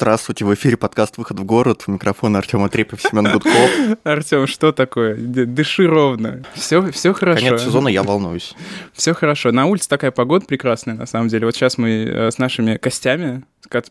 Здравствуйте, 0.00 0.44
в 0.44 0.54
эфире 0.54 0.76
подкаст 0.76 1.18
«Выход 1.18 1.40
в 1.40 1.44
город». 1.44 1.82
Микрофон 1.88 2.36
Артем 2.36 2.68
Трепев, 2.68 3.02
Семен 3.02 3.32
Гудков. 3.32 3.98
Артем, 4.04 4.46
что 4.46 4.70
такое? 4.70 5.16
Дыши 5.16 5.88
ровно. 5.88 6.44
Все, 6.54 6.92
все 6.92 7.12
хорошо. 7.12 7.44
Конец 7.44 7.64
сезона, 7.64 7.88
я 7.88 8.04
волнуюсь. 8.04 8.54
Все 8.92 9.12
хорошо. 9.12 9.50
На 9.50 9.66
улице 9.66 9.88
такая 9.88 10.12
погода 10.12 10.46
прекрасная, 10.46 10.94
на 10.94 11.06
самом 11.06 11.26
деле. 11.26 11.46
Вот 11.46 11.56
сейчас 11.56 11.78
мы 11.78 12.04
э, 12.04 12.30
с 12.30 12.38
нашими 12.38 12.76
костями 12.76 13.42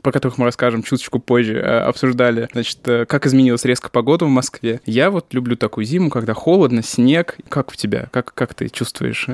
про 0.01 0.11
которых 0.11 0.39
мы 0.39 0.45
расскажем 0.45 0.81
чуточку 0.81 1.19
позже, 1.19 1.59
э, 1.59 1.79
обсуждали, 1.81 2.47
значит, 2.51 2.79
э, 2.87 3.05
как 3.05 3.27
изменилась 3.27 3.63
резко 3.65 3.89
погода 3.89 4.25
в 4.25 4.29
Москве. 4.29 4.79
Я 4.85 5.11
вот 5.11 5.33
люблю 5.33 5.55
такую 5.55 5.85
зиму, 5.85 6.09
когда 6.09 6.33
холодно, 6.33 6.81
снег. 6.81 7.37
Как 7.49 7.71
у 7.71 7.75
тебя? 7.75 8.07
Как, 8.11 8.33
как 8.33 8.53
ты 8.55 8.69
чувствуешь? 8.69 9.27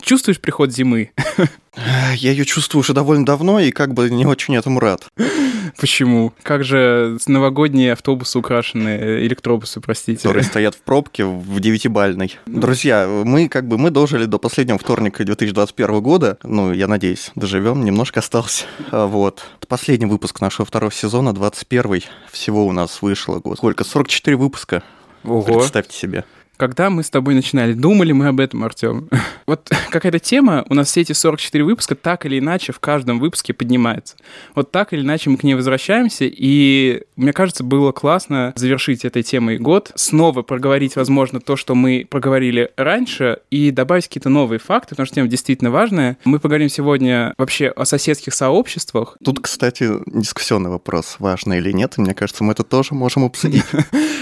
Чувствуешь 0.00 0.40
приход 0.40 0.72
зимы? 0.72 1.10
Я 1.76 2.32
ее 2.32 2.44
чувствую 2.44 2.80
уже 2.80 2.92
довольно 2.92 3.24
давно 3.24 3.60
и 3.60 3.70
как 3.70 3.94
бы 3.94 4.10
не 4.10 4.26
очень 4.26 4.56
этому 4.56 4.80
рад. 4.80 5.06
Почему? 5.78 6.32
Как 6.42 6.64
же 6.64 7.18
новогодние 7.26 7.92
автобусы 7.92 8.38
украшенные, 8.38 9.26
электробусы, 9.26 9.80
простите. 9.80 10.22
Которые 10.22 10.44
стоят 10.44 10.74
в 10.74 10.80
пробке 10.80 11.24
в 11.24 11.60
девятибальной. 11.60 12.36
Друзья, 12.46 13.06
мы 13.06 13.48
как 13.48 13.66
бы 13.68 13.78
мы 13.78 13.90
дожили 13.90 14.24
до 14.24 14.38
последнего 14.38 14.78
вторника 14.78 15.24
2021 15.24 16.00
года. 16.00 16.38
Ну, 16.42 16.72
я 16.72 16.88
надеюсь, 16.88 17.30
доживем, 17.34 17.84
немножко 17.84 18.20
осталось. 18.20 18.66
А, 18.90 19.06
вот. 19.06 19.44
Последний 19.68 20.06
выпуск 20.06 20.40
нашего 20.40 20.64
второго 20.64 20.92
сезона, 20.92 21.32
21 21.32 22.02
Всего 22.32 22.66
у 22.66 22.72
нас 22.72 23.02
вышло, 23.02 23.38
год. 23.38 23.58
Сколько? 23.58 23.84
44 23.84 24.36
выпуска. 24.36 24.82
Ого. 25.24 25.42
Представьте 25.42 25.96
себе. 25.96 26.24
Когда 26.58 26.90
мы 26.90 27.04
с 27.04 27.10
тобой 27.10 27.34
начинали, 27.34 27.72
думали 27.72 28.10
мы 28.10 28.26
об 28.26 28.40
этом, 28.40 28.64
Артем? 28.64 29.08
вот 29.46 29.70
какая-то 29.90 30.18
тема, 30.18 30.64
у 30.68 30.74
нас 30.74 30.88
все 30.88 31.02
эти 31.02 31.12
44 31.12 31.62
выпуска 31.62 31.94
так 31.94 32.26
или 32.26 32.40
иначе 32.40 32.72
в 32.72 32.80
каждом 32.80 33.20
выпуске 33.20 33.54
поднимается. 33.54 34.16
Вот 34.56 34.72
так 34.72 34.92
или 34.92 35.02
иначе 35.02 35.30
мы 35.30 35.36
к 35.36 35.44
ней 35.44 35.54
возвращаемся, 35.54 36.24
и 36.24 37.02
мне 37.14 37.32
кажется, 37.32 37.62
было 37.62 37.92
классно 37.92 38.52
завершить 38.56 39.04
этой 39.04 39.22
темой 39.22 39.58
год, 39.58 39.92
снова 39.94 40.42
проговорить, 40.42 40.96
возможно, 40.96 41.40
то, 41.40 41.54
что 41.54 41.76
мы 41.76 42.04
проговорили 42.10 42.72
раньше, 42.76 43.38
и 43.52 43.70
добавить 43.70 44.08
какие-то 44.08 44.28
новые 44.28 44.58
факты, 44.58 44.90
потому 44.90 45.06
что 45.06 45.14
тема 45.14 45.28
действительно 45.28 45.70
важная. 45.70 46.18
Мы 46.24 46.40
поговорим 46.40 46.68
сегодня 46.68 47.34
вообще 47.38 47.68
о 47.68 47.84
соседских 47.84 48.34
сообществах. 48.34 49.16
Тут, 49.24 49.38
кстати, 49.38 49.88
дискуссионный 50.06 50.70
вопрос, 50.70 51.16
важно 51.20 51.52
или 51.52 51.70
нет, 51.70 51.98
мне 51.98 52.14
кажется, 52.14 52.42
мы 52.42 52.52
это 52.52 52.64
тоже 52.64 52.94
можем 52.94 53.24
обсудить. 53.24 53.64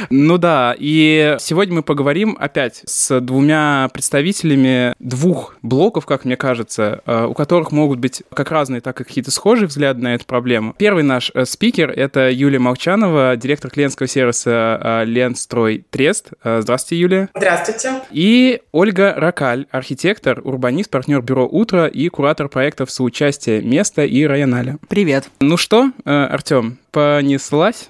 Ну 0.09 0.39
да, 0.39 0.77
и 0.79 1.37
сегодня 1.41 1.77
мы 1.77 1.83
поговорим 1.83 2.26
поговорим 2.27 2.37
опять 2.39 2.83
с 2.87 3.21
двумя 3.21 3.89
представителями 3.93 4.95
двух 4.99 5.55
блоков, 5.63 6.07
как 6.07 6.25
мне 6.25 6.37
кажется, 6.37 7.01
э, 7.07 7.27
у 7.27 7.35
которых 7.35 7.73
могут 7.73 7.99
быть 7.99 8.23
как 8.33 8.51
разные, 8.51 8.81
так 8.81 9.01
и 9.01 9.05
какие-то 9.05 9.31
схожие 9.31 9.67
взгляды 9.69 10.03
на 10.03 10.15
эту 10.15 10.27
проблему. 10.27 10.75
Первый 10.77 11.03
наш 11.03 11.31
э, 11.35 11.45
спикер— 11.45 11.91
это 11.97 12.31
Юлия 12.31 12.59
Молчанова, 12.59 13.37
директор 13.37 13.71
клиентского 13.71 14.09
сервиса 14.09 14.81
э, 14.83 15.05
Ленстрой 15.05 15.85
Трест. 15.91 16.31
Здравствуйте, 16.43 17.01
Юлия. 17.01 17.29
Здравствуйте. 17.35 18.03
И 18.11 18.61
Ольга 18.73 19.15
Ракаль, 19.17 19.67
архитектор, 19.71 20.41
урбанист, 20.43 20.91
партнер 20.91 21.23
бюро 21.23 21.47
«Утро» 21.51 21.87
и 21.87 22.09
куратор 22.09 22.49
проектов 22.49 22.91
соучастия 22.91 23.61
«Место» 23.61 24.05
и 24.05 24.25
«Районаля». 24.25 24.79
Привет. 24.89 25.29
Ну 25.41 25.57
что, 25.57 25.91
Артем, 26.05 26.79
понеслась? 26.91 27.89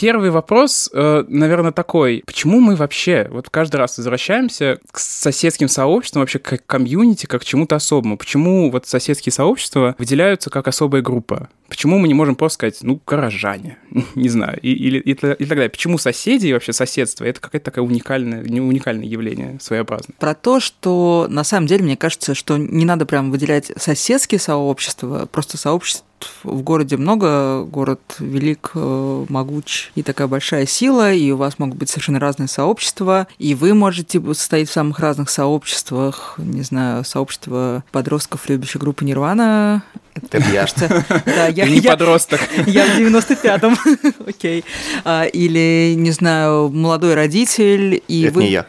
Первый 0.00 0.30
вопрос, 0.30 0.88
э, 0.94 1.24
наверное, 1.28 1.72
такой. 1.72 2.22
Почему 2.24 2.60
мы 2.60 2.74
вообще 2.74 3.28
вот 3.30 3.50
каждый 3.50 3.76
раз 3.76 3.98
возвращаемся 3.98 4.78
к 4.90 4.98
соседским 4.98 5.68
сообществам, 5.68 6.22
вообще 6.22 6.38
к 6.38 6.58
комьюнити, 6.66 7.26
как 7.26 7.42
к 7.42 7.44
чему-то 7.44 7.76
особому? 7.76 8.16
Почему 8.16 8.70
вот 8.70 8.86
соседские 8.86 9.30
сообщества 9.30 9.94
выделяются 9.98 10.48
как 10.48 10.68
особая 10.68 11.02
группа? 11.02 11.50
Почему 11.68 11.98
мы 11.98 12.08
не 12.08 12.14
можем 12.14 12.34
просто 12.34 12.54
сказать, 12.54 12.78
ну, 12.80 12.98
горожане, 13.06 13.76
не 14.14 14.30
знаю, 14.30 14.58
и, 14.62 14.72
или, 14.72 14.98
и, 15.00 15.10
и 15.10 15.14
так 15.14 15.38
далее? 15.38 15.68
Почему 15.68 15.98
соседи 15.98 16.46
и 16.46 16.52
вообще 16.54 16.72
соседство– 16.72 17.24
это 17.26 17.38
какое-то 17.38 17.66
такое 17.66 17.84
уникальное, 17.84 18.42
не 18.42 18.62
уникальное 18.62 19.06
явление, 19.06 19.58
своеобразное? 19.60 20.16
Про 20.18 20.34
то, 20.34 20.60
что 20.60 21.26
на 21.28 21.44
самом 21.44 21.66
деле, 21.66 21.84
мне 21.84 21.98
кажется, 21.98 22.34
что 22.34 22.56
не 22.56 22.86
надо 22.86 23.04
прям 23.04 23.30
выделять 23.30 23.70
соседские 23.76 24.40
сообщества, 24.40 25.28
просто 25.30 25.58
сообщества 25.58 26.06
в 26.42 26.62
городе 26.62 26.96
много, 26.96 27.64
город 27.64 28.00
велик, 28.18 28.72
э, 28.74 29.26
могуч 29.28 29.90
и 29.94 30.02
такая 30.02 30.26
большая 30.26 30.66
сила, 30.66 31.12
и 31.12 31.30
у 31.30 31.36
вас 31.36 31.58
могут 31.58 31.76
быть 31.76 31.90
совершенно 31.90 32.20
разные 32.20 32.48
сообщества, 32.48 33.26
и 33.38 33.54
вы 33.54 33.74
можете 33.74 34.20
состоять 34.34 34.68
в 34.68 34.72
самых 34.72 34.98
разных 35.00 35.30
сообществах, 35.30 36.34
не 36.38 36.62
знаю, 36.62 37.04
сообщество 37.04 37.84
подростков, 37.92 38.48
любящих 38.48 38.80
группы 38.80 39.04
Нирвана. 39.04 39.82
Это 40.14 40.38
я. 40.52 40.66
Да, 41.24 41.46
я, 41.48 41.66
не 41.66 41.80
подросток. 41.80 42.40
Я 42.66 42.84
в 42.86 42.98
95-м, 42.98 43.76
окей. 44.26 44.64
А, 45.04 45.24
или, 45.24 45.94
не 45.96 46.10
знаю, 46.10 46.68
молодой 46.68 47.14
родитель. 47.14 48.02
И 48.08 48.22
Это 48.22 48.40
не 48.40 48.50
я 48.50 48.66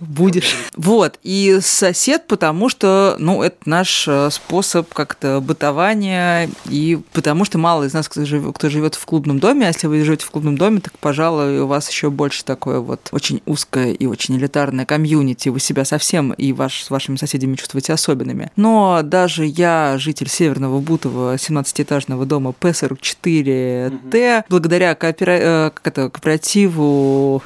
будешь. 0.00 0.56
Вот. 0.76 1.18
И 1.22 1.58
сосед, 1.60 2.26
потому 2.26 2.68
что, 2.68 3.16
ну, 3.18 3.42
это 3.42 3.56
наш 3.64 4.06
э, 4.08 4.30
способ 4.30 4.92
как-то 4.92 5.40
бытования, 5.40 6.48
и 6.68 6.98
потому 7.12 7.44
что 7.44 7.58
мало 7.58 7.84
из 7.84 7.92
нас, 7.92 8.08
кто 8.08 8.24
живет, 8.24 8.94
в 8.94 9.06
клубном 9.06 9.38
доме, 9.38 9.66
а 9.66 9.68
если 9.68 9.86
вы 9.86 10.02
живете 10.04 10.26
в 10.26 10.30
клубном 10.30 10.56
доме, 10.56 10.80
так, 10.80 10.96
пожалуй, 10.98 11.60
у 11.60 11.66
вас 11.66 11.88
еще 11.90 12.10
больше 12.10 12.44
такое 12.44 12.80
вот 12.80 13.08
очень 13.12 13.42
узкое 13.46 13.92
и 13.92 14.06
очень 14.06 14.36
элитарное 14.36 14.84
комьюнити, 14.86 15.48
вы 15.48 15.60
себя 15.60 15.84
совсем 15.84 16.32
и 16.32 16.52
ваш, 16.52 16.84
с 16.84 16.90
вашими 16.90 17.16
соседями 17.16 17.56
чувствуете 17.56 17.92
особенными. 17.92 18.50
Но 18.56 19.00
даже 19.02 19.46
я, 19.46 19.96
житель 19.98 20.28
Северного 20.28 20.80
Бутова, 20.80 21.34
17-этажного 21.34 22.24
дома 22.24 22.52
П-44Т, 22.52 24.44
благодаря 24.48 24.94
коопера... 24.94 25.38
Э, 25.40 25.70
кооперативу 25.70 27.42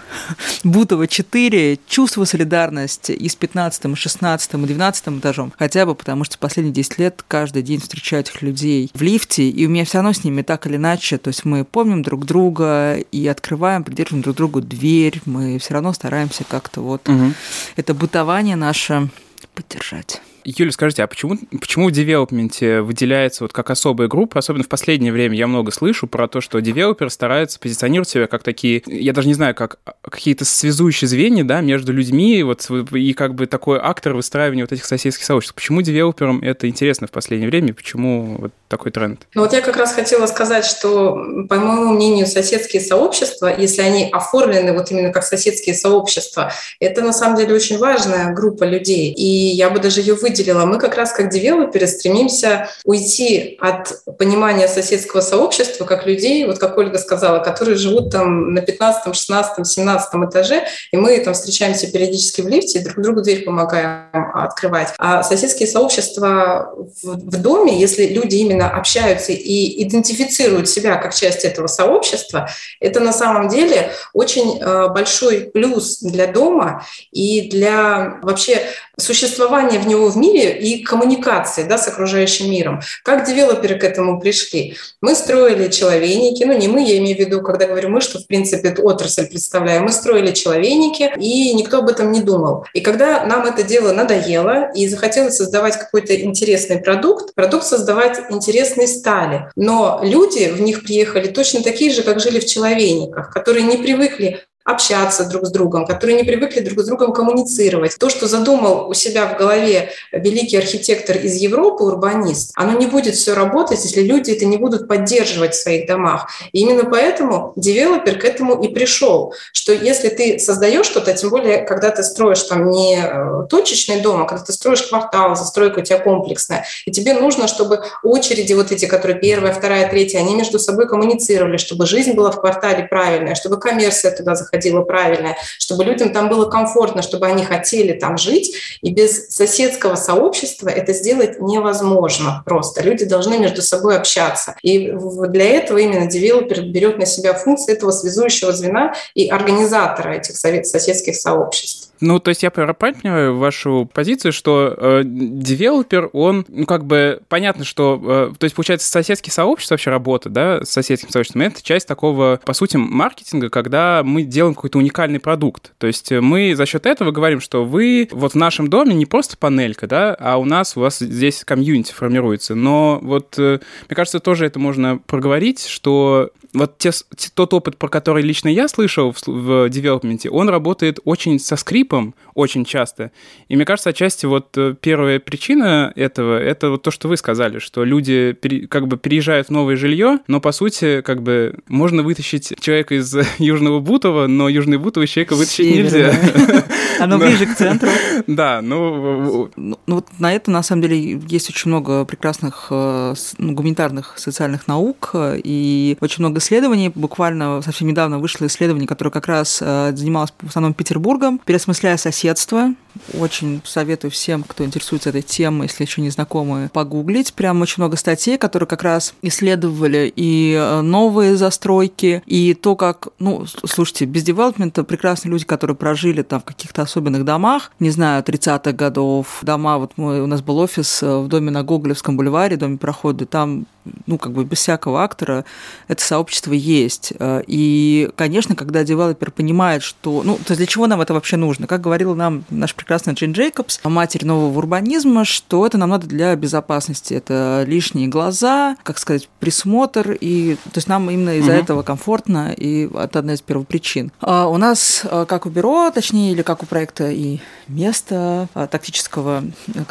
Бутова 0.65 1.07
4 1.07 1.79
чувствую 1.87 2.18
чувство 2.19 2.25
солидарности 2.25 3.13
и 3.13 3.29
с 3.29 3.37
15, 3.37 3.97
16 3.97 4.55
и 4.55 4.57
12 4.57 5.09
этажом, 5.09 5.53
хотя 5.57 5.87
бы 5.87 5.95
потому, 5.95 6.25
что 6.25 6.37
последние 6.39 6.75
10 6.75 6.99
лет 6.99 7.25
каждый 7.29 7.63
день 7.63 7.81
встречаю 7.81 8.23
этих 8.23 8.43
людей 8.43 8.91
в 8.93 9.03
лифте, 9.03 9.49
и 9.49 9.67
у 9.67 9.69
меня 9.69 9.85
все 9.85 9.99
равно 9.99 10.13
с 10.13 10.25
ними 10.25 10.43
так 10.43 10.67
или 10.67 10.77
иначе, 10.77 11.19
то 11.19 11.29
есть 11.29 11.45
мы 11.45 11.65
помним 11.65 12.03
друг 12.03 12.25
друга 12.25 12.97
и 13.13 13.27
открываем, 13.29 13.85
придерживаем 13.85 14.23
друг 14.23 14.37
другу 14.37 14.61
дверь, 14.61 15.21
мы 15.27 15.59
все 15.59 15.75
равно 15.75 15.93
стараемся 15.93 16.45
как-то 16.45 16.81
вот 16.81 17.09
угу. 17.09 17.33
это 17.77 17.95
бытование 17.95 18.57
наше 18.57 19.09
поддержать. 19.55 20.21
Юля, 20.57 20.73
скажите, 20.73 21.03
а 21.03 21.07
почему, 21.07 21.37
почему 21.61 21.89
в 21.89 21.93
девелопменте 21.93 22.81
выделяется 22.81 23.45
вот 23.45 23.53
как 23.53 23.69
особая 23.69 24.09
группа? 24.09 24.39
Особенно 24.39 24.65
в 24.65 24.69
последнее 24.69 25.13
время 25.13 25.37
я 25.37 25.47
много 25.47 25.71
слышу 25.71 26.07
про 26.07 26.27
то, 26.27 26.41
что 26.41 26.61
девелоперы 26.61 27.11
стараются 27.11 27.61
позиционировать 27.61 28.09
себя 28.09 28.27
как 28.27 28.43
такие, 28.43 28.83
я 28.87 29.13
даже 29.13 29.29
не 29.29 29.35
знаю, 29.35 29.55
как 29.55 29.79
какие-то 30.01 30.47
связующие 30.47 31.07
звенья, 31.07 31.45
да, 31.45 31.61
между 31.61 31.93
людьми, 31.93 32.43
вот, 32.43 32.67
и 32.95 33.13
как 33.13 33.35
бы 33.35 33.47
такой 33.47 33.79
актор 33.79 34.15
выстраивания 34.15 34.65
вот 34.65 34.73
этих 34.73 34.87
соседских 34.87 35.25
сообществ. 35.25 35.55
Почему 35.55 35.83
девелоперам 35.83 36.41
это 36.43 36.67
интересно 36.67 37.07
в 37.07 37.11
последнее 37.11 37.51
время? 37.51 37.75
Почему 37.75 38.37
вот 38.39 38.53
такой 38.69 38.91
тренд? 38.91 39.27
Ну 39.35 39.43
вот 39.43 39.53
я 39.53 39.61
как 39.61 39.77
раз 39.77 39.93
хотела 39.93 40.27
сказать, 40.27 40.65
что, 40.65 41.15
по 41.49 41.57
моему 41.57 41.93
мнению, 41.93 42.27
соседские 42.27 42.81
сообщества, 42.81 43.55
если 43.55 43.83
они 43.83 44.09
оформлены 44.11 44.73
вот 44.73 44.91
именно 44.91 45.13
как 45.13 45.25
соседские 45.25 45.75
сообщества, 45.75 46.53
это 46.81 47.03
на 47.03 47.13
самом 47.13 47.37
деле 47.37 47.55
очень 47.55 47.77
важная 47.77 48.33
группа 48.33 48.65
людей. 48.65 49.13
И 49.13 49.27
я 49.27 49.69
бы 49.69 49.79
даже 49.79 50.01
ее 50.01 50.15
выделила 50.15 50.38
выделила, 50.39 50.65
мы 50.65 50.79
как 50.79 50.97
раз 50.97 51.13
как 51.13 51.31
девелоперы 51.31 51.87
стремимся 51.87 52.69
уйти 52.85 53.57
от 53.61 53.93
понимания 54.19 54.69
соседского 54.69 55.21
сообщества 55.21 55.85
как 55.85 56.07
людей, 56.07 56.47
вот 56.47 56.59
как 56.59 56.77
Ольга 56.79 56.99
сказала, 56.99 57.41
которые 57.41 57.77
живут 57.77 58.11
там 58.11 58.55
на 58.55 58.61
15, 58.61 59.15
16, 59.15 59.67
17 59.67 60.15
этаже, 60.31 60.65
и 60.93 60.97
мы 60.97 61.19
там 61.19 61.35
встречаемся 61.35 61.91
периодически 61.91 62.41
в 62.41 62.49
лифте 62.49 62.81
друг 62.81 63.03
другу 63.03 63.23
дверь 63.23 63.45
помогаем 63.45 64.09
открывать. 64.35 64.95
А 64.99 65.23
соседские 65.23 65.69
сообщества 65.69 66.73
в, 67.03 67.05
в 67.05 67.43
доме, 67.43 67.79
если 67.79 68.07
люди 68.07 68.37
именно 68.37 68.71
общаются 68.71 69.33
и 69.33 69.83
идентифицируют 69.83 70.69
себя 70.69 70.97
как 70.97 71.15
часть 71.15 71.45
этого 71.45 71.67
сообщества, 71.67 72.49
это 72.81 73.01
на 73.01 73.13
самом 73.13 73.49
деле 73.49 73.93
очень 74.13 74.61
э, 74.61 74.89
большой 74.89 75.51
плюс 75.53 76.01
для 76.01 76.27
дома 76.27 76.85
и 77.11 77.49
для 77.51 78.19
вообще 78.23 78.63
существования 78.99 79.79
в 79.79 79.87
него 79.87 80.09
в 80.09 80.17
мире 80.17 80.59
и 80.59 80.83
коммуникации 80.83 81.63
да, 81.63 81.79
с 81.79 81.89
окружающим 81.89 82.51
миром. 82.51 82.81
Как 83.05 83.27
девелоперы 83.27 83.77
к 83.77 83.85
этому 83.85 84.21
пришли? 84.21 84.77
Мы 85.01 85.15
строили 85.15 85.69
человейники, 85.69 86.45
ну 86.45 86.53
не 86.57 86.69
мы, 86.69 86.83
я 86.83 86.99
имею 86.99 87.17
в 87.17 87.21
виду, 87.21 87.41
когда 87.41 87.67
говорю 87.67 87.91
мы, 87.91 88.01
что 88.01 88.19
в 88.19 88.27
принципе 88.27 88.69
эту 88.69 88.85
отрасль 88.85 89.27
представляем, 89.27 89.85
мы 89.85 89.93
строили 89.93 90.33
человейники, 90.33 91.13
и 91.17 91.55
никто 91.55 91.79
об 91.79 91.89
этом 91.89 92.11
не 92.13 92.21
думал. 92.21 92.67
И 92.75 92.81
когда 92.81 93.25
нам 93.25 93.47
это 93.47 93.63
дело 93.63 93.93
надоело 93.93 94.71
и 94.75 94.89
захотелось 94.89 95.37
создавать 95.37 95.79
какой-то 95.79 96.21
интересный 96.21 96.79
продукт, 96.79 97.35
продукт 97.35 97.65
создавать 97.65 98.19
интересный 98.31 98.89
стали. 98.89 99.51
Но 99.55 100.01
люди 100.03 100.51
в 100.51 100.61
них 100.61 100.83
приехали 100.83 101.29
точно 101.29 101.63
такие 101.63 101.93
же, 101.93 102.03
как 102.03 102.21
жили 102.21 102.41
в 102.41 102.47
человейниках, 102.47 103.33
которые 103.33 103.65
не 103.65 103.77
привыкли 103.77 104.41
общаться 104.69 105.25
друг 105.25 105.47
с 105.47 105.51
другом, 105.51 105.87
которые 105.87 106.19
не 106.19 106.25
привыкли 106.25 106.61
друг 106.61 106.81
с 106.81 106.87
другом 106.87 107.13
коммуницировать. 107.15 107.97
То, 107.99 108.11
что 108.11 108.27
задумал 108.27 108.89
у 108.89 108.95
себя 108.95 109.27
в 109.27 109.39
голове 109.39 109.91
великий 110.13 110.59
архитектор 110.59 111.17
из 111.17 111.37
Европы, 111.37 111.85
урбанист, 111.85 112.53
оно 112.55 112.79
не 112.79 112.87
будет 112.87 113.15
все 113.15 113.33
работать, 113.33 113.83
если 113.83 114.03
люди 114.03 114.31
это 114.31 114.45
не 114.45 114.59
будут 114.59 114.87
поддерживать 114.87 115.55
в 115.55 115.63
своих 115.63 115.87
домах. 115.87 116.29
И 116.53 116.61
именно 116.61 116.85
поэтому 116.85 117.55
девелопер 117.57 118.19
к 118.19 118.25
этому 118.25 118.63
и 118.63 118.69
пришел, 118.69 119.33
что 119.55 119.73
если 119.73 120.11
ты 120.11 120.39
создаешь 120.39 120.85
что-то, 120.85 121.15
тем 121.15 121.31
более, 121.31 121.65
когда 121.65 121.91
ты 121.91 122.03
строишь 122.03 122.43
там 122.43 122.71
не 122.71 122.99
э, 123.03 123.47
точечный 123.49 124.01
дом, 124.03 124.23
а 124.23 124.27
когда 124.27 124.45
ты 124.45 124.53
строишь 124.53 124.83
квартал, 124.83 125.35
застройка 125.35 125.79
у 125.79 125.83
тебя 125.83 125.99
комплексная, 125.99 126.67
и 126.85 126.91
тебе 126.91 127.15
нужно, 127.15 127.49
чтобы 127.49 127.85
очереди 128.03 128.53
вот 128.53 128.71
эти, 128.71 128.85
которые 128.85 129.19
первая, 129.19 129.55
вторая, 129.55 129.89
третья, 129.89 130.19
они 130.19 130.35
между 130.35 130.59
собой 130.59 130.87
коммуницировали, 130.87 131.57
чтобы 131.57 131.87
жизнь 131.87 132.13
была 132.13 132.31
в 132.31 132.41
квартале 132.41 132.85
правильная, 132.85 133.35
чтобы 133.35 133.59
коммерция 133.59 134.15
туда 134.15 134.35
заходила 134.35 134.58
правильная, 134.85 135.37
чтобы 135.59 135.85
людям 135.85 136.13
там 136.13 136.29
было 136.29 136.49
комфортно, 136.49 137.03
чтобы 137.03 137.27
они 137.27 137.45
хотели 137.45 137.93
там 137.93 138.19
жить, 138.19 138.55
и 138.83 138.93
без 138.93 139.29
соседского 139.29 139.97
сообщества 139.97 140.69
это 140.69 140.93
сделать 140.93 141.41
невозможно 141.41 142.43
просто. 142.45 142.83
Люди 142.83 143.05
должны 143.05 143.39
между 143.39 143.63
собой 143.63 143.97
общаться. 143.97 144.57
И 144.63 144.93
для 145.29 145.45
этого 145.45 145.79
именно 145.79 146.07
девелопер 146.07 146.63
берет 146.63 146.99
на 146.99 147.07
себя 147.07 147.35
функции 147.35 147.73
этого 147.73 147.91
связующего 147.91 148.53
звена 148.53 148.95
и 149.15 149.29
организатора 149.29 150.15
этих 150.15 150.37
соседских 150.37 151.17
сообществ. 151.17 151.88
Ну, 152.01 152.19
то 152.21 152.31
есть 152.31 152.43
я 152.43 152.51
понимаю 152.51 153.37
вашу 153.37 153.89
позицию, 153.93 154.33
что 154.33 154.75
э, 154.77 155.03
девелопер, 155.05 156.11
он, 156.13 156.45
ну, 156.49 156.67
как 156.67 156.85
бы, 156.85 157.21
понятно, 157.29 157.65
что, 157.65 158.31
э, 158.33 158.33
то 158.39 158.45
есть, 158.45 158.55
получается, 158.55 158.89
соседские 158.91 159.33
сообщества 159.33 159.75
вообще 159.75 159.91
работа, 159.91 160.29
да, 160.31 160.65
с 160.65 160.71
соседским 160.71 161.11
сообществом, 161.11 161.43
это 161.43 161.63
часть 161.63 161.89
такого, 161.89 162.41
по 162.45 162.53
сути, 162.53 162.77
маркетинга, 162.77 163.51
когда 163.51 164.03
мы 164.05 164.23
делаем 164.23 164.55
какой-то 164.55 164.79
уникальный 164.79 165.21
продукт. 165.21 165.73
То 165.79 165.87
есть 165.87 166.11
мы 166.11 166.55
за 166.55 166.67
счет 166.67 166.87
этого 166.87 167.11
говорим, 167.11 167.41
что 167.41 167.65
вы 167.65 168.09
вот 168.13 168.33
в 168.33 168.37
нашем 168.37 168.69
доме 168.69 168.95
не 168.95 169.07
просто 169.07 169.37
панелька, 169.37 169.87
да, 169.87 170.15
а 170.19 170.37
у 170.37 170.45
нас, 170.45 170.77
у 170.77 170.81
вас 170.81 170.99
здесь 170.99 171.45
комьюнити 171.45 171.93
формируется. 171.93 172.55
Но 172.55 172.99
вот, 173.03 173.35
э, 173.39 173.59
мне 173.89 173.97
кажется, 173.97 174.21
тоже 174.21 174.47
это 174.47 174.59
можно 174.59 174.99
проговорить, 174.99 175.67
что 175.67 176.31
вот 176.53 176.79
те, 176.79 176.91
тот 177.35 177.55
опыт, 177.55 177.77
про 177.77 177.89
который 177.89 178.23
лично 178.23 178.49
я 178.49 178.69
слышал 178.69 179.13
в, 179.13 179.27
в 179.27 179.69
девелопменте, 179.69 180.31
он 180.31 180.49
работает 180.49 180.99
очень 181.05 181.39
со 181.39 181.57
скрипом, 181.57 181.88
очень 182.35 182.65
часто. 182.65 183.11
И 183.49 183.57
мне 183.57 183.65
кажется, 183.65 183.91
отчасти 183.91 184.27
вот 184.27 184.57
э, 184.57 184.75
первая 184.81 185.19
причина 185.19 185.93
этого, 185.97 186.39
это 186.39 186.71
вот 186.71 186.83
то, 186.83 186.91
что 186.91 187.09
вы 187.09 187.17
сказали, 187.17 187.59
что 187.59 187.85
люди 187.85 188.37
как 188.71 188.87
бы 188.87 188.97
переезжают 188.97 189.49
в 189.49 189.51
новое 189.51 189.77
жилье, 189.77 190.21
но 190.29 190.41
по 190.41 190.53
сути 190.53 191.01
как 191.01 191.23
бы 191.23 191.59
можно 191.67 192.03
вытащить 192.03 192.55
человека 192.61 192.95
из 192.95 193.15
Южного 193.39 193.81
Бутова, 193.81 194.27
но 194.29 194.49
Южный 194.49 194.79
Бутово 194.79 195.05
из 195.05 195.11
человека 195.11 195.35
вытащить 195.35 195.75
нельзя. 195.75 196.15
Оно 197.01 197.19
ближе 197.19 197.47
к 197.47 197.57
центру. 197.57 197.91
Да, 198.27 198.61
ну... 198.63 199.51
Ну 199.57 199.79
вот 199.87 200.07
на 200.19 200.33
это, 200.33 200.51
на 200.51 200.63
самом 200.63 200.83
деле, 200.83 201.21
есть 201.29 201.51
очень 201.51 201.71
много 201.71 202.05
прекрасных 202.05 202.69
э, 202.71 203.15
ну, 203.39 203.53
гуманитарных 203.53 204.15
социальных 204.17 204.69
наук 204.69 205.11
э, 205.15 205.41
и 205.43 205.97
очень 206.01 206.23
много 206.23 206.39
исследований. 206.39 206.91
Буквально 206.95 207.63
совсем 207.63 207.89
недавно 207.89 208.19
вышло 208.19 208.47
исследование, 208.47 208.87
которое 208.87 209.11
как 209.11 209.27
раз 209.27 209.59
занималось 209.59 210.33
в 210.41 210.49
основном 210.49 210.75
Петербургом, 210.75 211.41
переосмысляя 211.79 211.97
соседство. 211.97 212.75
Очень 213.15 213.63
советую 213.65 214.11
всем, 214.11 214.43
кто 214.43 214.65
интересуется 214.65 215.11
этой 215.11 215.23
темой, 215.23 215.69
если 215.69 215.85
еще 215.85 216.03
не 216.03 216.11
знакомы, 216.11 216.69
погуглить. 216.73 217.33
Прям 217.33 217.61
очень 217.61 217.83
много 217.83 217.97
статей, 217.97 218.39
которые 218.39 218.67
как 218.67 218.83
раз 218.83 219.15
исследовали 219.23 220.13
и 220.15 220.55
э, 220.59 220.81
новые 220.81 221.37
застройки, 221.37 222.23
и 222.27 222.55
то, 222.55 222.75
как, 222.75 223.09
ну, 223.21 223.47
слушайте, 223.47 224.05
без 224.05 224.25
девелопмента 224.25 224.83
прекрасные 224.83 225.31
люди, 225.31 225.45
которые 225.45 225.77
прожили 225.77 226.23
там 226.23 226.41
в 226.41 226.45
каких-то 226.45 226.83
особенных 226.83 227.25
домах, 227.25 227.71
не 227.79 227.91
знаю, 227.91 228.25
30-х 228.25 228.73
годов, 228.73 229.39
дома, 229.43 229.79
вот 229.79 229.93
мы, 229.97 230.23
у 230.23 230.27
нас 230.27 230.43
был 230.43 230.59
офис 230.59 231.03
э, 231.03 231.19
в 231.19 231.29
доме 231.29 231.53
на 231.53 231.63
Гоголевском 231.63 232.17
бульваре, 232.17 232.57
доме 232.57 232.79
прохода, 232.79 233.27
там 233.27 233.67
ну, 234.07 234.19
как 234.19 234.33
бы 234.33 234.45
без 234.45 234.59
всякого 234.59 235.03
актора 235.03 235.45
это 235.87 236.03
сообщество 236.03 236.53
есть. 236.53 237.13
Э, 237.19 237.43
и, 237.47 238.11
конечно, 238.17 238.55
когда 238.55 238.85
девелопер 238.85 239.31
понимает, 239.31 239.83
что... 239.83 240.23
Ну, 240.25 240.37
то 240.37 240.51
есть 240.51 240.59
для 240.59 240.67
чего 240.67 240.87
нам 240.87 241.01
это 241.01 241.15
вообще 241.15 241.37
нужно? 241.37 241.67
Как 241.67 241.81
говорила 241.81 242.15
нам 242.15 242.45
наш 242.51 242.75
прекрасный 242.75 243.15
Джейн 243.15 243.33
Джейкобс, 243.33 243.81
матерь 243.85 244.25
нового 244.25 244.57
урбанизма, 244.59 245.25
что 245.25 245.67
это 245.67 245.79
нам 245.79 245.91
надо 245.91 246.07
для 246.07 246.35
безопасности. 246.37 247.15
Это 247.15 247.65
лишние 247.67 248.09
глаза, 248.09 248.77
как 248.83 248.99
сказать, 248.99 249.29
присмотр. 249.41 250.13
И, 250.21 250.57
то 250.65 250.79
есть 250.79 250.89
нам 250.89 251.11
именно 251.11 251.39
из-за 251.39 251.53
угу. 251.53 251.59
этого 251.59 251.83
комфортно, 251.83 252.53
и 252.57 252.89
это 252.95 253.21
одна 253.21 253.35
из 253.35 253.41
первых 253.41 253.67
причин. 253.67 254.13
А 254.21 254.49
у 254.49 254.57
нас, 254.57 255.03
э, 255.05 255.25
как 255.29 255.47
у 255.47 255.51
бюро, 255.51 255.91
точнее, 255.91 256.33
или 256.33 256.43
как 256.43 256.63
у 256.63 256.67
проекта 256.67 257.11
и 257.11 257.39
места 257.69 258.49
э, 258.55 258.67
тактического, 258.71 259.45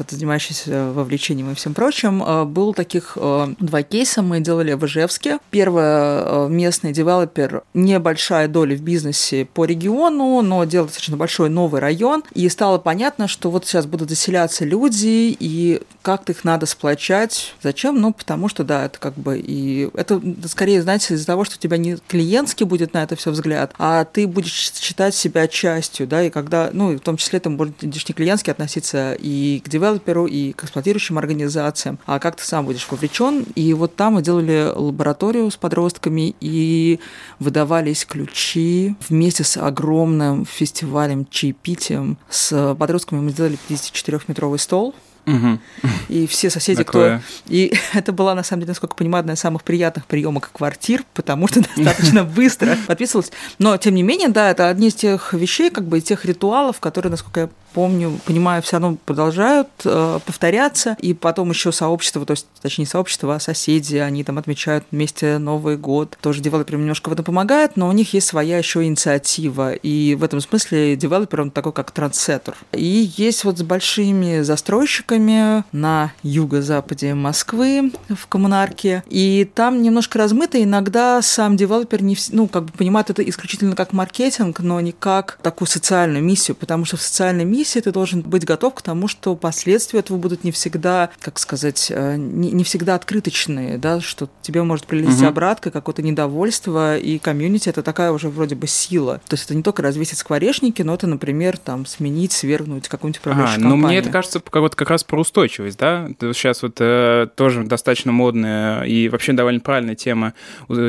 занимающегося 0.09 0.91
вовлечением 0.93 1.51
и 1.51 1.55
всем 1.55 1.73
прочим, 1.73 2.23
был 2.47 2.73
таких 2.73 3.17
два 3.59 3.83
кейса 3.87 4.21
мы 4.21 4.39
делали 4.39 4.73
в 4.73 4.85
Ижевске. 4.85 5.39
Первое, 5.51 6.23
э, 6.23 6.47
местный 6.49 6.93
девелопер, 6.93 7.63
небольшая 7.73 8.47
доля 8.47 8.75
в 8.75 8.81
бизнесе 8.81 9.45
по 9.45 9.65
региону, 9.65 10.41
но 10.41 10.63
делает 10.65 10.89
достаточно 10.89 11.17
большой 11.17 11.49
новый 11.49 11.81
район. 11.81 12.23
И 12.33 12.47
стало 12.49 12.77
понятно, 12.77 13.27
что 13.27 13.49
вот 13.49 13.65
сейчас 13.65 13.85
будут 13.85 14.09
заселяться 14.09 14.65
люди, 14.65 15.35
и 15.39 15.81
как-то 16.01 16.31
их 16.31 16.43
надо 16.43 16.65
сплочать. 16.65 17.53
Зачем? 17.61 17.99
Ну, 17.99 18.13
потому 18.13 18.47
что, 18.47 18.63
да, 18.63 18.85
это 18.85 18.99
как 18.99 19.15
бы 19.15 19.39
и... 19.39 19.89
Это 19.93 20.21
скорее, 20.45 20.81
знаете, 20.81 21.13
из-за 21.13 21.25
того, 21.25 21.43
что 21.43 21.55
у 21.55 21.59
тебя 21.59 21.77
не 21.77 21.97
клиентский 22.07 22.65
будет 22.65 22.93
на 22.93 23.03
это 23.03 23.15
все 23.15 23.31
взгляд, 23.31 23.73
а 23.77 24.05
ты 24.05 24.27
будешь 24.27 24.71
считать 24.73 25.15
себя 25.15 25.47
частью, 25.47 26.07
да, 26.07 26.23
и 26.23 26.29
когда, 26.29 26.69
ну, 26.73 26.95
в 26.95 26.99
том 26.99 27.17
числе 27.17 27.39
ты 27.39 27.49
будешь 27.49 28.07
не 28.07 28.13
клиентски 28.13 28.49
относиться 28.49 29.13
и 29.19 29.61
к 29.63 29.69
девелоперу, 29.69 30.25
и 30.25 30.53
к 30.53 30.63
эксплуатирующим 30.63 31.17
организациям, 31.17 31.99
а 32.05 32.19
как 32.19 32.37
ты 32.37 32.43
сам 32.43 32.65
будешь 32.65 32.87
вовлечен, 32.89 33.45
и 33.55 33.73
вот 33.77 33.95
там 33.95 34.13
мы 34.13 34.21
делали 34.21 34.71
лабораторию 34.75 35.49
с 35.49 35.57
подростками 35.57 36.35
и 36.41 36.99
выдавались 37.39 38.05
ключи 38.05 38.95
вместе 39.07 39.43
с 39.43 39.57
огромным 39.57 40.45
фестивалем 40.45 41.25
чаепитием. 41.29 42.17
С 42.29 42.75
подростками 42.75 43.21
мы 43.21 43.29
сделали 43.31 43.57
54-метровый 43.69 44.59
стол, 44.59 44.93
Угу. 45.27 45.59
И 46.07 46.25
все 46.25 46.49
соседи, 46.49 46.83
Такое. 46.83 47.19
кто... 47.19 47.53
И 47.53 47.73
это 47.93 48.13
была, 48.13 48.33
на 48.33 48.43
самом 48.43 48.61
деле, 48.61 48.71
насколько 48.71 48.93
я 48.93 48.97
понимаю, 48.97 49.19
одна 49.21 49.33
из 49.33 49.39
самых 49.39 49.63
приятных 49.63 50.05
приемок 50.05 50.49
квартир, 50.53 51.03
потому 51.13 51.47
что 51.49 51.61
достаточно 51.75 52.23
быстро 52.23 52.77
подписывалась. 52.87 53.31
Но, 53.59 53.75
тем 53.77 53.93
не 53.93 54.03
менее, 54.03 54.29
да, 54.29 54.49
это 54.49 54.69
одни 54.69 54.87
из 54.87 54.95
тех 54.95 55.33
вещей, 55.33 55.69
как 55.69 55.85
бы, 55.85 55.99
тех 55.99 56.23
ритуалов, 56.23 56.79
которые, 56.79 57.11
насколько 57.11 57.41
я 57.41 57.49
помню, 57.73 58.19
понимаю, 58.25 58.61
все 58.61 58.79
равно 58.79 58.97
продолжают 59.05 59.67
э, 59.85 60.19
повторяться. 60.25 60.97
И 60.99 61.13
потом 61.13 61.51
еще 61.51 61.71
сообщество, 61.71 62.25
то 62.25 62.31
есть, 62.31 62.47
точнее, 62.61 62.83
не 62.83 62.87
сообщество, 62.87 63.35
а 63.35 63.39
соседи, 63.39 63.97
они 63.97 64.23
там 64.23 64.37
отмечают 64.37 64.85
вместе 64.91 65.37
Новый 65.37 65.77
год. 65.77 66.17
Тоже 66.21 66.41
девелоперам 66.41 66.81
немножко 66.81 67.09
в 67.09 67.13
этом 67.13 67.25
помогает, 67.25 67.77
но 67.77 67.87
у 67.87 67.91
них 67.91 68.13
есть 68.13 68.27
своя 68.27 68.57
еще 68.57 68.83
инициатива. 68.83 69.73
И 69.73 70.15
в 70.15 70.23
этом 70.23 70.41
смысле 70.41 70.95
девелопер, 70.95 71.41
он 71.41 71.51
такой, 71.51 71.73
как 71.73 71.91
трансеттер. 71.91 72.55
И 72.71 73.11
есть 73.17 73.43
вот 73.43 73.59
с 73.59 73.61
большими 73.61 74.41
застройщиками 74.41 75.63
на 75.71 76.13
юго-западе 76.23 77.13
Москвы, 77.13 77.91
в 78.09 78.27
коммунарке. 78.27 79.03
И 79.07 79.49
там 79.53 79.81
немножко 79.81 80.17
размыто. 80.17 80.61
Иногда 80.61 81.21
сам 81.21 81.57
девелопер 81.57 82.01
не, 82.01 82.17
ну, 82.31 82.47
как 82.47 82.65
бы 82.65 82.71
понимает 82.71 83.09
это 83.09 83.21
исключительно 83.21 83.75
как 83.75 83.93
маркетинг, 83.93 84.59
но 84.61 84.79
не 84.81 84.93
как 84.93 85.37
такую 85.43 85.67
социальную 85.67 86.23
миссию, 86.23 86.55
потому 86.55 86.85
что 86.85 86.97
в 86.97 87.01
социальной 87.01 87.45
миссии 87.45 87.56
профессии, 87.57 87.79
ты 87.79 87.91
должен 87.91 88.21
быть 88.21 88.45
готов 88.45 88.75
к 88.75 88.81
тому, 88.81 89.07
что 89.07 89.35
последствия 89.35 89.99
этого 89.99 90.17
будут 90.17 90.43
не 90.43 90.51
всегда, 90.51 91.09
как 91.19 91.39
сказать, 91.39 91.87
э, 91.89 92.15
не, 92.15 92.51
не 92.51 92.63
всегда 92.63 92.95
открыточные, 92.95 93.77
да, 93.77 93.99
что 93.99 94.29
тебе 94.41 94.61
может 94.63 94.85
прилететь 94.85 95.21
угу. 95.21 95.27
обратка, 95.27 95.71
какое-то 95.71 96.01
недовольство, 96.01 96.97
и 96.97 97.17
комьюнити 97.17 97.69
это 97.69 97.81
такая 97.81 98.11
уже 98.11 98.29
вроде 98.29 98.55
бы 98.55 98.67
сила. 98.67 99.21
То 99.27 99.33
есть 99.33 99.45
это 99.45 99.55
не 99.55 99.63
только 99.63 99.81
развесить 99.81 100.19
скворечники, 100.19 100.83
но 100.83 100.93
это, 100.93 101.07
например, 101.07 101.57
там 101.57 101.85
сменить, 101.85 102.31
свергнуть 102.31 102.87
какую-нибудь 102.87 103.19
управляющую 103.21 103.55
ага, 103.55 103.63
компанию. 103.63 103.81
Ну, 103.81 103.87
мне 103.87 103.97
это 103.97 104.09
кажется 104.09 104.39
как, 104.39 104.61
вот, 104.61 104.75
как 104.75 104.89
раз 104.89 105.03
про 105.03 105.19
устойчивость, 105.19 105.79
да? 105.79 106.09
Сейчас 106.19 106.61
вот 106.61 106.75
э, 106.79 107.27
тоже 107.35 107.63
достаточно 107.63 108.11
модная 108.11 108.83
и 108.83 109.09
вообще 109.09 109.33
довольно 109.33 109.59
правильная 109.59 109.95
тема 109.95 110.33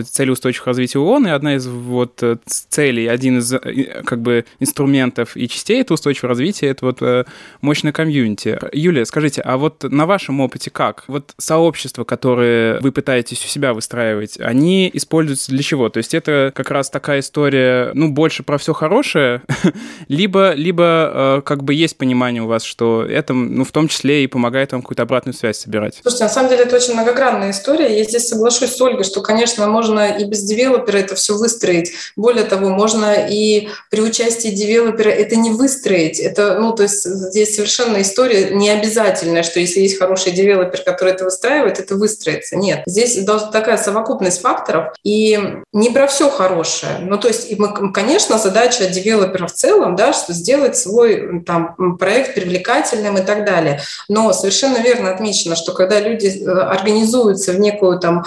цели 0.05 0.31
устойчивого 0.31 0.69
развития 0.69 0.99
ООН, 0.99 1.29
и 1.29 1.31
одна 1.31 1.57
из 1.57 1.67
вот 1.67 2.23
э, 2.23 2.37
целей, 2.47 3.07
один 3.07 3.39
из 3.39 3.53
э, 3.53 4.03
как 4.05 4.21
бы 4.21 4.45
инструментов 4.61 5.37
и 5.37 5.49
частей 5.49 5.81
этого 5.81 5.95
устойчивого 5.95 6.29
развития 6.31 6.58
комьюнити, 6.59 6.65
это 6.65 6.85
вот 6.85 7.03
э, 7.03 7.25
мощное 7.61 7.93
комьюнити. 7.93 8.59
Юлия, 8.73 9.05
скажите, 9.05 9.41
а 9.43 9.57
вот 9.57 9.85
на 9.85 10.07
вашем 10.07 10.41
опыте 10.41 10.71
как? 10.71 11.05
Вот 11.09 11.33
сообщества, 11.39 12.05
которые 12.05 12.81
вы 12.81 12.93
пытаетесь 12.93 13.45
у 13.45 13.49
себя 13.49 13.73
выстраивать, 13.73 14.39
они 14.41 14.91
используются 14.93 15.53
для 15.53 15.63
чего? 15.63 15.89
То 15.89 15.99
есть 15.99 16.15
это 16.15 16.53
как 16.55 16.71
раз 16.71 16.91
такая 16.91 17.21
история, 17.21 17.91
ну, 17.95 18.11
больше 18.11 18.43
про 18.43 18.59
все 18.59 18.73
хорошее, 18.73 19.43
либо, 20.09 20.53
либо 20.55 21.39
э, 21.39 21.43
как 21.45 21.65
бы 21.65 21.75
есть 21.75 21.97
понимание 21.97 22.43
у 22.43 22.47
вас, 22.47 22.63
что 22.63 23.05
это, 23.05 23.33
ну, 23.35 23.65
в 23.65 23.73
том 23.73 23.89
числе 23.89 24.25
и 24.25 24.27
помогает 24.27 24.73
вам 24.73 24.83
какую-то 24.83 25.03
обратную 25.03 25.35
связь 25.35 25.59
собирать? 25.59 26.01
Слушайте, 26.03 26.25
на 26.25 26.31
самом 26.31 26.51
деле 26.51 26.65
это 26.65 26.77
очень 26.77 26.95
многогранная 26.95 27.51
история. 27.51 27.97
Я 27.97 28.05
здесь 28.05 28.29
соглашусь 28.29 28.71
с 28.71 28.81
Ольгой, 28.81 29.05
что, 29.05 29.21
конечно, 29.21 29.67
можно 29.69 30.09
и 30.09 30.25
без 30.25 30.43
девелопера 30.43 30.99
это 30.99 31.15
все 31.15 31.37
выстроить. 31.37 31.93
Более 32.17 32.45
того, 32.45 32.71
можно 32.71 33.15
и 33.29 33.69
при 33.91 34.01
участии 34.01 34.49
девелопера 34.49 35.11
это 35.11 35.37
не 35.37 35.51
выстроить. 35.51 36.19
Это, 36.19 36.48
ну, 36.55 36.73
то 36.73 36.83
есть 36.85 37.05
здесь 37.05 37.55
совершенно 37.55 38.01
история 38.01 38.51
не 38.51 38.71
обязательная, 38.71 39.43
что 39.43 39.61
если 39.61 39.81
есть 39.81 39.99
хороший 39.99 40.33
девелопер, 40.33 40.83
который 40.83 41.13
это 41.13 41.25
выстраивает, 41.25 41.79
это 41.79 41.97
выстроится. 41.97 42.57
Нет. 42.57 42.83
Здесь 42.87 43.19
такая 43.53 43.77
совокупность 43.77 44.41
факторов. 44.41 44.95
И 45.03 45.39
не 45.73 45.91
про 45.91 46.07
все 46.07 46.31
хорошее. 46.31 46.99
Ну, 47.01 47.19
то 47.19 47.29
есть, 47.29 47.59
мы, 47.59 47.93
конечно, 47.93 48.39
задача 48.39 48.87
девелопера 48.87 49.47
в 49.47 49.53
целом, 49.53 49.97
да, 49.97 50.13
что 50.13 50.33
сделать 50.33 50.77
свой 50.77 51.43
там, 51.45 51.97
проект 51.99 52.35
привлекательным 52.35 53.19
и 53.19 53.23
так 53.23 53.45
далее. 53.45 53.81
Но 54.09 54.33
совершенно 54.33 54.79
верно 54.79 55.11
отмечено, 55.11 55.57
что 55.57 55.73
когда 55.73 56.01
люди 56.01 56.27
э, 56.27 56.51
организуются 56.51 57.53
в 57.53 57.61
некую 57.61 57.99
там 57.99 58.25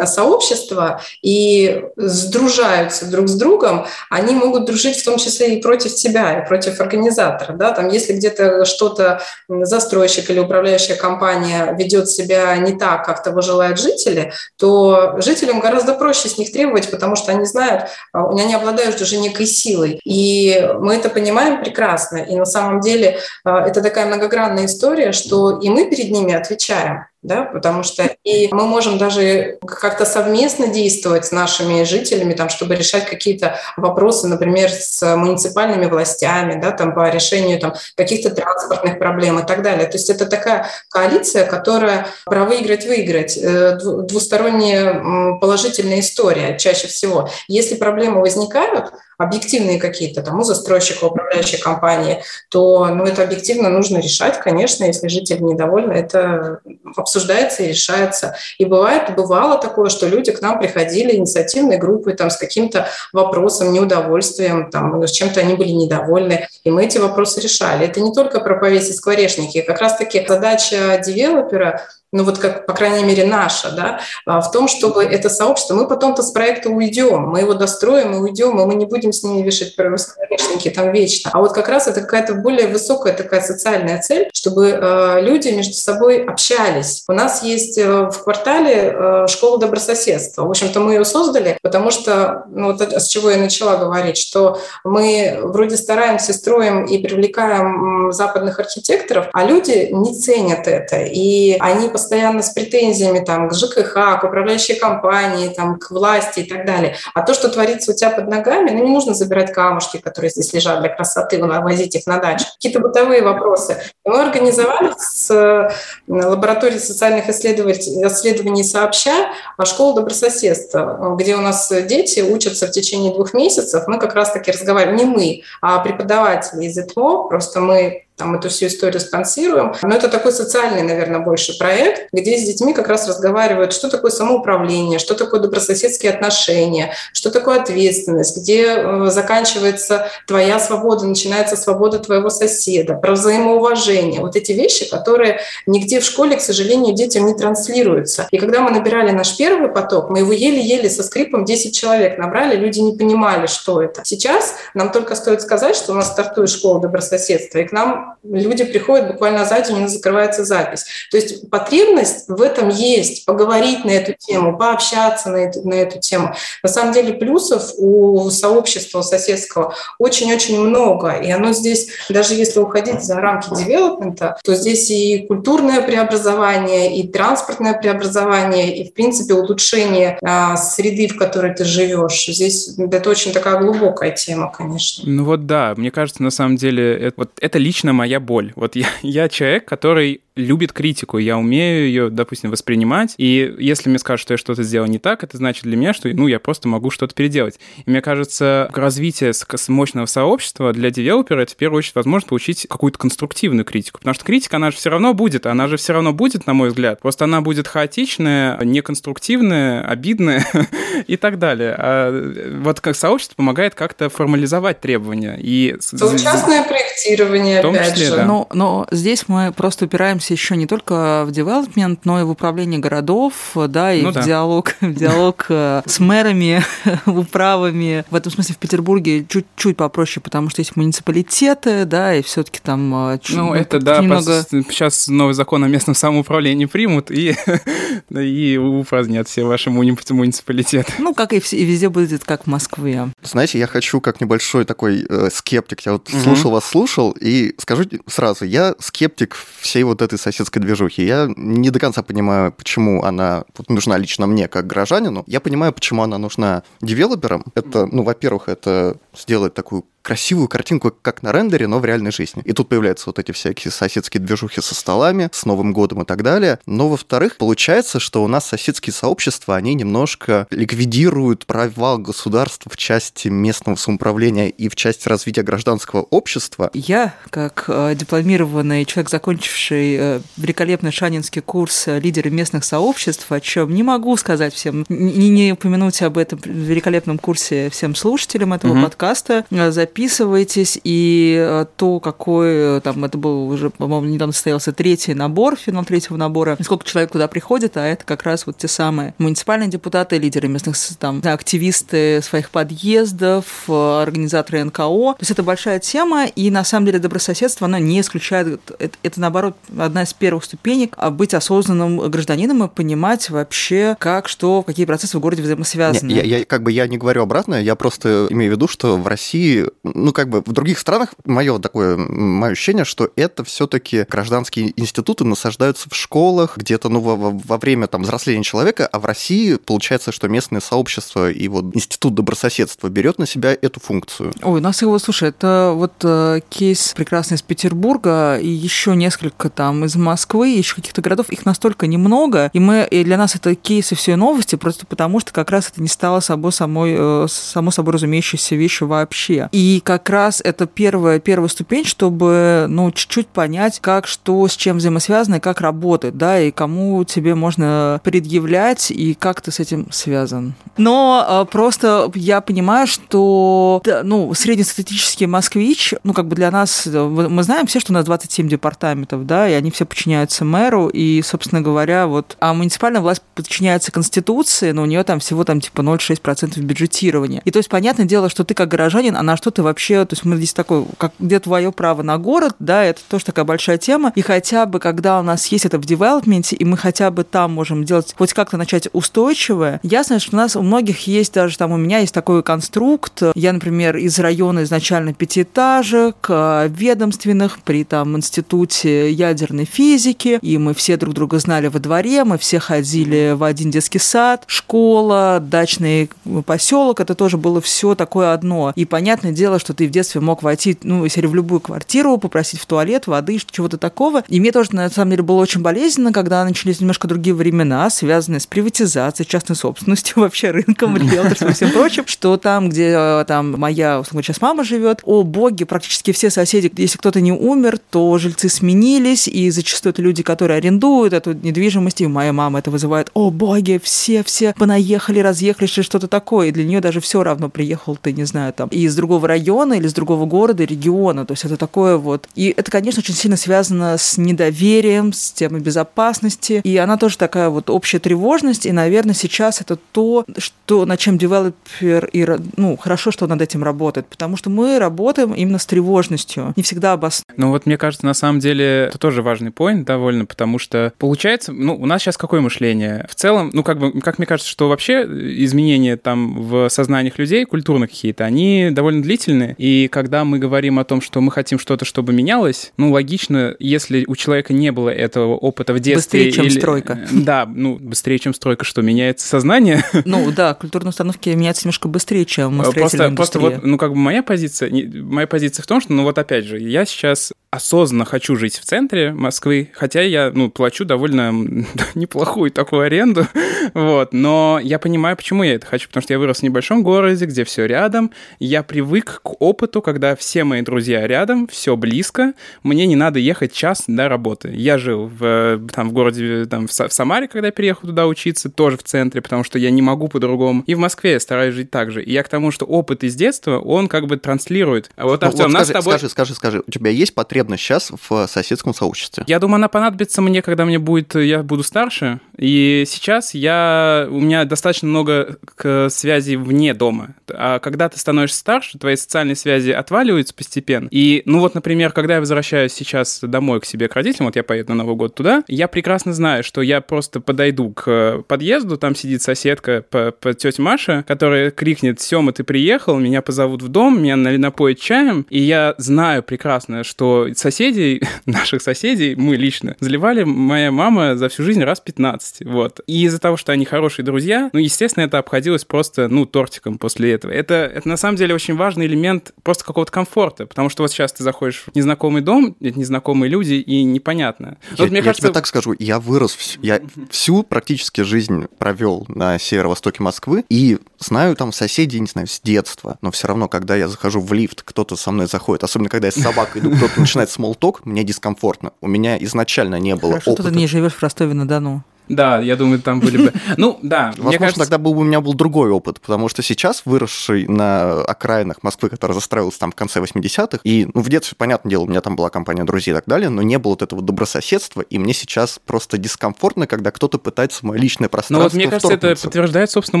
сообщество 0.06 1.00
и 1.22 1.84
сдружаются 1.96 3.06
друг 3.06 3.28
с 3.28 3.34
другом, 3.34 3.86
они 4.08 4.34
могут 4.34 4.64
дружить 4.64 4.98
в 4.98 5.04
том 5.04 5.18
числе 5.18 5.56
и 5.56 5.62
против 5.62 5.94
тебя, 5.94 6.40
и 6.40 6.46
против 6.46 6.80
организатора. 7.20 7.56
Да? 7.56 7.72
Там, 7.72 7.88
если 7.88 8.12
где-то 8.12 8.64
что-то 8.64 9.20
застройщик 9.48 10.30
или 10.30 10.38
управляющая 10.38 10.96
компания 10.96 11.74
ведет 11.78 12.08
себя 12.08 12.56
не 12.56 12.78
так, 12.78 13.04
как 13.04 13.22
того 13.22 13.40
желают 13.40 13.78
жители, 13.78 14.32
то 14.56 15.16
жителям 15.18 15.60
гораздо 15.60 15.94
проще 15.94 16.28
с 16.28 16.38
них 16.38 16.52
требовать, 16.52 16.90
потому 16.90 17.16
что 17.16 17.32
они 17.32 17.44
знают, 17.44 17.84
а, 18.12 18.28
они 18.28 18.54
обладают 18.54 19.00
уже 19.00 19.18
некой 19.18 19.46
силой. 19.46 20.00
И 20.04 20.68
мы 20.78 20.96
это 20.96 21.08
понимаем 21.08 21.62
прекрасно. 21.62 22.18
И 22.18 22.36
на 22.36 22.46
самом 22.46 22.80
деле 22.80 23.18
а, 23.44 23.66
это 23.66 23.82
такая 23.82 24.06
многогранная 24.06 24.66
история, 24.66 25.12
что 25.12 25.58
и 25.58 25.68
мы 25.68 25.88
перед 25.88 26.10
ними 26.10 26.34
отвечаем 26.34 27.06
да, 27.22 27.42
потому 27.42 27.82
что 27.82 28.16
и 28.24 28.48
мы 28.52 28.66
можем 28.66 28.96
даже 28.96 29.58
как-то 29.66 30.06
совместно 30.06 30.68
действовать 30.68 31.26
с 31.26 31.32
нашими 31.32 31.84
жителями, 31.84 32.32
там, 32.32 32.48
чтобы 32.48 32.76
решать 32.76 33.04
какие-то 33.06 33.56
вопросы, 33.76 34.26
например, 34.26 34.70
с 34.70 35.16
муниципальными 35.16 35.86
властями, 35.86 36.60
да, 36.60 36.70
там, 36.70 36.94
по 36.94 37.10
решению 37.10 37.60
там, 37.60 37.74
каких-то 37.94 38.30
транспортных 38.34 38.98
проблем 38.98 39.38
и 39.38 39.46
так 39.46 39.62
далее. 39.62 39.86
То 39.86 39.98
есть 39.98 40.08
это 40.08 40.24
такая 40.24 40.66
коалиция, 40.88 41.44
которая 41.44 42.06
про 42.24 42.44
выиграть-выиграть, 42.44 43.36
э, 43.36 43.76
двусторонняя 43.76 45.38
положительная 45.40 46.00
история 46.00 46.56
чаще 46.58 46.88
всего. 46.88 47.28
Если 47.48 47.74
проблемы 47.74 48.20
возникают, 48.20 48.92
объективные 49.20 49.78
какие-то, 49.78 50.22
там, 50.22 50.40
у 50.40 50.42
застройщика, 50.42 51.04
управляющей 51.04 51.58
компании, 51.58 52.22
то 52.48 52.86
ну, 52.86 53.04
это 53.04 53.22
объективно 53.22 53.68
нужно 53.68 53.98
решать, 53.98 54.40
конечно, 54.40 54.84
если 54.84 55.08
житель 55.08 55.42
недоволен, 55.42 55.90
это 55.90 56.60
обсуждается 56.96 57.62
и 57.62 57.68
решается. 57.68 58.34
И 58.58 58.64
бывает, 58.64 59.14
бывало 59.14 59.58
такое, 59.58 59.90
что 59.90 60.06
люди 60.06 60.32
к 60.32 60.40
нам 60.40 60.58
приходили, 60.58 61.16
инициативной 61.16 61.76
группой, 61.76 62.14
там, 62.14 62.30
с 62.30 62.38
каким-то 62.38 62.88
вопросом, 63.12 63.72
неудовольствием, 63.72 64.70
там, 64.70 65.06
с 65.06 65.10
чем-то 65.10 65.40
они 65.40 65.54
были 65.54 65.70
недовольны, 65.70 66.48
и 66.64 66.70
мы 66.70 66.86
эти 66.86 66.96
вопросы 66.96 67.40
решали. 67.40 67.86
Это 67.86 68.00
не 68.00 68.14
только 68.14 68.40
про 68.40 68.56
повесить 68.56 68.96
скворечники, 68.96 69.60
как 69.60 69.80
раз-таки 69.80 70.24
задача 70.26 71.00
девелопера 71.04 71.82
ну 72.12 72.24
вот 72.24 72.38
как, 72.38 72.66
по 72.66 72.72
крайней 72.72 73.04
мере, 73.04 73.24
наша, 73.24 73.70
да, 73.70 74.00
а, 74.26 74.40
в 74.40 74.50
том, 74.50 74.66
чтобы 74.68 75.04
это 75.04 75.30
сообщество, 75.30 75.74
мы 75.74 75.86
потом-то 75.86 76.22
с 76.22 76.30
проекта 76.32 76.68
уйдем, 76.68 77.22
мы 77.28 77.40
его 77.40 77.54
достроим 77.54 78.14
и 78.14 78.18
уйдем, 78.18 78.60
и 78.60 78.64
мы 78.64 78.74
не 78.74 78.86
будем 78.86 79.12
с 79.12 79.22
ними 79.22 79.42
вешать 79.42 79.74
скворечники 79.74 80.70
там 80.70 80.92
вечно. 80.92 81.30
А 81.32 81.38
вот 81.38 81.52
как 81.52 81.68
раз 81.68 81.86
это 81.86 82.00
какая-то 82.00 82.34
более 82.34 82.66
высокая 82.68 83.12
такая 83.12 83.40
социальная 83.40 84.00
цель, 84.00 84.28
чтобы 84.32 84.68
э, 84.68 85.20
люди 85.22 85.48
между 85.48 85.74
собой 85.74 86.24
общались. 86.24 87.04
У 87.08 87.12
нас 87.12 87.42
есть 87.42 87.78
э, 87.78 88.10
в 88.10 88.22
квартале 88.24 88.94
э, 88.94 89.26
школа 89.28 89.58
добрососедства. 89.58 90.44
В 90.44 90.50
общем-то, 90.50 90.80
мы 90.80 90.94
ее 90.94 91.04
создали, 91.04 91.58
потому 91.62 91.90
что, 91.90 92.44
ну 92.50 92.72
вот 92.72 92.80
с 92.80 93.06
чего 93.06 93.30
я 93.30 93.36
начала 93.36 93.76
говорить, 93.76 94.16
что 94.16 94.58
мы 94.84 95.38
вроде 95.42 95.76
стараемся, 95.76 96.32
строим 96.32 96.86
и 96.86 96.98
привлекаем 96.98 98.12
западных 98.12 98.58
архитекторов, 98.58 99.28
а 99.32 99.44
люди 99.44 99.88
не 99.92 100.18
ценят 100.18 100.66
это, 100.66 100.96
и 100.96 101.56
они 101.60 101.88
постоянно 102.00 102.42
с 102.42 102.50
претензиями 102.50 103.20
там, 103.20 103.48
к 103.48 103.54
ЖКХ, 103.54 104.20
к 104.20 104.24
управляющей 104.24 104.74
компании, 104.74 105.48
там, 105.48 105.78
к 105.78 105.90
власти 105.90 106.40
и 106.40 106.44
так 106.44 106.64
далее. 106.64 106.96
А 107.14 107.20
то, 107.20 107.34
что 107.34 107.50
творится 107.50 107.92
у 107.92 107.94
тебя 107.94 108.10
под 108.10 108.28
ногами, 108.28 108.70
ну, 108.70 108.84
не 108.84 108.90
нужно 108.90 109.12
забирать 109.12 109.52
камушки, 109.52 109.98
которые 109.98 110.30
здесь 110.30 110.52
лежат 110.54 110.80
для 110.80 110.88
красоты, 110.88 111.38
возить 111.44 111.94
их 111.94 112.06
на 112.06 112.18
дачу. 112.18 112.46
Какие-то 112.54 112.80
бытовые 112.80 113.22
вопросы. 113.22 113.82
Мы 114.04 114.22
организовали 114.22 114.92
с 114.98 115.30
э, 115.30 115.70
лабораторией 116.08 116.80
социальных 116.80 117.28
исследований, 117.28 118.06
исследований 118.06 118.64
сообща 118.64 119.30
школу 119.66 119.94
добрососедства, 119.94 121.16
где 121.18 121.36
у 121.36 121.40
нас 121.40 121.72
дети 121.86 122.20
учатся 122.20 122.66
в 122.66 122.70
течение 122.70 123.12
двух 123.12 123.34
месяцев. 123.34 123.84
Мы 123.86 123.98
как 123.98 124.14
раз-таки 124.14 124.50
разговариваем, 124.50 124.96
не 124.96 125.04
мы, 125.04 125.42
а 125.60 125.78
преподаватели 125.80 126.64
из 126.64 126.78
ЭТМО, 126.78 127.28
просто 127.28 127.60
мы 127.60 128.04
там 128.20 128.34
эту 128.34 128.50
всю 128.50 128.66
историю 128.66 129.00
спонсируем. 129.00 129.74
Но 129.82 129.94
это 129.94 130.08
такой 130.08 130.32
социальный, 130.32 130.82
наверное, 130.82 131.20
больше 131.20 131.56
проект, 131.58 132.08
где 132.12 132.36
с 132.36 132.44
детьми 132.44 132.74
как 132.74 132.88
раз 132.88 133.08
разговаривают, 133.08 133.72
что 133.72 133.88
такое 133.88 134.10
самоуправление, 134.10 134.98
что 134.98 135.14
такое 135.14 135.40
добрососедские 135.40 136.12
отношения, 136.12 136.92
что 137.14 137.30
такое 137.30 137.60
ответственность, 137.60 138.36
где 138.36 138.66
э, 138.66 139.06
заканчивается 139.10 140.08
твоя 140.26 140.60
свобода, 140.60 141.06
начинается 141.06 141.56
свобода 141.56 141.98
твоего 141.98 142.28
соседа, 142.28 142.94
про 142.94 143.12
взаимоуважение. 143.12 144.20
Вот 144.20 144.36
эти 144.36 144.52
вещи, 144.52 144.88
которые 144.90 145.40
нигде 145.64 146.00
в 146.00 146.04
школе, 146.04 146.36
к 146.36 146.42
сожалению, 146.42 146.94
детям 146.94 147.24
не 147.24 147.34
транслируются. 147.34 148.28
И 148.30 148.36
когда 148.36 148.60
мы 148.60 148.70
набирали 148.70 149.12
наш 149.12 149.34
первый 149.34 149.70
поток, 149.70 150.10
мы 150.10 150.18
его 150.18 150.32
еле-еле 150.32 150.90
со 150.90 151.02
скрипом 151.02 151.46
10 151.46 151.74
человек 151.74 152.18
набрали, 152.18 152.54
люди 152.56 152.80
не 152.80 152.92
понимали, 152.92 153.46
что 153.46 153.80
это. 153.80 154.02
Сейчас 154.04 154.56
нам 154.74 154.92
только 154.92 155.14
стоит 155.14 155.40
сказать, 155.40 155.74
что 155.74 155.92
у 155.92 155.94
нас 155.94 156.08
стартует 156.08 156.50
школа 156.50 156.82
добрососедства, 156.82 157.60
и 157.60 157.64
к 157.64 157.72
нам 157.72 158.09
люди 158.22 158.64
приходят 158.64 159.08
буквально 159.08 159.44
за 159.44 159.60
день, 159.60 159.88
закрывается 159.88 160.44
запись. 160.44 160.84
То 161.10 161.16
есть 161.16 161.50
потребность 161.50 162.28
в 162.28 162.40
этом 162.40 162.68
есть, 162.68 163.24
поговорить 163.24 163.84
на 163.84 163.90
эту 163.90 164.14
тему, 164.18 164.56
пообщаться 164.56 165.30
на 165.30 165.36
эту, 165.36 165.66
на 165.66 165.74
эту 165.74 165.98
тему. 165.98 166.34
На 166.62 166.68
самом 166.68 166.92
деле 166.92 167.14
плюсов 167.14 167.72
у 167.78 168.28
сообщества 168.30 169.02
соседского 169.02 169.74
очень-очень 169.98 170.60
много, 170.60 171.12
и 171.12 171.30
оно 171.30 171.52
здесь, 171.52 171.88
даже 172.08 172.34
если 172.34 172.60
уходить 172.60 173.02
за 173.02 173.16
рамки 173.16 173.48
девелопмента, 173.54 174.38
то 174.42 174.54
здесь 174.54 174.90
и 174.90 175.26
культурное 175.26 175.82
преобразование, 175.82 176.98
и 176.98 177.08
транспортное 177.08 177.74
преобразование, 177.74 178.76
и, 178.76 178.90
в 178.90 178.94
принципе, 178.94 179.34
улучшение 179.34 180.18
а, 180.22 180.56
среды, 180.56 181.08
в 181.08 181.16
которой 181.16 181.54
ты 181.54 181.64
живешь. 181.64 182.26
Здесь 182.26 182.76
это 182.78 183.10
очень 183.10 183.32
такая 183.32 183.60
глубокая 183.60 184.10
тема, 184.10 184.50
конечно. 184.50 185.04
Ну 185.06 185.24
вот 185.24 185.46
да, 185.46 185.74
мне 185.76 185.90
кажется, 185.90 186.22
на 186.22 186.30
самом 186.30 186.56
деле, 186.56 186.96
это, 186.96 187.14
вот 187.16 187.30
это 187.40 187.58
лично 187.58 187.89
моя 187.92 188.20
боль. 188.20 188.52
Вот 188.56 188.76
я, 188.76 188.88
я 189.02 189.28
человек, 189.28 189.66
который 189.66 190.22
любит 190.40 190.72
критику, 190.72 191.18
я 191.18 191.38
умею 191.38 191.86
ее, 191.86 192.10
допустим, 192.10 192.50
воспринимать, 192.50 193.14
и 193.18 193.54
если 193.58 193.88
мне 193.88 193.98
скажут, 193.98 194.22
что 194.22 194.34
я 194.34 194.38
что-то 194.38 194.62
сделал 194.62 194.86
не 194.86 194.98
так, 194.98 195.24
это 195.24 195.36
значит 195.36 195.64
для 195.64 195.76
меня, 195.76 195.92
что, 195.92 196.08
ну, 196.08 196.26
я 196.28 196.38
просто 196.38 196.68
могу 196.68 196.90
что-то 196.90 197.14
переделать. 197.14 197.58
И 197.84 197.90
мне 197.90 198.00
кажется, 198.00 198.70
развитие 198.74 199.32
мощного 199.68 200.06
сообщества 200.06 200.72
для 200.72 200.90
девелопера 200.90 201.42
это 201.42 201.52
в 201.52 201.56
первую 201.56 201.78
очередь 201.78 201.94
возможность 201.94 202.28
получить 202.28 202.66
какую-то 202.68 202.98
конструктивную 202.98 203.64
критику, 203.64 203.98
потому 203.98 204.14
что 204.14 204.24
критика, 204.24 204.56
она 204.56 204.70
же 204.70 204.76
все 204.76 204.90
равно 204.90 205.14
будет, 205.14 205.46
она 205.46 205.68
же 205.68 205.76
все 205.76 205.92
равно 205.92 206.12
будет, 206.12 206.46
на 206.46 206.54
мой 206.54 206.68
взгляд, 206.68 207.00
просто 207.00 207.24
она 207.24 207.40
будет 207.40 207.68
хаотичная, 207.68 208.62
неконструктивная, 208.64 209.82
обидная 209.86 210.46
и 211.06 211.16
так 211.16 211.38
далее. 211.38 211.74
А 211.78 212.58
вот 212.62 212.80
как 212.80 212.96
сообщество 212.96 213.36
помогает 213.36 213.74
как-то 213.74 214.08
формализовать 214.08 214.80
требования. 214.80 215.38
И... 215.40 215.76
Соучастное 215.80 216.64
проектирование, 216.64 217.60
в 217.60 217.62
том 217.62 217.74
числе, 217.74 218.06
же. 218.06 218.16
Да. 218.16 218.24
Но, 218.24 218.48
но 218.52 218.86
здесь 218.90 219.24
мы 219.28 219.52
просто 219.52 219.86
упираемся 219.86 220.29
вкладываемся 220.30 220.34
еще 220.34 220.56
не 220.56 220.66
только 220.66 221.24
в 221.26 221.32
девелопмент, 221.32 222.04
но 222.04 222.20
и 222.20 222.22
в 222.22 222.30
управление 222.30 222.80
городов, 222.80 223.52
да, 223.54 223.92
и 223.92 224.02
ну, 224.02 224.10
в 224.10 224.14
да. 224.14 224.22
диалог, 224.22 224.74
в 224.80 224.94
диалог 224.94 225.46
э, 225.48 225.82
с 225.86 226.00
мэрами, 226.00 226.62
управами. 227.06 228.04
В 228.10 228.14
этом 228.14 228.32
смысле 228.32 228.54
в 228.54 228.58
Петербурге 228.58 229.24
чуть-чуть 229.28 229.76
попроще, 229.76 230.22
потому 230.22 230.50
что 230.50 230.60
есть 230.60 230.76
муниципалитеты, 230.76 231.84
да, 231.84 232.14
и 232.14 232.22
все-таки 232.22 232.60
там 232.62 233.12
э, 233.12 233.18
чуть, 233.22 233.36
ну, 233.36 233.54
это 233.54 233.78
да, 233.78 234.00
немного... 234.00 234.44
сейчас 234.50 235.08
новый 235.08 235.34
закон 235.34 235.64
о 235.64 235.68
местном 235.68 235.94
самоуправлении 235.94 236.66
примут 236.66 237.10
и 237.10 237.36
и 238.10 238.56
упразднят 238.56 239.28
все 239.28 239.44
ваши 239.44 239.70
муниципалитеты. 239.70 240.92
Ну, 240.98 241.14
как 241.14 241.32
и, 241.32 241.38
и 241.38 241.64
везде 241.64 241.88
будет, 241.88 242.24
как 242.24 242.44
в 242.44 242.46
Москве. 242.46 243.08
Знаете, 243.22 243.58
я 243.58 243.66
хочу 243.66 244.00
как 244.00 244.20
небольшой 244.20 244.64
такой 244.64 245.04
э, 245.08 245.28
скептик. 245.32 245.80
Я 245.80 245.92
вот 245.92 246.08
угу. 246.08 246.18
слушал 246.20 246.50
вас, 246.50 246.64
слушал, 246.64 247.12
и 247.12 247.54
скажу 247.58 247.84
сразу, 248.06 248.44
я 248.44 248.74
скептик 248.78 249.36
всей 249.60 249.82
вот 249.82 250.02
этой 250.02 250.18
соседской 250.20 250.62
движухи. 250.62 251.04
Я 251.04 251.28
не 251.36 251.70
до 251.70 251.78
конца 251.78 252.02
понимаю, 252.02 252.52
почему 252.52 253.02
она 253.04 253.44
нужна 253.68 253.98
лично 253.98 254.26
мне, 254.26 254.48
как 254.48 254.66
гражданину. 254.66 255.24
Я 255.26 255.40
понимаю, 255.40 255.72
почему 255.72 256.02
она 256.02 256.18
нужна 256.18 256.62
девелоперам. 256.80 257.44
Это, 257.54 257.86
ну, 257.86 258.02
во-первых, 258.02 258.48
это 258.48 258.96
сделать 259.14 259.54
такую 259.54 259.84
красивую 260.10 260.48
картинку, 260.48 260.92
как 261.02 261.22
на 261.22 261.30
рендере, 261.30 261.68
но 261.68 261.78
в 261.78 261.84
реальной 261.84 262.10
жизни. 262.10 262.42
И 262.44 262.52
тут 262.52 262.68
появляются 262.68 263.04
вот 263.06 263.20
эти 263.20 263.30
всякие 263.30 263.70
соседские 263.70 264.20
движухи 264.20 264.60
со 264.60 264.74
столами, 264.74 265.30
с 265.30 265.44
Новым 265.44 265.72
годом 265.72 266.02
и 266.02 266.04
так 266.04 266.24
далее. 266.24 266.58
Но, 266.66 266.88
во-вторых, 266.88 267.36
получается, 267.36 268.00
что 268.00 268.24
у 268.24 268.26
нас 268.26 268.44
соседские 268.44 268.92
сообщества, 268.92 269.54
они 269.54 269.72
немножко 269.74 270.48
ликвидируют 270.50 271.46
провал 271.46 271.98
государства 271.98 272.72
в 272.72 272.76
части 272.76 273.28
местного 273.28 273.76
самоуправления 273.76 274.48
и 274.48 274.68
в 274.68 274.74
части 274.74 275.08
развития 275.08 275.44
гражданского 275.44 276.00
общества. 276.10 276.72
Я, 276.74 277.14
как 277.30 277.66
э, 277.68 277.94
дипломированный 277.94 278.84
человек, 278.86 279.10
закончивший 279.10 279.96
э, 279.96 280.20
великолепный 280.36 280.90
шанинский 280.90 281.40
курс 281.40 281.86
э, 281.86 282.00
лидеры 282.00 282.30
местных 282.30 282.64
сообществ, 282.64 283.30
о 283.30 283.38
чем 283.40 283.72
не 283.72 283.84
могу 283.84 284.16
сказать 284.16 284.54
всем, 284.54 284.84
не, 284.88 285.28
не 285.28 285.52
упомянуть 285.52 286.02
об 286.02 286.18
этом 286.18 286.40
великолепном 286.42 287.18
курсе 287.18 287.70
всем 287.70 287.94
слушателям 287.94 288.52
этого 288.52 288.72
угу. 288.72 288.82
подкаста, 288.82 289.44
э, 289.52 289.70
за 290.08 290.20
записывайтесь, 290.20 290.78
и 290.84 291.36
э, 291.38 291.66
то, 291.76 292.00
какой, 292.00 292.48
э, 292.76 292.80
там, 292.82 293.04
это 293.04 293.16
был 293.16 293.48
уже, 293.48 293.70
по-моему, 293.70 294.06
недавно 294.06 294.32
состоялся 294.32 294.72
третий 294.72 295.14
набор, 295.14 295.56
финал 295.56 295.84
третьего 295.84 296.16
набора, 296.16 296.56
сколько 296.62 296.84
человек 296.84 297.12
туда 297.12 297.28
приходит, 297.28 297.76
а 297.76 297.86
это 297.86 298.04
как 298.04 298.22
раз 298.24 298.46
вот 298.46 298.58
те 298.58 298.68
самые 298.68 299.14
муниципальные 299.18 299.68
депутаты, 299.68 300.18
лидеры 300.18 300.48
местных, 300.48 300.76
там, 300.98 301.22
активисты 301.24 302.20
своих 302.22 302.50
подъездов, 302.50 303.64
э, 303.68 304.02
организаторы 304.02 304.62
НКО. 304.64 304.78
То 304.78 305.16
есть 305.20 305.30
это 305.30 305.42
большая 305.42 305.78
тема, 305.78 306.26
и 306.26 306.50
на 306.50 306.64
самом 306.64 306.86
деле 306.86 306.98
добрососедство, 306.98 307.66
оно 307.66 307.78
не 307.78 308.00
исключает, 308.00 308.60
это, 308.78 308.96
это 309.02 309.20
наоборот, 309.20 309.56
одна 309.78 310.02
из 310.02 310.12
первых 310.12 310.44
ступенек 310.44 310.94
а 310.96 311.10
быть 311.10 311.34
осознанным 311.34 312.10
гражданином 312.10 312.64
и 312.64 312.68
понимать 312.68 313.30
вообще, 313.30 313.96
как, 313.98 314.28
что, 314.28 314.62
какие 314.62 314.86
процессы 314.86 315.18
в 315.18 315.20
городе 315.20 315.42
взаимосвязаны. 315.42 316.10
Я, 316.10 316.22
я, 316.22 316.44
как 316.44 316.62
бы 316.62 316.72
я 316.72 316.86
не 316.86 316.98
говорю 316.98 317.22
обратно, 317.22 317.54
я 317.54 317.74
просто 317.74 318.26
имею 318.30 318.52
в 318.52 318.56
виду, 318.56 318.68
что 318.68 318.96
в 318.96 319.06
России 319.06 319.66
ну, 319.82 320.12
как 320.12 320.28
бы 320.28 320.42
в 320.44 320.52
других 320.52 320.78
странах 320.78 321.14
мое 321.24 321.58
такое, 321.58 321.96
мое 321.96 322.52
ощущение, 322.52 322.84
что 322.84 323.10
это 323.16 323.44
все-таки 323.44 324.04
гражданские 324.08 324.72
институты 324.78 325.24
насаждаются 325.24 325.88
в 325.90 325.96
школах, 325.96 326.56
где-то, 326.56 326.88
ну, 326.88 327.00
во, 327.00 327.16
во 327.16 327.58
время 327.58 327.86
там 327.86 328.02
взросления 328.02 328.42
человека, 328.42 328.86
а 328.86 328.98
в 328.98 329.04
России 329.04 329.56
получается, 329.56 330.12
что 330.12 330.28
местное 330.28 330.60
сообщество 330.60 331.30
и 331.30 331.48
вот 331.48 331.74
институт 331.74 332.14
добрососедства 332.14 332.88
берет 332.88 333.18
на 333.18 333.26
себя 333.26 333.52
эту 333.52 333.80
функцию. 333.80 334.32
Ой, 334.42 334.60
у 334.60 334.62
нас 334.62 334.82
его, 334.82 334.98
слушай, 334.98 335.30
это 335.30 335.72
вот 335.74 335.92
э, 336.02 336.40
кейс 336.48 336.92
прекрасный 336.94 337.36
из 337.36 337.42
Петербурга 337.42 338.38
и 338.38 338.48
еще 338.48 338.94
несколько 338.94 339.48
там 339.48 339.84
из 339.84 339.96
Москвы, 339.96 340.48
еще 340.48 340.74
каких-то 340.74 341.00
городов, 341.00 341.30
их 341.30 341.46
настолько 341.46 341.86
немного, 341.86 342.50
и 342.52 342.60
мы, 342.60 342.86
и 342.90 343.04
для 343.04 343.16
нас 343.16 343.34
это 343.34 343.54
кейсы 343.54 343.94
все 343.94 344.16
новости, 344.16 344.56
просто 344.56 344.86
потому 344.86 345.20
что 345.20 345.32
как 345.32 345.50
раз 345.50 345.68
это 345.68 345.80
не 345.80 345.88
стало 345.88 346.20
собой 346.20 346.52
самой, 346.52 346.94
э, 346.96 347.26
само 347.28 347.70
собой 347.70 347.94
разумеющейся 347.94 348.56
вещью 348.56 348.88
вообще. 348.88 349.48
И 349.52 349.69
и 349.70 349.78
как 349.78 350.10
раз 350.10 350.40
это 350.44 350.66
первая, 350.66 351.20
первая 351.20 351.48
ступень, 351.48 351.84
чтобы 351.84 352.66
ну, 352.68 352.90
чуть-чуть 352.90 353.28
понять, 353.28 353.78
как 353.78 354.08
что 354.08 354.48
с 354.48 354.56
чем 354.56 354.78
взаимосвязано 354.78 355.36
и 355.36 355.40
как 355.40 355.60
работает, 355.60 356.16
да, 356.16 356.40
и 356.40 356.50
кому 356.50 357.04
тебе 357.04 357.36
можно 357.36 358.00
предъявлять 358.02 358.90
и 358.90 359.14
как 359.14 359.40
ты 359.40 359.52
с 359.52 359.60
этим 359.60 359.92
связан. 359.92 360.54
Но 360.76 361.24
а, 361.24 361.44
просто 361.44 362.10
я 362.16 362.40
понимаю, 362.40 362.88
что 362.88 363.80
ну, 364.02 364.34
среднестатистический 364.34 365.26
москвич, 365.26 365.94
ну, 366.02 366.14
как 366.14 366.26
бы 366.26 366.34
для 366.34 366.50
нас, 366.50 366.86
мы 366.86 367.42
знаем 367.44 367.68
все, 367.68 367.78
что 367.78 367.92
у 367.92 367.94
нас 367.94 368.04
27 368.04 368.48
департаментов, 368.48 369.24
да, 369.24 369.48
и 369.48 369.52
они 369.52 369.70
все 369.70 369.84
подчиняются 369.86 370.44
мэру, 370.44 370.88
и, 370.88 371.22
собственно 371.22 371.60
говоря, 371.60 372.08
вот, 372.08 372.36
а 372.40 372.54
муниципальная 372.54 373.02
власть 373.02 373.22
подчиняется 373.36 373.92
Конституции, 373.92 374.72
но 374.72 374.82
у 374.82 374.86
нее 374.86 375.04
там 375.04 375.20
всего 375.20 375.44
там 375.44 375.60
типа 375.60 375.82
0,6% 375.82 376.58
бюджетирования. 376.60 377.40
И 377.44 377.52
то 377.52 377.58
есть, 377.58 377.68
понятное 377.68 378.06
дело, 378.06 378.28
что 378.28 378.42
ты 378.42 378.54
как 378.54 378.68
горожанин, 378.68 379.16
а 379.16 379.22
на 379.22 379.36
что 379.36 379.52
ты 379.52 379.59
ты 379.60 379.64
вообще, 379.64 380.06
то 380.06 380.14
есть 380.14 380.24
мы 380.24 380.36
здесь 380.36 380.54
такой, 380.54 380.86
как 380.96 381.12
где 381.18 381.38
твое 381.38 381.70
право 381.70 382.02
на 382.02 382.16
город, 382.16 382.56
да, 382.58 382.82
это 382.82 383.02
тоже 383.06 383.26
такая 383.26 383.44
большая 383.44 383.76
тема, 383.76 384.10
и 384.14 384.22
хотя 384.22 384.64
бы, 384.64 384.80
когда 384.80 385.20
у 385.20 385.22
нас 385.22 385.46
есть 385.48 385.66
это 385.66 385.76
в 385.76 385.84
девелопменте, 385.84 386.56
и 386.56 386.64
мы 386.64 386.78
хотя 386.78 387.10
бы 387.10 387.24
там 387.24 387.52
можем 387.52 387.84
делать, 387.84 388.14
хоть 388.16 388.32
как-то 388.32 388.56
начать 388.56 388.88
устойчивое, 388.94 389.78
ясно, 389.82 390.18
что 390.18 390.34
у 390.34 390.36
нас 390.38 390.56
у 390.56 390.62
многих 390.62 391.06
есть 391.06 391.34
даже 391.34 391.58
там, 391.58 391.72
у 391.72 391.76
меня 391.76 391.98
есть 391.98 392.14
такой 392.14 392.42
конструкт, 392.42 393.22
я, 393.34 393.52
например, 393.52 393.98
из 393.98 394.18
района 394.18 394.62
изначально 394.62 395.12
пятиэтажек, 395.12 396.16
э, 396.30 396.68
ведомственных, 396.70 397.60
при 397.60 397.84
там 397.84 398.16
институте 398.16 399.12
ядерной 399.12 399.66
физики, 399.66 400.38
и 400.40 400.56
мы 400.56 400.72
все 400.72 400.96
друг 400.96 401.12
друга 401.12 401.38
знали 401.38 401.66
во 401.66 401.80
дворе, 401.80 402.24
мы 402.24 402.38
все 402.38 402.60
ходили 402.60 403.34
в 403.36 403.44
один 403.44 403.70
детский 403.70 403.98
сад, 403.98 404.44
школа, 404.46 405.38
дачный 405.38 406.08
поселок, 406.46 407.00
это 407.00 407.14
тоже 407.14 407.36
было 407.36 407.60
все 407.60 407.94
такое 407.94 408.32
одно. 408.32 408.72
И 408.74 408.86
понятное 408.86 409.32
дело, 409.32 409.49
дело, 409.50 409.58
что 409.58 409.74
ты 409.74 409.88
в 409.88 409.90
детстве 409.90 410.20
мог 410.20 410.42
войти, 410.42 410.78
ну, 410.84 411.04
если 411.04 411.26
в 411.26 411.34
любую 411.34 411.60
квартиру, 411.60 412.16
попросить 412.18 412.60
в 412.60 412.66
туалет, 412.66 413.06
воды, 413.06 413.38
чего-то 413.50 413.78
такого. 413.78 414.22
И 414.28 414.38
мне 414.38 414.52
тоже, 414.52 414.74
на 414.74 414.88
самом 414.90 415.10
деле, 415.10 415.22
было 415.24 415.40
очень 415.40 415.60
болезненно, 415.60 416.12
когда 416.12 416.44
начались 416.44 416.80
немножко 416.80 417.08
другие 417.08 417.34
времена, 417.34 417.90
связанные 417.90 418.40
с 418.40 418.46
приватизацией, 418.46 419.28
частной 419.28 419.56
собственностью, 419.56 420.14
вообще 420.22 420.50
рынком, 420.52 420.96
риэлторством 420.96 421.50
и 421.50 421.52
всем 421.52 421.72
прочим, 421.72 422.04
что 422.06 422.36
там, 422.36 422.68
где 422.68 422.92
э, 422.96 423.24
там 423.26 423.52
моя, 423.58 424.00
условно, 424.00 424.22
сейчас 424.22 424.40
мама 424.40 424.62
живет, 424.62 425.00
о 425.04 425.22
боги, 425.24 425.64
практически 425.64 426.12
все 426.12 426.30
соседи, 426.30 426.70
если 426.76 426.98
кто-то 426.98 427.20
не 427.20 427.32
умер, 427.32 427.78
то 427.90 428.16
жильцы 428.18 428.48
сменились, 428.48 429.26
и 429.26 429.50
зачастую 429.50 429.92
это 429.92 430.02
люди, 430.02 430.22
которые 430.22 430.58
арендуют 430.58 431.12
эту 431.12 431.32
недвижимость, 431.32 432.00
и 432.00 432.06
моя 432.06 432.32
мама 432.32 432.60
это 432.60 432.70
вызывает, 432.70 433.10
о 433.14 433.30
боги, 433.30 433.80
все, 433.82 434.22
все 434.22 434.54
понаехали, 434.56 435.18
разъехались, 435.18 435.70
что-то 435.70 436.06
такое, 436.06 436.48
и 436.48 436.52
для 436.52 436.64
нее 436.64 436.80
даже 436.80 437.00
все 437.00 437.24
равно 437.24 437.48
приехал 437.48 437.96
ты, 437.96 438.12
не 438.12 438.24
знаю, 438.24 438.52
там, 438.52 438.68
из 438.68 438.94
другого 438.94 439.26
района, 439.26 439.39
района 439.40 439.74
или 439.74 439.86
с 439.86 439.94
другого 439.94 440.26
города, 440.26 440.64
региона. 440.64 441.24
То 441.24 441.32
есть 441.32 441.44
это 441.44 441.56
такое 441.56 441.96
вот. 441.96 442.28
И 442.34 442.54
это, 442.56 442.70
конечно, 442.70 443.00
очень 443.00 443.14
сильно 443.14 443.36
связано 443.36 443.96
с 443.96 444.18
недоверием, 444.18 445.12
с 445.12 445.32
темой 445.32 445.60
безопасности. 445.60 446.60
И 446.64 446.76
она 446.76 446.96
тоже 446.96 447.18
такая 447.18 447.48
вот 447.48 447.70
общая 447.70 447.98
тревожность. 447.98 448.66
И, 448.66 448.72
наверное, 448.72 449.14
сейчас 449.14 449.60
это 449.60 449.76
то, 449.76 450.24
что, 450.38 450.84
над 450.86 450.98
чем 450.98 451.18
девелопер 451.18 452.06
и, 452.12 452.26
ну, 452.56 452.76
хорошо, 452.76 453.10
что 453.10 453.26
над 453.26 453.40
этим 453.40 453.64
работает. 453.64 454.06
Потому 454.06 454.36
что 454.36 454.50
мы 454.50 454.78
работаем 454.78 455.32
именно 455.32 455.58
с 455.58 455.66
тревожностью. 455.66 456.52
Не 456.56 456.62
всегда 456.62 456.92
обос... 456.92 457.22
Ну 457.36 457.50
вот 457.50 457.66
мне 457.66 457.78
кажется, 457.78 458.06
на 458.06 458.14
самом 458.14 458.40
деле, 458.40 458.86
это 458.88 458.98
тоже 458.98 459.22
важный 459.22 459.50
поинт 459.50 459.86
довольно, 459.86 460.26
потому 460.26 460.58
что 460.58 460.92
получается, 460.98 461.52
ну, 461.52 461.74
у 461.74 461.86
нас 461.86 462.02
сейчас 462.02 462.16
какое 462.16 462.40
мышление? 462.40 463.06
В 463.08 463.14
целом, 463.14 463.50
ну, 463.52 463.62
как 463.62 463.78
бы, 463.78 464.00
как 464.00 464.18
мне 464.18 464.26
кажется, 464.26 464.50
что 464.50 464.68
вообще 464.68 465.02
изменения 465.44 465.96
там 465.96 466.42
в 466.42 466.68
сознаниях 466.68 467.18
людей, 467.18 467.44
культурные 467.44 467.88
какие-то, 467.88 468.24
они 468.24 468.68
довольно 468.70 469.02
длительные 469.02 469.29
длительны, 469.30 469.54
и 469.58 469.88
когда 469.88 470.24
мы 470.24 470.38
говорим 470.38 470.78
о 470.78 470.84
том, 470.84 471.00
что 471.00 471.20
мы 471.20 471.30
хотим 471.32 471.58
что-то, 471.58 471.84
чтобы 471.84 472.12
менялось, 472.12 472.72
ну, 472.76 472.90
логично, 472.90 473.54
если 473.58 474.04
у 474.06 474.16
человека 474.16 474.52
не 474.52 474.72
было 474.72 474.90
этого 474.90 475.36
опыта 475.36 475.72
в 475.72 475.80
детстве... 475.80 476.26
Быстрее, 476.26 476.32
чем 476.32 476.46
или... 476.46 476.58
стройка. 476.58 477.00
Да, 477.12 477.46
ну, 477.46 477.76
быстрее, 477.78 478.18
чем 478.18 478.34
стройка, 478.34 478.64
что, 478.64 478.82
меняется 478.82 479.26
сознание? 479.26 479.84
Ну, 480.04 480.32
да, 480.32 480.54
культурные 480.54 480.90
установки 480.90 481.28
меняются 481.28 481.64
немножко 481.64 481.86
быстрее, 481.88 482.24
чем 482.24 482.58
просто, 482.58 483.10
просто 483.12 483.38
вот, 483.38 483.62
ну, 483.62 483.78
как 483.78 483.90
бы 483.90 483.96
моя 483.96 484.22
позиция, 484.22 484.70
моя 485.02 485.26
позиция 485.26 485.62
в 485.62 485.66
том, 485.66 485.80
что, 485.80 485.92
ну, 485.92 486.02
вот 486.02 486.18
опять 486.18 486.44
же, 486.44 486.58
я 486.58 486.84
сейчас 486.84 487.32
осознанно 487.50 488.04
хочу 488.04 488.36
жить 488.36 488.56
в 488.58 488.64
центре 488.64 489.12
Москвы, 489.12 489.70
хотя 489.74 490.02
я, 490.02 490.30
ну, 490.32 490.50
плачу 490.50 490.84
довольно 490.84 491.32
неплохую 491.96 492.52
такую 492.52 492.82
аренду, 492.82 493.26
вот, 493.74 494.12
но 494.12 494.60
я 494.62 494.78
понимаю, 494.78 495.16
почему 495.16 495.42
я 495.42 495.54
это 495.54 495.66
хочу, 495.66 495.88
потому 495.88 496.02
что 496.02 496.12
я 496.12 496.20
вырос 496.20 496.38
в 496.38 496.42
небольшом 496.44 496.84
городе, 496.84 497.24
где 497.24 497.42
все 497.42 497.66
рядом, 497.66 498.12
я 498.38 498.62
привык 498.62 499.20
к 499.24 499.42
опыту, 499.42 499.82
когда 499.82 500.14
все 500.14 500.44
мои 500.44 500.62
друзья 500.62 501.04
рядом, 501.08 501.48
все 501.48 501.76
близко, 501.76 502.34
мне 502.62 502.86
не 502.86 502.94
надо 502.94 503.18
ехать 503.18 503.52
час 503.52 503.84
до 503.88 504.08
работы. 504.08 504.52
Я 504.54 504.78
жил 504.78 505.10
в, 505.12 505.60
там, 505.74 505.88
в 505.88 505.92
городе, 505.92 506.44
там, 506.44 506.68
в 506.68 506.72
Самаре, 506.72 507.26
когда 507.26 507.50
переехал 507.50 507.88
туда 507.88 508.06
учиться, 508.06 508.48
тоже 508.48 508.76
в 508.76 508.84
центре, 508.84 509.20
потому 509.22 509.42
что 509.42 509.58
я 509.58 509.72
не 509.72 509.82
могу 509.82 510.06
по-другому, 510.06 510.62
и 510.68 510.76
в 510.76 510.78
Москве 510.78 511.12
я 511.12 511.20
стараюсь 511.20 511.56
жить 511.56 511.72
так 511.72 511.90
же, 511.90 512.00
и 512.00 512.12
я 512.12 512.22
к 512.22 512.28
тому, 512.28 512.52
что 512.52 512.64
опыт 512.64 513.02
из 513.02 513.16
детства, 513.16 513.58
он 513.58 513.88
как 513.88 514.06
бы 514.06 514.18
транслирует. 514.18 514.92
А 514.94 515.06
вот, 515.06 515.22
ну, 515.22 515.26
Артем, 515.26 515.44
вот 515.46 515.52
нас 515.52 515.66
скажи, 515.66 515.80
с 515.80 515.84
тобой... 515.84 515.98
Скажи, 515.98 516.10
скажи, 516.10 516.34
скажи, 516.34 516.62
у 516.64 516.70
тебя 516.70 516.90
есть 516.90 517.12
потребность 517.12 517.39
потребность 517.40 517.62
сейчас 517.62 517.92
в 518.08 518.26
соседском 518.26 518.74
сообществе? 518.74 519.24
Я 519.26 519.38
думаю, 519.38 519.56
она 519.56 519.68
понадобится 519.68 520.22
мне, 520.22 520.42
когда 520.42 520.64
мне 520.64 520.78
будет, 520.78 521.14
я 521.14 521.42
буду 521.42 521.62
старше. 521.62 522.20
И 522.36 522.84
сейчас 522.86 523.34
я, 523.34 524.06
у 524.10 524.20
меня 524.20 524.44
достаточно 524.44 524.88
много 524.88 525.38
к 525.54 525.88
связи 525.90 526.36
вне 526.36 526.74
дома. 526.74 527.14
А 527.28 527.58
когда 527.58 527.88
ты 527.88 527.98
становишься 527.98 528.38
старше, 528.38 528.78
твои 528.78 528.96
социальные 528.96 529.36
связи 529.36 529.70
отваливаются 529.70 530.34
постепенно. 530.34 530.88
И, 530.90 531.22
ну 531.24 531.40
вот, 531.40 531.54
например, 531.54 531.92
когда 531.92 532.14
я 532.14 532.20
возвращаюсь 532.20 532.72
сейчас 532.72 533.20
домой 533.22 533.60
к 533.60 533.64
себе, 533.64 533.88
к 533.88 533.94
родителям, 533.94 534.26
вот 534.26 534.36
я 534.36 534.42
поеду 534.42 534.70
на 534.70 534.82
Новый 534.82 534.96
год 534.96 535.14
туда, 535.14 535.44
я 535.48 535.68
прекрасно 535.68 536.12
знаю, 536.12 536.42
что 536.42 536.62
я 536.62 536.80
просто 536.80 537.20
подойду 537.20 537.70
к 537.70 538.22
подъезду, 538.26 538.76
там 538.76 538.94
сидит 538.94 539.22
соседка 539.22 539.84
по, 539.88 540.10
по 540.12 540.34
тетя 540.34 540.62
Маша, 540.62 541.04
которая 541.06 541.50
крикнет, 541.50 542.00
Сема, 542.00 542.32
ты 542.32 542.44
приехал, 542.44 542.98
меня 542.98 543.22
позовут 543.22 543.62
в 543.62 543.68
дом, 543.68 544.02
меня 544.02 544.16
напоят 544.16 544.80
чаем, 544.80 545.26
и 545.28 545.40
я 545.40 545.74
знаю 545.78 546.22
прекрасно, 546.22 546.84
что 546.84 547.29
соседей, 547.38 548.02
наших 548.26 548.62
соседей, 548.62 549.14
мы 549.14 549.36
лично, 549.36 549.76
заливали 549.80 550.24
моя 550.24 550.70
мама 550.70 551.16
за 551.16 551.28
всю 551.28 551.42
жизнь 551.42 551.62
раз 551.62 551.80
15, 551.80 552.46
вот. 552.46 552.80
И 552.86 553.04
из-за 553.04 553.18
того, 553.18 553.36
что 553.36 553.52
они 553.52 553.64
хорошие 553.64 554.04
друзья, 554.04 554.50
ну, 554.52 554.58
естественно, 554.58 555.04
это 555.04 555.18
обходилось 555.18 555.64
просто, 555.64 556.08
ну, 556.08 556.26
тортиком 556.26 556.78
после 556.78 557.12
этого. 557.12 557.32
Это, 557.32 557.54
это 557.54 557.88
на 557.88 557.96
самом 557.96 558.16
деле 558.16 558.34
очень 558.34 558.56
важный 558.56 558.86
элемент 558.86 559.32
просто 559.42 559.64
какого-то 559.64 559.92
комфорта, 559.92 560.46
потому 560.46 560.68
что 560.68 560.82
вот 560.82 560.90
сейчас 560.90 561.12
ты 561.12 561.22
заходишь 561.22 561.64
в 561.66 561.74
незнакомый 561.74 562.22
дом, 562.22 562.56
это 562.60 562.78
незнакомые 562.78 563.30
люди, 563.30 563.54
и 563.54 563.82
непонятно. 563.82 564.58
Я, 564.72 564.76
вот, 564.84 564.90
мне 564.90 564.98
я 564.98 565.04
кажется... 565.04 565.22
тебе 565.22 565.32
так 565.32 565.46
скажу, 565.46 565.74
я 565.78 566.00
вырос, 566.00 566.58
я 566.62 566.80
всю 567.10 567.42
практически 567.42 568.02
жизнь 568.02 568.46
провел 568.58 569.04
на 569.08 569.38
северо-востоке 569.38 570.02
Москвы, 570.02 570.44
и 570.48 570.78
знаю 571.00 571.34
там 571.36 571.52
соседей, 571.52 572.00
не 572.00 572.06
знаю, 572.06 572.26
с 572.28 572.40
детства, 572.40 572.98
но 573.00 573.10
все 573.10 573.26
равно, 573.28 573.48
когда 573.48 573.74
я 573.76 573.88
захожу 573.88 574.20
в 574.20 574.32
лифт, 574.32 574.62
кто-то 574.62 574.96
со 574.96 575.10
мной 575.10 575.26
заходит, 575.26 575.64
особенно 575.64 575.88
когда 575.88 576.08
я 576.08 576.12
с 576.12 576.16
собакой 576.16 576.60
иду, 576.60 576.70
кто-то 576.76 577.00
начинает 577.00 577.30
смолток, 577.30 577.84
мне 577.84 578.04
дискомфортно. 578.04 578.72
У 578.80 578.88
меня 578.88 579.16
изначально 579.24 579.76
не 579.76 579.96
было 579.96 580.12
Хорошо, 580.12 580.32
опыта. 580.32 580.50
ты 580.50 580.56
не 580.56 580.66
живешь 580.66 580.94
в 580.94 581.02
Ростове-на-Дону. 581.02 581.84
Да, 582.10 582.40
я 582.40 582.56
думаю, 582.56 582.82
там 582.82 582.98
были 582.98 583.16
бы... 583.18 583.32
Ну, 583.56 583.78
да. 583.82 584.12
Возможно, 584.16 584.38
кажется... 584.38 584.60
тогда 584.60 584.78
был, 584.78 584.98
у 584.98 585.04
меня 585.04 585.20
был 585.20 585.34
другой 585.34 585.70
опыт, 585.70 586.00
потому 586.00 586.28
что 586.28 586.42
сейчас, 586.42 586.82
выросший 586.84 587.46
на 587.46 588.02
окраинах 588.02 588.62
Москвы, 588.62 588.88
который 588.88 589.12
застраивался 589.12 589.60
там 589.60 589.70
в 589.70 589.76
конце 589.76 590.00
80-х, 590.00 590.58
и, 590.64 590.88
ну, 590.92 591.02
в 591.02 591.08
детстве, 591.08 591.36
понятное 591.38 591.70
дело, 591.70 591.84
у 591.84 591.86
меня 591.86 592.00
там 592.00 592.16
была 592.16 592.28
компания 592.28 592.64
друзей 592.64 592.90
и 592.92 592.94
так 592.94 593.04
далее, 593.06 593.28
но 593.28 593.42
не 593.42 593.58
было 593.58 593.72
вот 593.72 593.82
этого 593.82 594.02
добрососедства, 594.02 594.80
и 594.80 594.98
мне 594.98 595.14
сейчас 595.14 595.60
просто 595.64 595.98
дискомфортно, 595.98 596.66
когда 596.66 596.90
кто-то 596.90 597.18
пытается 597.18 597.64
мое 597.64 597.78
личное 597.78 598.08
пространство 598.08 598.36
Ну, 598.36 598.42
вот 598.42 598.54
мне 598.54 598.68
кажется, 598.68 598.92
это 598.92 599.14
подтверждает, 599.14 599.70
собственно, 599.70 600.00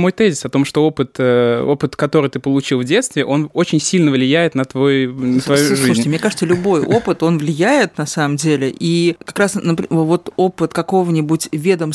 мой 0.00 0.10
тезис 0.10 0.44
о 0.44 0.48
том, 0.48 0.64
что 0.64 0.84
опыт, 0.84 1.14
э, 1.18 1.62
опыт, 1.62 1.94
который 1.94 2.28
ты 2.28 2.40
получил 2.40 2.80
в 2.80 2.84
детстве, 2.84 3.24
он 3.24 3.50
очень 3.54 3.80
сильно 3.80 4.10
влияет 4.10 4.56
на, 4.56 4.64
твой, 4.64 5.06
на 5.06 5.40
твою 5.40 5.64
Слушайте, 5.64 5.94
жизнь. 5.94 6.08
мне 6.08 6.18
кажется, 6.18 6.44
любой 6.44 6.82
опыт, 6.82 7.22
он 7.22 7.38
влияет 7.38 7.98
на 7.98 8.06
самом 8.06 8.36
деле, 8.36 8.74
и 8.76 9.16
как 9.24 9.38
раз, 9.38 9.54
например, 9.54 9.88
вот 9.90 10.32
опыт 10.36 10.72
какого-нибудь 10.72 11.48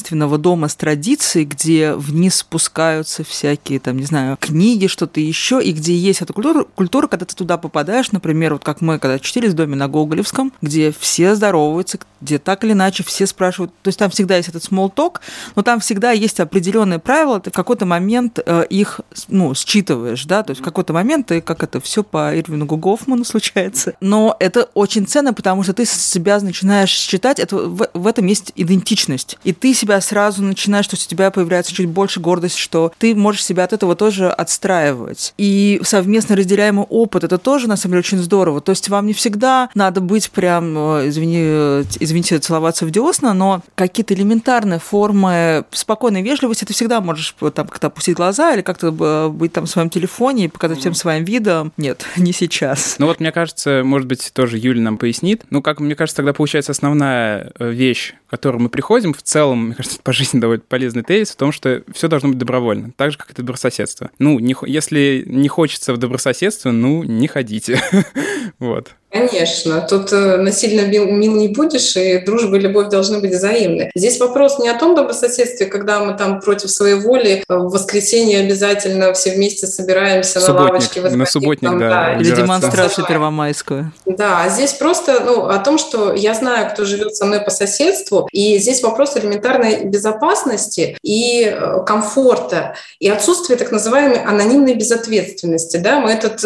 ведомственного 0.06 0.38
дома 0.38 0.68
с 0.68 0.76
традиции, 0.76 1.44
где 1.44 1.94
вниз 1.94 2.36
спускаются 2.36 3.24
всякие, 3.24 3.80
там, 3.80 3.98
не 3.98 4.06
знаю, 4.06 4.38
книги, 4.40 4.88
что-то 4.88 5.20
еще, 5.20 5.62
и 5.64 5.72
где 5.72 5.96
есть 5.96 6.22
эта 6.22 6.34
культура, 6.34 6.66
культура, 6.76 7.08
когда 7.08 7.26
ты 7.26 7.36
туда 7.36 7.58
попадаешь, 7.58 8.12
например, 8.12 8.54
вот 8.54 8.64
как 8.64 8.82
мы, 8.82 9.00
когда 9.00 9.16
учились 9.16 9.52
в 9.52 9.56
доме 9.56 9.76
на 9.76 9.88
Гоголевском, 9.88 10.54
где 10.62 10.94
все 10.98 11.36
здороваются, 11.36 12.00
где 12.22 12.38
так 12.38 12.64
или 12.64 12.74
иначе 12.74 13.04
все 13.04 13.26
спрашивают, 13.26 13.72
то 13.82 13.88
есть 13.88 14.00
там 14.00 14.10
всегда 14.10 14.38
есть 14.38 14.50
этот 14.50 14.64
small 14.64 14.94
talk, 14.94 15.20
но 15.56 15.64
там 15.64 15.80
всегда 15.80 16.12
есть 16.12 16.40
определенные 16.40 17.00
правила, 17.00 17.40
ты 17.40 17.50
в 17.50 17.54
какой-то 17.54 17.86
момент 17.86 18.40
э, 18.46 18.66
их, 18.70 19.02
ну, 19.28 19.54
считываешь, 19.54 20.26
да, 20.26 20.44
то 20.44 20.52
есть 20.52 20.62
в 20.62 20.64
какой-то 20.64 20.94
момент 20.94 21.28
ты, 21.28 21.42
как 21.42 21.64
это 21.64 21.80
все 21.80 22.04
по 22.04 22.38
Ирвину 22.38 22.66
Гофману 22.66 23.24
случается, 23.26 23.94
но 24.02 24.36
это 24.40 24.70
очень 24.74 25.08
ценно, 25.08 25.34
потому 25.34 25.64
что 25.64 25.74
ты 25.74 25.86
себя 25.86 26.40
начинаешь 26.40 26.90
считать, 26.90 27.40
это, 27.40 27.58
в, 27.58 27.90
в 27.94 28.08
этом 28.08 28.26
есть 28.28 28.52
идентичность, 28.56 29.38
и 29.44 29.54
ты 29.54 29.74
себя 29.74 29.95
сразу 30.02 30.44
начинаешь 30.44 30.76
начинаешь, 30.76 30.86
что 30.86 30.96
у 30.96 31.00
тебя 31.00 31.32
появляется 31.32 31.74
чуть 31.74 31.88
больше 31.88 32.20
гордость, 32.20 32.58
что 32.58 32.92
ты 32.98 33.16
можешь 33.16 33.44
себя 33.44 33.64
от 33.64 33.74
этого 33.74 33.96
тоже 33.96 34.30
отстраивать. 34.30 35.34
И 35.38 35.80
совместно 35.84 36.36
разделяемый 36.36 36.86
опыт, 36.90 37.24
это 37.24 37.38
тоже, 37.38 37.68
на 37.68 37.78
самом 37.78 37.94
деле, 37.94 38.00
очень 38.00 38.18
здорово. 38.18 38.62
То 38.62 38.72
есть 38.72 38.90
вам 38.90 39.06
не 39.08 39.14
всегда 39.14 39.70
надо 39.74 40.02
быть 40.02 40.32
прям, 40.32 40.78
э, 40.78 41.10
извини, 41.10 41.86
извините, 42.00 42.40
целоваться 42.40 42.86
в 42.86 42.92
десна, 42.92 43.34
но 43.34 43.62
какие-то 43.76 44.14
элементарные 44.14 44.80
формы 44.80 45.66
спокойной 45.72 46.22
вежливости 46.22 46.66
ты 46.66 46.74
всегда 46.74 47.02
можешь 47.02 47.36
там 47.54 47.68
как-то 47.68 47.88
опустить 47.88 48.16
глаза 48.16 48.54
или 48.54 48.62
как-то 48.62 48.88
э, 48.88 49.30
быть 49.30 49.54
там 49.54 49.66
в 49.66 49.70
своем 49.70 49.90
телефоне 49.90 50.46
и 50.46 50.48
показать 50.48 50.80
всем 50.80 50.94
своим 50.94 51.24
видом. 51.24 51.72
Нет, 51.78 52.06
не 52.18 52.34
сейчас. 52.34 52.96
Ну 52.98 53.06
вот, 53.06 53.20
мне 53.20 53.32
кажется, 53.32 53.82
может 53.84 54.08
быть, 54.08 54.32
тоже 54.34 54.58
Юля 54.58 54.82
нам 54.82 54.98
пояснит. 54.98 55.44
Ну, 55.50 55.62
как 55.62 55.80
мне 55.80 55.96
кажется, 55.96 56.18
тогда 56.18 56.34
получается 56.34 56.72
основная 56.72 57.52
э, 57.60 57.70
вещь, 57.70 58.14
к 58.28 58.32
которой 58.32 58.58
мы 58.58 58.70
приходим 58.70 59.14
в 59.14 59.22
целом, 59.22 59.68
мне 59.68 59.76
кажется, 59.76 59.85
по 60.04 60.14
жизни 60.14 60.40
довольно 60.40 60.64
полезный 60.68 61.04
тезис 61.04 61.32
в 61.32 61.36
том, 61.38 61.52
что 61.52 61.84
все 61.94 62.08
должно 62.08 62.30
быть 62.30 62.38
добровольно, 62.38 62.92
так 62.96 63.12
же, 63.12 63.18
как 63.18 63.32
и 63.32 63.34
добрососедство. 63.34 64.12
Ну, 64.20 64.40
не, 64.40 64.56
если 64.66 65.24
не 65.28 65.48
хочется 65.48 65.94
в 65.94 65.98
добрососедство, 65.98 66.72
ну, 66.72 67.04
не 67.04 67.28
ходите. 67.28 67.82
вот. 68.60 68.96
Конечно, 69.16 69.80
тут 69.82 70.12
э, 70.12 70.38
насильно 70.38 70.82
мил, 70.82 71.06
мил 71.06 71.36
не 71.38 71.48
будешь, 71.48 71.96
и 71.96 72.18
дружба 72.18 72.58
и 72.58 72.60
любовь 72.60 72.90
должны 72.90 73.20
быть 73.20 73.32
взаимны. 73.32 73.90
Здесь 73.96 74.20
вопрос 74.20 74.60
не 74.60 74.68
о 74.68 74.78
том 74.78 74.94
добрососедстве, 74.94 75.68
когда 75.68 76.04
мы 76.04 76.18
там 76.18 76.42
против 76.42 76.70
своей 76.70 76.96
воли 76.96 77.42
э, 77.48 77.56
в 77.56 77.70
воскресенье 77.70 78.42
обязательно 78.42 79.14
все 79.14 79.32
вместе 79.36 79.68
собираемся 79.68 80.42
субботник, 80.42 80.58
на 80.58 80.74
лавочке. 80.74 81.02
На 81.02 81.26
субботник, 81.26 81.70
там, 81.70 81.80
да. 81.80 81.90
да 81.90 82.14
или 82.20 82.36
демонстрацию 82.36 83.08
первомайскую. 83.08 83.94
Да, 84.06 84.44
а 84.44 84.50
здесь 84.50 84.74
просто 84.74 85.22
ну, 85.22 85.46
о 85.46 85.60
том, 85.60 85.78
что 85.78 86.14
я 86.14 86.34
знаю, 86.34 86.70
кто 86.74 86.84
живет 86.84 87.16
со 87.16 87.26
мной 87.26 87.40
по 87.40 87.52
соседству, 87.52 88.28
и 88.34 88.58
здесь 88.58 88.84
вопрос 88.84 89.16
элементарной 89.16 89.86
безопасности 89.86 90.98
и 91.04 91.46
э, 91.46 91.86
комфорта, 91.86 92.76
и 93.00 93.10
отсутствие 93.10 93.58
так 93.58 93.72
называемой 93.72 94.22
анонимной 94.22 94.74
безответственности. 94.74 95.78
Да? 95.78 96.02
Мы 96.02 96.12
этот 96.12 96.42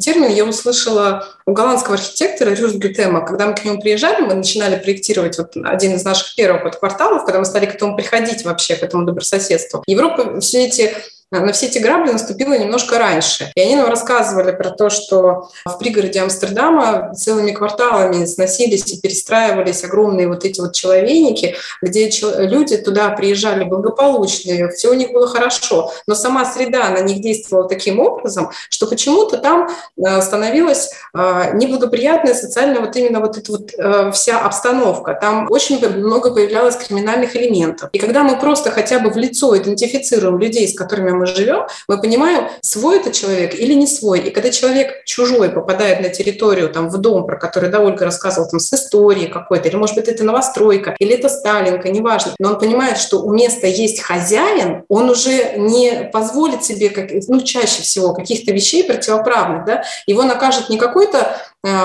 термин 0.00 0.30
я 0.30 0.44
услышала 0.44 1.26
у 1.46 1.52
голландского 1.52 1.95
архитектора 1.96 2.50
Рюс 2.54 2.74
Гютема, 2.74 3.24
когда 3.24 3.46
мы 3.46 3.54
к 3.54 3.64
нему 3.64 3.80
приезжали, 3.80 4.22
мы 4.22 4.34
начинали 4.34 4.76
проектировать 4.76 5.36
вот 5.38 5.56
один 5.56 5.94
из 5.94 6.04
наших 6.04 6.34
первых 6.34 6.64
вот 6.64 6.76
кварталов, 6.76 7.24
когда 7.24 7.38
мы 7.40 7.44
стали 7.44 7.66
к 7.66 7.74
этому 7.74 7.96
приходить 7.96 8.44
вообще, 8.44 8.76
к 8.76 8.82
этому 8.82 9.04
добрососедству. 9.04 9.82
Европа 9.86 10.40
все 10.40 10.66
эти 10.66 10.94
на 11.32 11.52
все 11.52 11.66
эти 11.66 11.78
грабли 11.78 12.12
наступило 12.12 12.56
немножко 12.56 12.98
раньше. 12.98 13.50
И 13.56 13.60
они 13.60 13.74
нам 13.74 13.88
рассказывали 13.88 14.52
про 14.52 14.70
то, 14.70 14.90
что 14.90 15.48
в 15.64 15.78
пригороде 15.78 16.20
Амстердама 16.20 17.14
целыми 17.14 17.50
кварталами 17.50 18.24
сносились 18.26 18.86
и 18.92 19.00
перестраивались 19.00 19.82
огромные 19.82 20.28
вот 20.28 20.44
эти 20.44 20.60
вот 20.60 20.74
человейники, 20.74 21.56
где 21.82 22.10
люди 22.38 22.76
туда 22.76 23.10
приезжали 23.10 23.64
благополучные, 23.64 24.68
все 24.70 24.90
у 24.90 24.94
них 24.94 25.12
было 25.12 25.26
хорошо. 25.26 25.92
Но 26.06 26.14
сама 26.14 26.44
среда 26.44 26.90
на 26.90 27.00
них 27.00 27.20
действовала 27.20 27.68
таким 27.68 27.98
образом, 27.98 28.50
что 28.70 28.86
почему-то 28.86 29.38
там 29.38 29.68
э, 29.96 30.20
становилась 30.22 30.92
э, 31.12 31.50
неблагоприятная 31.54 32.34
социальная 32.34 32.80
вот 32.80 32.94
именно 32.94 33.20
вот 33.20 33.36
эта 33.36 33.50
вот 33.50 33.72
э, 33.76 34.12
вся 34.12 34.38
обстановка. 34.38 35.14
Там 35.20 35.48
очень 35.50 35.84
много 35.88 36.32
появлялось 36.32 36.76
криминальных 36.76 37.34
элементов. 37.34 37.90
И 37.92 37.98
когда 37.98 38.22
мы 38.22 38.38
просто 38.38 38.70
хотя 38.70 39.00
бы 39.00 39.10
в 39.10 39.16
лицо 39.16 39.56
идентифицируем 39.56 40.38
людей, 40.38 40.68
с 40.68 40.76
которыми 40.76 41.15
мы 41.16 41.26
живем, 41.26 41.66
мы 41.88 42.00
понимаем, 42.00 42.48
свой 42.62 42.98
это 42.98 43.12
человек 43.12 43.54
или 43.54 43.74
не 43.74 43.86
свой. 43.86 44.20
И 44.20 44.30
когда 44.30 44.50
человек 44.50 45.04
чужой 45.04 45.50
попадает 45.50 46.00
на 46.00 46.08
территорию, 46.08 46.68
там, 46.68 46.88
в 46.88 46.98
дом, 46.98 47.26
про 47.26 47.36
который, 47.36 47.70
да, 47.70 47.80
Ольга 47.80 48.04
рассказывала, 48.04 48.50
там, 48.50 48.60
с 48.60 48.72
историей 48.72 49.28
какой-то, 49.28 49.68
или, 49.68 49.76
может 49.76 49.96
быть, 49.96 50.08
это 50.08 50.24
новостройка, 50.24 50.96
или 50.98 51.14
это 51.14 51.28
Сталинка, 51.28 51.88
неважно, 51.88 52.34
но 52.38 52.50
он 52.50 52.58
понимает, 52.58 52.98
что 52.98 53.22
у 53.22 53.32
места 53.32 53.66
есть 53.66 54.00
хозяин, 54.00 54.84
он 54.88 55.10
уже 55.10 55.56
не 55.56 56.10
позволит 56.12 56.64
себе, 56.64 56.90
как, 56.90 57.10
ну, 57.28 57.40
чаще 57.40 57.82
всего, 57.82 58.12
каких-то 58.12 58.52
вещей 58.52 58.84
противоправных, 58.84 59.64
да, 59.64 59.84
его 60.06 60.22
накажет 60.22 60.68
не 60.68 60.78
какой-то 60.78 61.36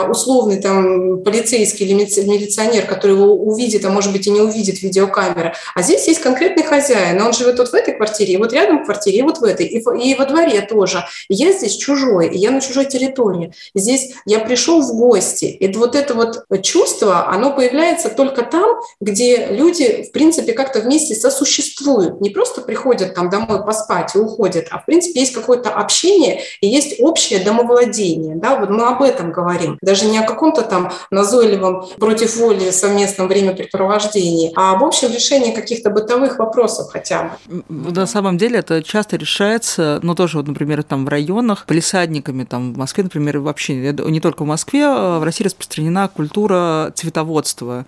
условный 0.10 0.62
там 0.62 1.24
полицейский 1.24 1.86
или 1.86 1.94
милиционер, 1.94 2.86
который 2.86 3.15
его 3.15 3.34
увидит, 3.34 3.86
а 3.86 3.89
может 3.89 4.12
быть 4.12 4.28
и 4.28 4.32
не 4.32 4.41
увидит 4.41 4.82
видеокамера. 4.82 5.56
А 5.76 5.82
здесь 5.82 6.08
есть 6.08 6.22
конкретный 6.22 6.63
хозяин, 6.63 7.22
он 7.22 7.34
живет 7.34 7.58
вот 7.60 7.70
в 7.70 7.74
этой 7.74 7.94
квартире, 7.96 8.34
и 8.34 8.38
вот 8.38 8.54
рядом 8.54 8.84
в 8.84 8.86
квартире, 8.86 9.20
и 9.20 9.22
вот 9.22 9.39
в 9.39 9.44
этой, 9.44 9.65
и, 9.65 9.80
и 9.80 10.15
во 10.15 10.26
дворе 10.26 10.62
тоже. 10.62 11.06
И 11.30 11.36
я 11.36 11.52
здесь 11.52 11.78
чужой, 11.78 12.30
и 12.30 12.38
я 12.38 12.52
на 12.52 12.62
чужой 12.62 12.86
территории. 12.86 13.54
Здесь 13.76 14.13
я 14.26 14.39
пришел 14.39 14.82
в 14.82 14.96
гости. 14.96 15.46
И 15.46 15.72
вот 15.76 15.96
это 15.96 16.13
вот 16.13 16.46
чувство, 16.63 17.28
оно 17.30 17.54
появляется 17.54 18.10
только 18.10 18.44
там, 18.44 18.82
где 19.00 19.48
люди, 19.48 20.04
в 20.04 20.12
принципе, 20.12 20.54
как-то 20.54 20.82
вместе 20.82 21.15
сосуществуют. 21.15 22.22
Не 22.22 22.30
просто 22.30 22.62
приходят 22.62 23.15
там 23.15 23.30
домой 23.30 23.63
поспать 23.63 24.15
и 24.15 24.20
уходят, 24.20 24.67
а 24.72 24.80
в 24.80 24.86
принципе 24.86 25.22
есть 25.22 25.34
какое-то 25.34 25.70
общение 25.70 26.41
и 26.62 26.67
есть 26.67 27.00
общее 27.00 27.39
домовладение. 27.39 28.36
Да? 28.36 28.58
Вот 28.58 28.70
мы 28.70 28.88
об 28.88 29.02
этом 29.02 29.32
говорим. 29.32 29.70
Говорим. 29.71 29.79
Даже 29.81 30.05
не 30.05 30.17
о 30.17 30.23
каком-то 30.23 30.62
там 30.62 30.91
назойливом 31.12 31.86
против 31.97 32.36
воли 32.38 32.71
совместном 32.71 33.27
времяпрепровождении, 33.27 34.51
а 34.55 34.73
об 34.73 34.84
общем 34.84 35.12
решении 35.12 35.53
каких-то 35.53 35.89
бытовых 35.89 36.39
вопросов 36.39 36.91
хотя 36.91 37.38
бы. 37.49 37.63
На 37.69 38.05
самом 38.05 38.38
деле 38.38 38.60
это 38.60 38.84
часто 38.84 39.17
решается, 39.17 39.99
ну 40.03 40.15
тоже 40.15 40.38
вот, 40.38 40.47
например, 40.47 40.84
там 40.84 41.05
в 41.05 41.10
районах, 41.10 41.65
полисадниками, 41.65 42.43
там 42.43 42.73
в 42.73 42.77
Москве, 42.77 43.03
например, 43.03 43.39
вообще 43.39 43.93
не 43.93 44.19
только 44.19 44.43
в 44.43 44.47
Москве, 44.47 44.86
а 44.86 45.19
в 45.19 45.23
России 45.23 45.43
распространена 45.43 46.07
культура 46.07 46.91
цветоводства. 46.95 47.86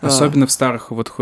Особенно 0.00 0.46
в 0.46 0.50
старых 0.50 0.90
вот 0.90 1.12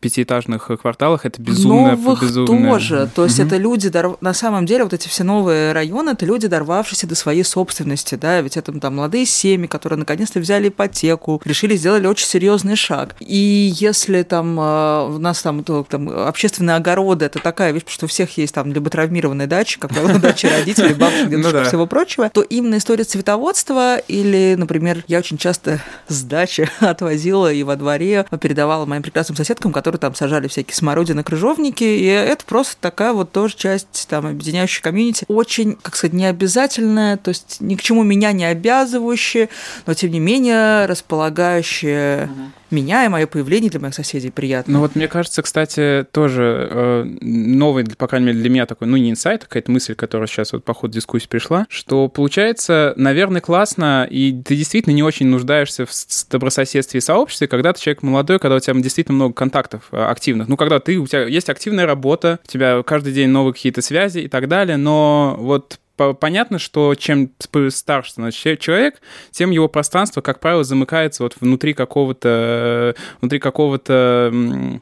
пятиэтажных 0.00 0.70
кварталах 0.80 1.26
это 1.26 1.40
безумно 1.40 1.92
Новых 1.92 2.22
безумно. 2.22 2.70
тоже. 2.70 3.10
То 3.14 3.24
есть 3.24 3.38
угу. 3.38 3.46
это 3.46 3.56
люди, 3.56 3.92
на 4.20 4.34
самом 4.34 4.66
деле, 4.66 4.84
вот 4.84 4.92
эти 4.92 5.08
все 5.08 5.24
новые 5.24 5.72
районы, 5.72 6.10
это 6.10 6.24
люди, 6.24 6.46
дорвавшиеся 6.46 7.06
до 7.06 7.14
своей 7.14 7.44
собственности, 7.44 8.14
да, 8.14 8.40
ведь 8.40 8.56
это 8.56 8.72
там 8.80 8.96
молодые 8.96 9.26
семьи, 9.26 9.66
которые 9.66 9.98
наконец-то 9.98 10.40
взяли 10.40 10.68
ипотеку, 10.68 11.40
решили 11.44 11.76
сделали 11.76 12.06
очень 12.06 12.26
серьезный 12.26 12.76
шаг. 12.76 13.14
И 13.20 13.72
если 13.78 14.22
там 14.22 14.56
а, 14.58 15.06
у 15.06 15.18
нас 15.18 15.42
там, 15.42 15.64
то, 15.64 15.84
там 15.88 16.08
общественные 16.08 16.76
огороды, 16.76 17.26
это 17.26 17.38
такая 17.38 17.72
вещь, 17.72 17.82
что 17.86 18.06
у 18.06 18.08
всех 18.08 18.36
есть 18.38 18.54
там 18.54 18.72
либо 18.72 18.90
травмированные 18.90 19.46
дачи, 19.46 19.78
как 19.78 19.92
правило, 19.92 20.18
дачи 20.18 20.46
родителей, 20.46 20.94
бабушек, 20.94 21.24
ну 21.24 21.30
дедушек, 21.30 21.68
всего 21.68 21.86
прочего, 21.86 22.30
то 22.30 22.42
именно 22.42 22.78
история 22.78 23.04
цветоводства 23.04 23.98
или, 23.98 24.54
например, 24.56 25.04
я 25.08 25.18
очень 25.18 25.38
часто 25.38 25.80
с 26.08 26.22
дачи 26.22 26.68
отвозила 26.80 27.52
и 27.52 27.62
во 27.62 27.76
дворе 27.76 28.21
передавала 28.30 28.86
моим 28.86 29.02
прекрасным 29.02 29.36
соседкам, 29.36 29.72
которые 29.72 29.98
там 29.98 30.14
сажали 30.14 30.48
всякие 30.48 30.74
смородины, 30.74 31.22
крыжовники, 31.22 31.84
и 31.84 32.04
это 32.04 32.44
просто 32.44 32.76
такая 32.80 33.12
вот 33.12 33.32
тоже 33.32 33.56
часть 33.56 34.06
там 34.08 34.26
объединяющей 34.26 34.82
комьюнити, 34.82 35.24
очень, 35.28 35.76
как 35.80 35.96
сказать, 35.96 36.14
необязательная, 36.14 37.16
то 37.16 37.28
есть 37.30 37.58
ни 37.60 37.74
к 37.74 37.82
чему 37.82 38.02
меня 38.02 38.32
не 38.32 38.44
обязывающая, 38.44 39.48
но 39.86 39.94
тем 39.94 40.10
не 40.10 40.20
менее 40.20 40.86
располагающая 40.86 42.26
угу 42.26 42.52
меня 42.72 43.04
и 43.04 43.08
мое 43.08 43.26
появление 43.26 43.70
для 43.70 43.80
моих 43.80 43.94
соседей 43.94 44.30
приятно. 44.30 44.74
Ну 44.74 44.80
вот 44.80 44.96
мне 44.96 45.08
кажется, 45.08 45.42
кстати, 45.42 46.06
тоже 46.10 46.68
э, 46.70 47.04
новый, 47.20 47.84
по 47.84 48.08
крайней 48.08 48.28
мере, 48.28 48.40
для 48.40 48.50
меня 48.50 48.66
такой, 48.66 48.88
ну 48.88 48.96
не 48.96 49.10
инсайт, 49.10 49.42
а 49.42 49.46
какая-то 49.46 49.70
мысль, 49.70 49.94
которая 49.94 50.26
сейчас 50.26 50.52
вот 50.52 50.64
по 50.64 50.74
ходу 50.74 50.94
дискуссии 50.94 51.28
пришла, 51.28 51.66
что 51.68 52.08
получается, 52.08 52.94
наверное, 52.96 53.40
классно, 53.40 54.06
и 54.10 54.32
ты 54.42 54.56
действительно 54.56 54.94
не 54.94 55.02
очень 55.02 55.26
нуждаешься 55.26 55.86
в 55.86 55.92
добрососедстве 56.30 56.98
и 56.98 57.00
сообществе, 57.00 57.46
когда 57.46 57.72
ты 57.72 57.80
человек 57.80 58.02
молодой, 58.02 58.38
когда 58.38 58.56
у 58.56 58.60
тебя 58.60 58.74
действительно 58.80 59.16
много 59.16 59.34
контактов 59.34 59.88
э, 59.92 60.02
активных. 60.02 60.48
Ну, 60.48 60.56
когда 60.56 60.80
ты, 60.80 60.98
у 60.98 61.06
тебя 61.06 61.24
есть 61.24 61.48
активная 61.48 61.86
работа, 61.86 62.38
у 62.44 62.50
тебя 62.50 62.82
каждый 62.82 63.12
день 63.12 63.28
новые 63.28 63.52
какие-то 63.52 63.82
связи 63.82 64.20
и 64.20 64.28
так 64.28 64.48
далее, 64.48 64.76
но 64.76 65.36
вот 65.38 65.78
понятно, 65.96 66.58
что 66.58 66.94
чем 66.94 67.30
старше 67.70 68.12
становится 68.12 68.56
человек, 68.56 69.00
тем 69.30 69.50
его 69.50 69.68
пространство, 69.68 70.20
как 70.20 70.40
правило, 70.40 70.64
замыкается 70.64 71.22
вот 71.22 71.36
внутри 71.40 71.74
какого-то 71.74 72.94
внутри 73.20 73.38
какого-то 73.38 74.32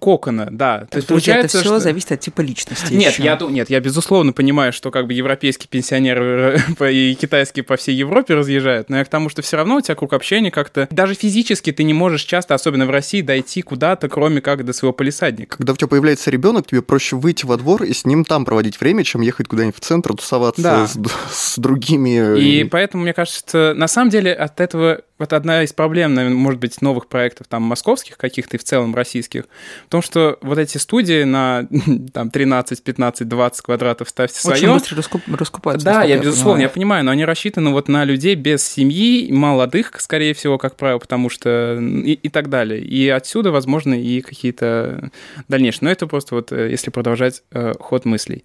кокона, 0.01 0.49
да. 0.51 0.87
То 0.91 0.97
есть 0.97 1.09
получается, 1.09 1.59
это 1.59 1.65
все 1.65 1.75
что... 1.75 1.81
зависит 1.81 2.13
от 2.13 2.21
типа 2.21 2.41
личности. 2.41 2.93
Нет, 2.93 3.15
еще. 3.15 3.23
я 3.23 3.39
нет, 3.49 3.71
я 3.71 3.81
безусловно 3.81 4.33
понимаю, 4.33 4.73
что 4.73 4.91
как 4.91 5.07
бы 5.07 5.13
европейские 5.13 5.69
пенсионеры 5.69 6.61
и 6.91 7.17
китайские 7.21 7.65
по 7.65 7.77
всей 7.77 7.95
Европе 7.95 8.35
разъезжают, 8.35 8.89
но 8.89 8.99
я 8.99 9.05
к 9.05 9.09
тому, 9.09 9.29
что 9.29 9.43
все 9.43 9.57
равно 9.57 9.77
у 9.77 9.81
тебя 9.81 9.95
круг 9.95 10.13
общения 10.13 10.51
как-то 10.51 10.89
даже 10.91 11.15
физически 11.15 11.73
ты 11.73 11.83
не 11.83 11.95
можешь 11.95 12.23
часто, 12.23 12.55
особенно 12.55 12.87
в 12.87 12.91
России, 12.91 13.23
дойти 13.23 13.63
куда-то, 13.63 14.09
кроме 14.09 14.41
как 14.41 14.65
до 14.65 14.73
своего 14.73 14.93
полисадника. 14.93 15.57
Когда 15.57 15.73
у 15.73 15.77
тебя 15.77 15.89
появляется 15.89 16.31
ребенок, 16.31 16.67
тебе 16.67 16.83
проще 16.83 17.17
выйти 17.17 17.47
во 17.47 17.57
двор 17.57 17.85
и 17.85 17.93
с 17.93 18.05
ним 18.05 18.25
там 18.25 18.45
проводить 18.45 18.81
время, 18.81 19.05
чем 19.05 19.21
ехать 19.21 19.49
куда-нибудь 19.49 19.77
в 19.77 19.81
центр, 19.81 20.15
тусоваться 20.15 20.63
да. 20.63 20.87
с 20.87 20.97
с 21.31 21.59
другими... 21.59 22.39
И 22.39 22.65
поэтому, 22.65 23.03
мне 23.03 23.13
кажется, 23.13 23.73
на 23.77 23.89
самом 23.89 24.11
деле 24.11 24.33
от 24.33 24.61
этого 24.61 25.03
вот 25.21 25.35
одна 25.35 25.63
из 25.63 25.75
проблем, 25.75 26.15
наверное, 26.15 26.39
может 26.39 26.59
быть, 26.61 26.81
новых 26.81 27.07
проектов 27.07 27.47
там 27.47 27.63
московских 27.63 28.17
каких-то 28.17 28.57
и 28.57 28.59
в 28.59 28.65
целом 28.65 28.95
российских, 28.95 29.45
в 29.87 29.91
том, 29.91 30.01
что 30.01 30.39
вот 30.41 30.59
эти 30.59 30.79
студии 30.79 31.25
на 31.25 31.69
там 32.15 32.31
13, 32.31 32.83
15, 32.83 33.29
20 33.29 33.61
квадратов 33.61 34.09
ставьте 34.09 34.41
свое. 34.41 34.57
Очень 34.57 34.73
быстро 34.73 34.97
раскуп, 34.97 35.23
раскупаются. 35.29 35.85
Да, 35.85 36.05
я, 36.05 36.17
безусловно, 36.17 36.53
понимаю. 36.53 36.63
я 36.63 36.69
понимаю, 36.71 37.05
но 37.05 37.11
они 37.11 37.25
рассчитаны 37.27 37.71
вот 37.71 37.89
на 37.89 38.05
людей 38.05 38.35
без 38.35 38.67
семьи, 38.67 39.31
молодых, 39.31 39.93
скорее 40.01 40.33
всего, 40.33 40.57
как 40.57 40.77
правило, 40.77 40.99
потому 40.99 41.29
что 41.29 41.79
и, 41.79 42.15
и 42.15 42.29
так 42.31 42.49
далее. 42.49 42.81
И 42.81 43.07
отсюда, 43.11 43.51
возможно, 43.51 43.93
и 43.93 44.23
какие-то 44.23 45.11
дальнейшие. 45.49 45.81
Но 45.83 45.91
это 45.91 46.07
просто 46.07 46.35
вот, 46.35 46.51
э, 46.51 46.71
если 46.71 46.91
продолжать 46.91 47.43
э, 47.53 47.75
ход 47.79 48.07
мыслей. 48.07 48.45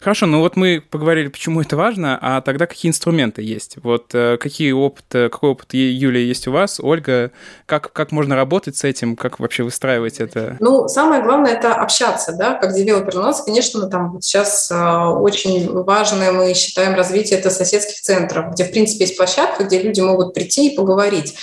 Хорошо, 0.00 0.26
ну 0.26 0.40
вот 0.40 0.56
мы 0.56 0.82
поговорили, 0.90 1.28
почему 1.28 1.60
это 1.60 1.76
важно, 1.76 2.18
а 2.20 2.40
тогда 2.40 2.66
какие 2.66 2.88
инструменты 2.88 3.42
есть? 3.42 3.76
Вот 3.82 4.14
э, 4.14 4.36
какие 4.38 4.72
опыт, 4.72 5.04
э, 5.12 5.28
какой 5.28 5.50
опыт, 5.50 5.74
Юлия, 5.74 6.26
есть 6.26 6.46
у 6.46 6.52
вас, 6.52 6.78
Ольга? 6.80 7.32
Как, 7.66 7.92
как 7.92 8.12
можно 8.12 8.36
работать 8.36 8.76
с 8.76 8.84
этим? 8.84 9.16
Как 9.16 9.40
вообще 9.40 9.64
выстраивать 9.64 10.20
это? 10.20 10.56
Ну, 10.60 10.88
самое 10.88 11.22
главное– 11.22 11.52
это 11.54 11.74
общаться, 11.74 12.32
да, 12.32 12.54
как 12.54 12.74
девелопер. 12.74 13.18
У 13.18 13.22
нас, 13.22 13.42
конечно, 13.42 13.88
там 13.88 14.20
сейчас 14.20 14.70
э, 14.70 14.76
очень 14.76 15.70
важное, 15.70 16.32
мы 16.32 16.54
считаем, 16.54 16.94
развитие 16.94 17.38
это 17.38 17.50
соседских 17.50 18.00
центров, 18.00 18.52
где, 18.52 18.64
в 18.64 18.70
принципе, 18.70 19.04
есть 19.04 19.16
площадка, 19.16 19.64
где 19.64 19.82
люди 19.82 20.00
могут 20.00 20.34
прийти 20.34 20.68
и 20.68 20.76
поговорить. 20.76 21.34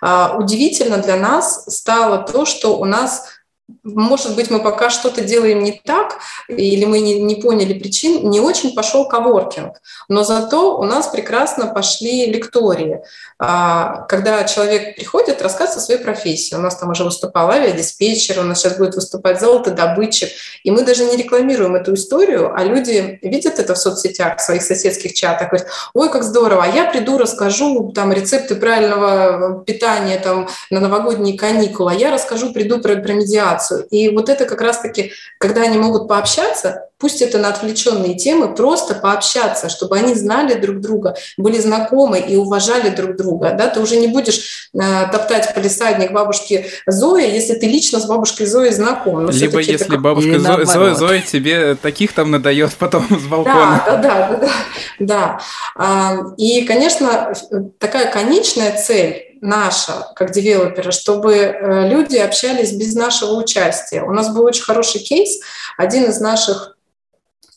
А, 0.00 0.36
удивительно 0.36 0.98
для 0.98 1.16
нас 1.16 1.64
стало 1.68 2.18
то, 2.18 2.44
что 2.44 2.78
у 2.78 2.84
нас 2.84 3.26
может 3.84 4.36
быть, 4.36 4.50
мы 4.50 4.60
пока 4.60 4.90
что-то 4.90 5.22
делаем 5.22 5.62
не 5.62 5.72
так, 5.84 6.18
или 6.48 6.84
мы 6.84 7.00
не, 7.00 7.20
не 7.20 7.36
поняли 7.36 7.78
причин, 7.78 8.28
не 8.28 8.40
очень 8.40 8.74
пошел 8.74 9.08
коворкинг. 9.08 9.80
Но 10.08 10.24
зато 10.24 10.78
у 10.78 10.84
нас 10.84 11.08
прекрасно 11.08 11.66
пошли 11.66 12.26
лектории. 12.26 13.02
А, 13.38 14.04
когда 14.08 14.44
человек 14.44 14.96
приходит, 14.96 15.42
рассказывает 15.42 15.78
о 15.78 15.80
своей 15.80 16.00
профессии. 16.00 16.54
У 16.54 16.60
нас 16.60 16.76
там 16.76 16.90
уже 16.90 17.04
выступал 17.04 17.50
авиадиспетчер, 17.50 18.38
у 18.40 18.42
нас 18.42 18.60
сейчас 18.60 18.76
будет 18.76 18.94
выступать 18.94 19.40
золотодобытчик. 19.40 20.28
И 20.62 20.70
мы 20.70 20.82
даже 20.82 21.04
не 21.04 21.16
рекламируем 21.16 21.74
эту 21.74 21.94
историю, 21.94 22.52
а 22.54 22.64
люди 22.64 23.18
видят 23.22 23.58
это 23.58 23.74
в 23.74 23.78
соцсетях, 23.78 24.38
в 24.38 24.42
своих 24.42 24.62
соседских 24.62 25.14
чатах, 25.14 25.48
говорят, 25.48 25.68
ой, 25.94 26.10
как 26.10 26.22
здорово, 26.22 26.64
а 26.64 26.68
я 26.68 26.84
приду, 26.84 27.18
расскажу 27.18 27.90
там 27.92 28.12
рецепты 28.12 28.54
правильного 28.54 29.64
питания 29.64 30.18
там, 30.18 30.48
на 30.70 30.80
новогодние 30.80 31.36
каникулы, 31.36 31.92
а 31.92 31.94
я 31.94 32.10
расскажу, 32.12 32.52
приду 32.52 32.80
про, 32.80 32.96
про 32.96 33.12
медиацию. 33.12 33.51
И 33.90 34.08
вот 34.10 34.28
это 34.28 34.44
как 34.44 34.60
раз-таки, 34.60 35.12
когда 35.38 35.62
они 35.62 35.78
могут 35.78 36.08
пообщаться, 36.08 36.88
Пусть 37.02 37.20
это 37.20 37.38
на 37.38 37.48
отвлеченные 37.48 38.14
темы, 38.14 38.54
просто 38.54 38.94
пообщаться, 38.94 39.68
чтобы 39.68 39.98
они 39.98 40.14
знали 40.14 40.54
друг 40.54 40.78
друга, 40.78 41.16
были 41.36 41.58
знакомы 41.58 42.20
и 42.20 42.36
уважали 42.36 42.90
друг 42.90 43.16
друга. 43.16 43.56
Да? 43.58 43.66
Ты 43.66 43.80
уже 43.80 43.96
не 43.96 44.06
будешь 44.06 44.70
э, 44.72 44.78
топтать 45.10 45.52
полисадник 45.52 46.12
бабушки 46.12 46.64
Зои, 46.86 47.28
если 47.28 47.54
ты 47.54 47.66
лично 47.66 47.98
с 47.98 48.06
бабушкой 48.06 48.46
Зоей 48.46 48.72
знаком. 48.72 49.24
Но 49.24 49.32
Либо 49.32 49.58
если 49.58 49.84
это... 49.84 49.98
бабушка 49.98 50.38
Зоя, 50.38 50.64
Зоя, 50.64 50.94
Зоя 50.94 51.20
тебе 51.22 51.74
таких 51.74 52.12
там 52.12 52.30
надает 52.30 52.72
потом 52.74 53.04
с 53.10 53.26
балкона. 53.26 53.82
Да, 53.84 53.96
да, 53.96 54.38
да. 54.40 54.50
да, 55.00 55.40
да. 55.76 56.34
И, 56.36 56.64
конечно, 56.66 57.32
такая 57.80 58.12
конечная 58.12 58.80
цель 58.80 59.31
наша, 59.42 60.10
как 60.16 60.30
девелопера, 60.30 60.90
чтобы 60.90 61.34
э, 61.34 61.88
люди 61.88 62.16
общались 62.16 62.72
без 62.72 62.94
нашего 62.94 63.34
участия. 63.34 64.02
У 64.02 64.12
нас 64.12 64.32
был 64.32 64.44
очень 64.44 64.62
хороший 64.62 65.00
кейс. 65.00 65.40
Один 65.76 66.04
из 66.04 66.18
наших 66.20 66.72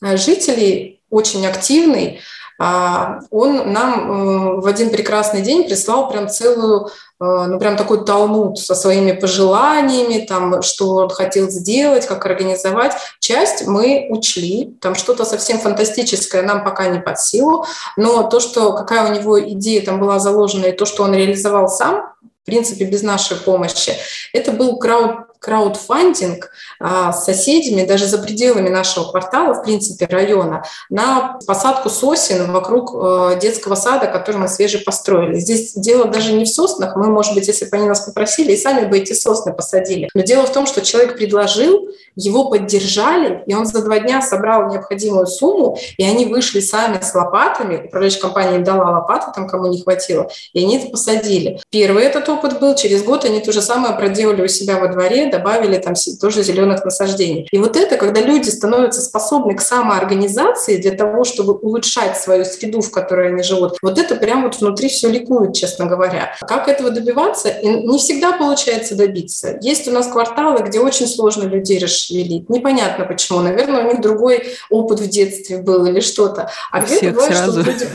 Э, 0.06 0.17
жителей, 0.17 1.02
очень 1.10 1.48
активный, 1.48 2.19
он 2.57 3.73
нам 3.73 4.11
э, 4.11 4.61
в 4.61 4.67
один 4.67 4.89
прекрасный 4.89 5.41
день 5.41 5.65
прислал 5.65 6.09
прям 6.09 6.29
целую, 6.29 6.87
э, 6.87 6.89
ну 7.19 7.59
прям 7.59 7.75
такой 7.75 8.05
талмуд 8.05 8.57
со 8.57 8.75
своими 8.75 9.11
пожеланиями, 9.11 10.25
там, 10.25 10.61
что 10.61 10.95
он 10.95 11.09
хотел 11.09 11.49
сделать, 11.49 12.05
как 12.05 12.25
организовать. 12.25 12.93
Часть 13.19 13.67
мы 13.67 14.07
учли, 14.09 14.73
там 14.81 14.95
что-то 14.95 15.25
совсем 15.25 15.59
фантастическое 15.59 16.43
нам 16.43 16.63
пока 16.63 16.87
не 16.87 16.99
под 16.99 17.19
силу, 17.19 17.65
но 17.97 18.23
то, 18.23 18.39
что 18.39 18.71
какая 18.73 19.09
у 19.09 19.13
него 19.13 19.39
идея 19.51 19.83
там 19.83 19.99
была 19.99 20.19
заложена, 20.19 20.67
и 20.67 20.71
то, 20.71 20.85
что 20.85 21.03
он 21.03 21.13
реализовал 21.13 21.67
сам, 21.67 22.13
в 22.43 22.45
принципе, 22.45 22.85
без 22.85 23.01
нашей 23.01 23.37
помощи, 23.37 23.93
это 24.31 24.51
был 24.51 24.77
крауд 24.77 25.35
краудфандинг 25.45 26.49
а, 26.79 27.13
с 27.13 27.23
соседями, 27.23 27.86
даже 27.86 28.08
за 28.08 28.17
пределами 28.17 28.69
нашего 28.69 29.12
квартала, 29.12 29.53
в 29.53 29.63
принципе, 29.63 30.08
района, 30.08 30.63
на 30.89 31.38
посадку 31.45 31.89
сосен 31.89 32.51
вокруг 32.51 32.91
э, 32.95 33.39
детского 33.39 33.75
сада, 33.75 34.08
который 34.08 34.38
мы 34.38 34.47
свеже 34.47 34.79
построили. 34.79 35.36
Здесь 35.36 35.73
дело 35.73 36.05
даже 36.05 36.34
не 36.34 36.45
в 36.45 36.49
соснах. 36.49 36.95
Мы, 36.95 37.08
может 37.08 37.36
быть, 37.36 37.47
если 37.47 37.65
бы 37.65 37.77
они 37.77 37.88
нас 37.88 38.01
попросили, 38.01 38.53
и 38.53 38.58
сами 38.58 38.88
бы 38.88 38.97
эти 38.97 39.13
сосны 39.13 39.53
посадили. 39.53 40.10
Но 40.15 40.23
дело 40.23 40.47
в 40.47 40.51
том, 40.51 40.65
что 40.65 40.81
человек 40.81 41.15
предложил, 41.15 41.89
его 42.15 42.49
поддержали, 42.49 43.43
и 43.45 43.53
он 43.53 43.65
за 43.65 43.84
два 43.84 43.99
дня 43.99 44.21
собрал 44.21 44.69
необходимую 44.69 45.27
сумму, 45.27 45.77
и 45.97 46.03
они 46.03 46.25
вышли 46.25 46.60
сами 46.60 46.99
с 47.01 47.13
лопатами, 47.13 47.86
управляющая 47.86 48.21
компания 48.21 48.55
им 48.55 48.63
дала 48.63 48.89
лопаты, 48.89 49.27
там 49.36 49.47
кому 49.47 49.67
не 49.67 49.81
хватило, 49.81 50.29
и 50.53 50.63
они 50.63 50.77
это 50.77 50.89
посадили. 50.89 51.60
Первый 51.69 52.03
этот 52.03 52.27
опыт 52.29 52.60
был, 52.60 52.73
через 52.75 53.03
год 53.03 53.25
они 53.25 53.41
то 53.41 53.51
же 53.51 53.62
самое 53.62 53.95
проделали 53.95 54.41
у 54.41 54.47
себя 54.47 54.79
во 54.79 54.88
дворе, 54.88 55.29
добавили 55.38 55.78
там 55.78 55.93
тоже 56.19 56.43
зеленых 56.43 56.86
насаждений. 56.86 57.48
И 57.52 57.58
вот 57.58 57.76
это, 57.76 57.98
когда 57.98 58.21
люди 58.21 58.50
становятся 58.50 59.02
способны 59.02 59.56
к 59.56 59.62
самоорганизации 59.62 60.78
для 60.78 60.91
того, 60.91 61.24
чтобы 61.24 61.54
улучшать 61.54 62.17
свою 62.17 62.45
среду, 62.45 62.82
в 62.82 62.91
которой 62.91 63.30
они 63.30 63.43
живут, 63.43 63.78
вот 63.82 63.98
это 63.98 64.15
прям 64.15 64.43
вот 64.43 64.60
внутри 64.60 64.89
все 64.89 65.10
ликует, 65.10 65.54
честно 65.54 65.86
говоря. 65.86 66.34
Как 66.41 66.67
этого 66.67 66.89
добиваться? 66.89 67.50
И 67.50 67.67
не 67.67 67.98
всегда 67.98 68.34
получается 68.34 68.95
добиться. 68.95 69.58
Есть 69.62 69.88
у 69.88 69.91
нас 69.91 70.08
кварталы, 70.08 70.62
где 70.63 70.80
очень 70.80 71.08
сложно 71.08 71.43
людей 71.43 71.80
расшевелить. 71.80 72.50
Непонятно 72.50 73.06
почему. 73.06 73.39
Наверное, 73.39 73.84
у 73.84 73.88
них 73.91 74.02
другой 74.02 74.43
опыт 74.69 75.00
в 75.00 75.08
детстве 75.08 75.58
был 75.58 75.86
или 75.86 76.00
что-то. 76.00 76.50
А 76.71 76.82
где-то 76.82 77.12
бывает, 77.12 77.36
что 77.36 77.60
люди, 77.60 77.88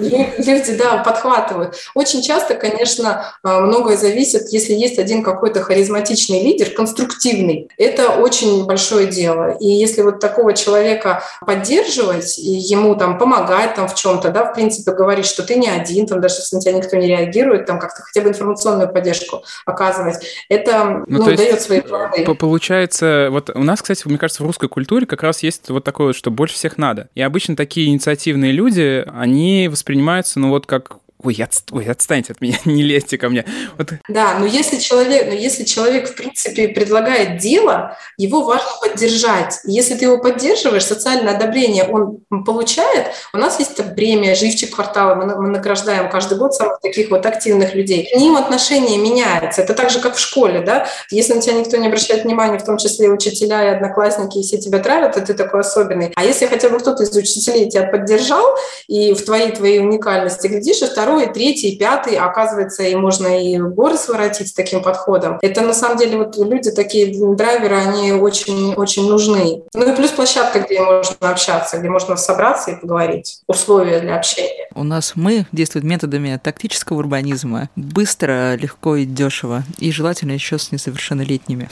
люди 0.00 0.76
да, 0.76 0.98
подхватывают. 0.98 1.76
Очень 1.94 2.22
часто, 2.22 2.54
конечно, 2.54 3.32
а, 3.42 3.60
многое 3.60 3.96
зависит, 3.96 4.48
если 4.50 4.72
есть 4.72 4.98
один 4.98 5.22
какой-то 5.22 5.62
харизматичный 5.62 6.42
лидер, 6.42 6.70
конструктивный. 6.70 7.68
Это 7.76 8.10
очень 8.10 8.64
большое 8.64 9.06
дело. 9.06 9.56
И 9.60 9.68
если 9.68 10.02
вот 10.02 10.20
такого 10.20 10.52
человека 10.52 11.22
поддерживать, 11.44 12.38
и 12.38 12.50
ему 12.50 12.94
там 12.94 13.18
помогать 13.18 13.74
там 13.74 13.88
в 13.88 13.94
чем-то, 13.94 14.30
да, 14.30 14.44
в 14.44 14.54
принципе, 14.54 14.92
говорить, 14.92 15.26
что 15.26 15.42
ты 15.42 15.56
не 15.56 15.68
один, 15.68 16.06
там 16.06 16.20
даже 16.20 16.36
если 16.36 16.56
на 16.56 16.62
тебя 16.62 16.72
никто 16.72 16.96
не 16.96 17.08
реагирует, 17.08 17.66
там 17.66 17.78
как-то 17.78 18.02
хотя 18.02 18.20
бы 18.20 18.28
информационную 18.28 18.92
поддержку 18.92 19.44
оказывать, 19.64 20.24
это 20.48 21.04
ну, 21.06 21.24
ну, 21.24 21.36
дает 21.36 21.60
свои 21.60 21.80
плоды. 21.80 22.24
Получается, 22.34 23.28
вот 23.30 23.50
у 23.54 23.62
нас, 23.62 23.82
кстати, 23.82 24.06
мне 24.06 24.18
кажется, 24.18 24.42
в 24.42 24.46
русской 24.46 24.68
культуре 24.68 25.06
как 25.06 25.22
раз 25.22 25.42
есть 25.42 25.68
вот 25.68 25.84
такое, 25.84 26.12
что 26.12 26.30
больше 26.30 26.54
всех 26.54 26.78
надо. 26.78 27.08
И 27.14 27.22
обычно 27.22 27.56
такие 27.56 27.88
инициативные 27.88 28.52
люди, 28.52 29.04
они 29.12 29.68
воспринимаются, 29.86 30.40
ну 30.40 30.48
вот 30.48 30.66
как 30.66 30.98
ой, 31.26 31.36
от, 31.42 31.52
ой, 31.72 31.86
отстаньте 31.86 32.32
от 32.32 32.40
меня, 32.40 32.58
не 32.64 32.82
лезьте 32.82 33.18
ко 33.18 33.28
мне. 33.28 33.44
Вот. 33.76 33.92
Да, 34.08 34.38
но 34.38 34.46
если 34.46 34.78
человек, 34.78 35.26
но 35.26 35.34
если 35.34 35.64
человек, 35.64 36.10
в 36.10 36.14
принципе, 36.14 36.68
предлагает 36.68 37.38
дело, 37.38 37.96
его 38.16 38.42
важно 38.42 38.70
поддержать. 38.80 39.60
Если 39.64 39.94
ты 39.94 40.04
его 40.04 40.18
поддерживаешь, 40.18 40.84
социальное 40.84 41.34
одобрение 41.34 41.84
он 41.84 42.20
получает. 42.44 43.08
У 43.32 43.38
нас 43.38 43.58
есть 43.58 43.76
премия 43.94 44.34
«Живчик 44.34 44.74
квартала», 44.74 45.14
мы, 45.14 45.36
мы 45.36 45.48
награждаем 45.48 46.08
каждый 46.10 46.38
год 46.38 46.54
самых 46.54 46.80
таких 46.80 47.10
вот 47.10 47.26
активных 47.26 47.74
людей. 47.74 48.08
К 48.12 48.16
ним 48.16 48.36
отношение 48.36 48.98
меняется. 48.98 49.62
Это 49.62 49.74
так 49.74 49.90
же, 49.90 50.00
как 50.00 50.14
в 50.14 50.20
школе, 50.20 50.60
да? 50.60 50.86
Если 51.10 51.34
на 51.34 51.40
тебя 51.40 51.54
никто 51.54 51.76
не 51.76 51.88
обращает 51.88 52.24
внимания, 52.24 52.58
в 52.58 52.64
том 52.64 52.78
числе 52.78 53.08
учителя 53.08 53.64
и 53.64 53.74
одноклассники, 53.74 54.38
и 54.38 54.42
все 54.42 54.58
тебя 54.58 54.78
травят, 54.78 55.14
то 55.14 55.20
ты 55.20 55.34
такой 55.34 55.60
особенный. 55.60 56.12
А 56.14 56.24
если 56.24 56.46
хотя 56.46 56.68
бы 56.68 56.78
кто-то 56.78 57.02
из 57.02 57.14
учителей 57.16 57.68
тебя 57.68 57.84
поддержал, 57.84 58.44
и 58.86 59.14
в 59.14 59.24
твоей, 59.24 59.52
твоей 59.52 59.80
уникальности, 59.80 60.46
глядишь, 60.46 60.82
и 60.82 60.86
второй 60.86 61.15
второй, 61.16 61.32
третий, 61.32 61.76
пятый, 61.76 62.16
оказывается, 62.16 62.82
и 62.82 62.94
можно 62.94 63.26
и 63.26 63.58
горы 63.58 63.96
своротить 63.96 64.48
с 64.48 64.52
таким 64.52 64.82
подходом. 64.82 65.38
Это 65.40 65.62
на 65.62 65.72
самом 65.72 65.96
деле 65.96 66.18
вот 66.18 66.36
люди 66.36 66.70
такие 66.70 67.14
драйверы, 67.34 67.76
они 67.76 68.12
очень, 68.12 68.74
очень 68.74 69.08
нужны. 69.08 69.62
Ну 69.74 69.92
и 69.92 69.96
плюс 69.96 70.10
площадка, 70.10 70.60
где 70.60 70.80
можно 70.80 71.14
общаться, 71.20 71.78
где 71.78 71.88
можно 71.88 72.16
собраться 72.16 72.72
и 72.72 72.80
поговорить. 72.80 73.40
Условия 73.46 74.00
для 74.00 74.16
общения. 74.16 74.66
У 74.74 74.84
нас 74.84 75.12
мы 75.14 75.46
действуем 75.52 75.88
методами 75.88 76.38
тактического 76.42 76.98
урбанизма. 76.98 77.70
Быстро, 77.76 78.56
легко 78.56 78.96
и 78.96 79.04
дешево. 79.04 79.62
И 79.78 79.90
желательно 79.90 80.32
еще 80.32 80.58
с 80.58 80.70
несовершеннолетними. 80.70 81.68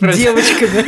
Девочками. 0.00 0.84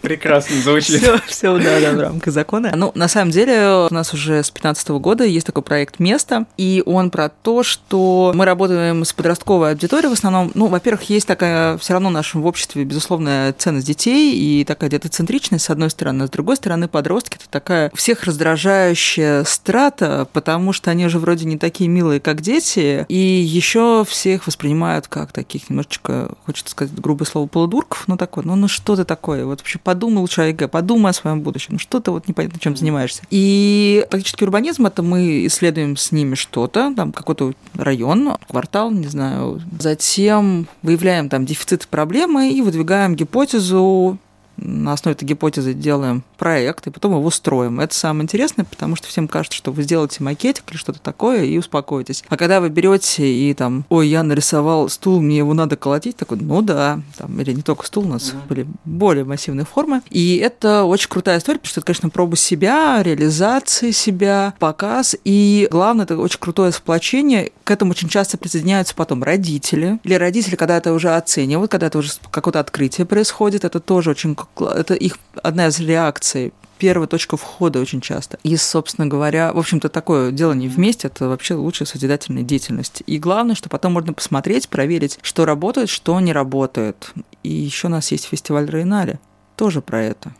Прекрасно 0.00 0.56
звучит. 0.62 1.02
Все, 1.02 1.18
все, 1.26 1.58
да, 1.58 1.80
да, 1.80 1.92
в 1.92 2.00
рамках 2.00 2.32
закона. 2.32 2.72
Ну, 2.74 2.92
на 2.94 3.08
самом 3.08 3.30
деле, 3.30 3.86
у 3.90 3.94
нас 3.94 4.14
уже 4.14 4.42
с 4.44 4.50
2015 4.50 4.88
года 4.90 5.24
есть 5.24 5.46
такой 5.46 5.62
проект 5.62 5.98
«Место», 5.98 6.46
и 6.56 6.82
он 6.86 7.10
про 7.10 7.28
то, 7.28 7.62
что 7.62 8.32
мы 8.34 8.44
работаем 8.44 9.04
с 9.04 9.12
подростковой 9.12 9.70
аудиторией 9.70 10.10
в 10.10 10.12
основном. 10.12 10.50
Ну, 10.54 10.66
во-первых, 10.66 11.08
есть 11.10 11.26
такая 11.26 11.78
все 11.78 11.94
равно 11.94 12.10
в 12.10 12.12
нашем 12.12 12.44
обществе, 12.44 12.84
безусловная 12.84 13.52
ценность 13.52 13.86
детей 13.86 14.34
и 14.34 14.64
такая 14.64 14.90
детоцентричность, 14.90 15.64
с 15.64 15.70
одной 15.70 15.90
стороны. 15.90 16.26
С 16.26 16.30
другой 16.30 16.56
стороны, 16.56 16.88
подростки– 16.88 17.36
это 17.40 17.48
такая 17.48 17.90
всех 17.94 18.24
раздражающая 18.24 19.44
страта, 19.44 20.26
потому 20.32 20.72
что 20.72 20.90
они 20.90 21.06
уже 21.06 21.18
вроде 21.18 21.44
не 21.44 21.58
такие 21.58 21.88
милые, 21.88 22.20
как 22.20 22.40
дети, 22.40 23.06
и 23.08 23.16
еще 23.16 24.04
всех 24.08 24.46
воспринимают 24.46 25.08
как 25.08 25.32
таких 25.32 25.70
немножечко, 25.70 26.32
хочется 26.44 26.72
сказать 26.72 26.94
грубое 26.94 27.26
слово, 27.26 27.46
полудурков, 27.46 28.04
ну 28.06 28.16
такое, 28.16 28.44
ну, 28.44 28.56
ну 28.56 28.68
что 28.68 28.96
ты 28.96 29.04
такое? 29.04 29.46
Вот 29.46 29.60
вообще 29.60 29.78
подумай 29.78 30.20
лучше 30.20 30.42
о 30.42 30.46
ЕГЭ, 30.46 30.68
подумай 30.68 31.10
о 31.10 31.14
своем 31.14 31.40
будущем, 31.40 31.74
ну 31.74 31.78
что 31.78 32.00
ты 32.00 32.10
вот 32.10 32.26
непонятно 32.28 32.58
чем 32.58 32.76
занимаешься. 32.76 33.22
И 33.30 34.06
практически 34.10 34.33
урбанизм, 34.42 34.86
это 34.86 35.02
мы 35.02 35.46
исследуем 35.46 35.96
с 35.96 36.12
ними 36.12 36.34
что-то, 36.34 36.92
там 36.94 37.12
какой-то 37.12 37.52
район, 37.74 38.36
квартал, 38.48 38.90
не 38.90 39.06
знаю. 39.06 39.62
Затем 39.78 40.66
выявляем 40.82 41.28
там 41.28 41.46
дефицит 41.46 41.86
проблемы 41.88 42.50
и 42.50 42.60
выдвигаем 42.62 43.14
гипотезу 43.14 44.18
на 44.64 44.92
основе 44.92 45.14
этой 45.14 45.24
гипотезы 45.24 45.74
делаем 45.74 46.24
проект, 46.38 46.86
и 46.86 46.90
потом 46.90 47.12
его 47.12 47.30
строим. 47.30 47.80
Это 47.80 47.94
самое 47.94 48.24
интересное, 48.24 48.64
потому 48.64 48.96
что 48.96 49.06
всем 49.08 49.28
кажется, 49.28 49.56
что 49.56 49.72
вы 49.72 49.82
сделаете 49.82 50.22
макетик 50.22 50.64
или 50.70 50.76
что-то 50.76 51.00
такое 51.00 51.44
и 51.44 51.58
успокоитесь. 51.58 52.24
А 52.28 52.36
когда 52.36 52.60
вы 52.60 52.70
берете 52.70 53.26
и 53.26 53.54
там, 53.54 53.84
ой, 53.88 54.08
я 54.08 54.22
нарисовал 54.22 54.88
стул, 54.88 55.20
мне 55.20 55.38
его 55.38 55.54
надо 55.54 55.76
колотить, 55.76 56.16
такой, 56.16 56.38
ну 56.38 56.62
да, 56.62 57.00
там, 57.16 57.40
или 57.40 57.52
не 57.52 57.62
только 57.62 57.86
стул, 57.86 58.04
у 58.04 58.08
нас 58.08 58.32
mm-hmm. 58.32 58.48
были 58.48 58.66
более 58.84 59.24
массивные 59.24 59.66
формы. 59.66 60.02
И 60.10 60.36
это 60.36 60.84
очень 60.84 61.08
крутая 61.08 61.38
история, 61.38 61.58
потому 61.58 61.70
что 61.70 61.80
это, 61.80 61.86
конечно, 61.86 62.10
проба 62.10 62.36
себя, 62.36 63.02
реализация 63.02 63.92
себя, 63.92 64.54
показ, 64.58 65.16
и 65.24 65.68
главное, 65.70 66.04
это 66.04 66.16
очень 66.16 66.40
крутое 66.40 66.72
сплочение. 66.72 67.52
К 67.64 67.70
этому 67.70 67.92
очень 67.92 68.08
часто 68.08 68.38
присоединяются 68.38 68.94
потом 68.94 69.22
родители, 69.22 69.98
или 70.04 70.14
родители, 70.14 70.56
когда 70.56 70.76
это 70.76 70.92
уже 70.92 71.14
оценивают, 71.14 71.70
когда 71.70 71.86
это 71.88 71.98
уже 71.98 72.12
какое-то 72.30 72.60
открытие 72.60 73.06
происходит, 73.06 73.64
это 73.64 73.80
тоже 73.80 74.10
очень 74.10 74.36
это 74.60 74.94
их 74.94 75.18
одна 75.42 75.68
из 75.68 75.80
реакций 75.80 76.52
первая 76.78 77.08
точка 77.08 77.36
входа 77.36 77.80
очень 77.80 78.00
часто. 78.00 78.38
И, 78.42 78.56
собственно 78.56 79.06
говоря, 79.06 79.52
в 79.52 79.58
общем-то, 79.58 79.88
такое 79.88 80.32
дело 80.32 80.52
не 80.52 80.68
вместе, 80.68 81.06
это 81.08 81.28
вообще 81.28 81.54
лучшая 81.54 81.86
созидательная 81.86 82.42
деятельность. 82.42 83.02
И 83.06 83.18
главное, 83.18 83.54
что 83.54 83.68
потом 83.68 83.92
можно 83.92 84.12
посмотреть, 84.12 84.68
проверить, 84.68 85.18
что 85.22 85.44
работает, 85.44 85.88
что 85.88 86.18
не 86.20 86.32
работает. 86.32 87.12
И 87.42 87.52
еще 87.52 87.86
у 87.86 87.90
нас 87.90 88.10
есть 88.12 88.26
фестиваль 88.26 88.68
Рейнари, 88.68 89.18
тоже 89.56 89.80
про 89.80 90.02
это. 90.02 90.34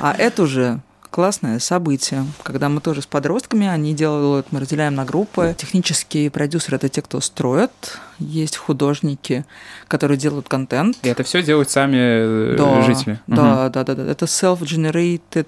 А 0.00 0.14
это 0.18 0.42
уже 0.42 0.80
классное 1.10 1.58
событие, 1.58 2.24
когда 2.42 2.68
мы 2.68 2.80
тоже 2.80 3.02
с 3.02 3.06
подростками, 3.06 3.66
они 3.66 3.94
делают, 3.94 4.48
мы 4.50 4.60
разделяем 4.60 4.94
на 4.94 5.04
группы. 5.04 5.54
Технические 5.58 6.30
продюсеры– 6.30 6.76
это 6.78 6.88
те, 6.88 7.02
кто 7.02 7.20
строят, 7.20 7.98
есть 8.20 8.56
художники, 8.56 9.44
которые 9.88 10.18
делают 10.18 10.48
контент. 10.48 10.98
И 11.02 11.08
это 11.08 11.22
все 11.24 11.42
делают 11.42 11.70
сами 11.70 11.96
э, 11.96 12.56
да, 12.56 12.82
жители? 12.82 13.20
Да, 13.26 13.64
угу. 13.64 13.72
да, 13.72 13.84
да, 13.84 13.94
да. 13.94 14.10
Это 14.10 14.26
self-generated 14.26 15.46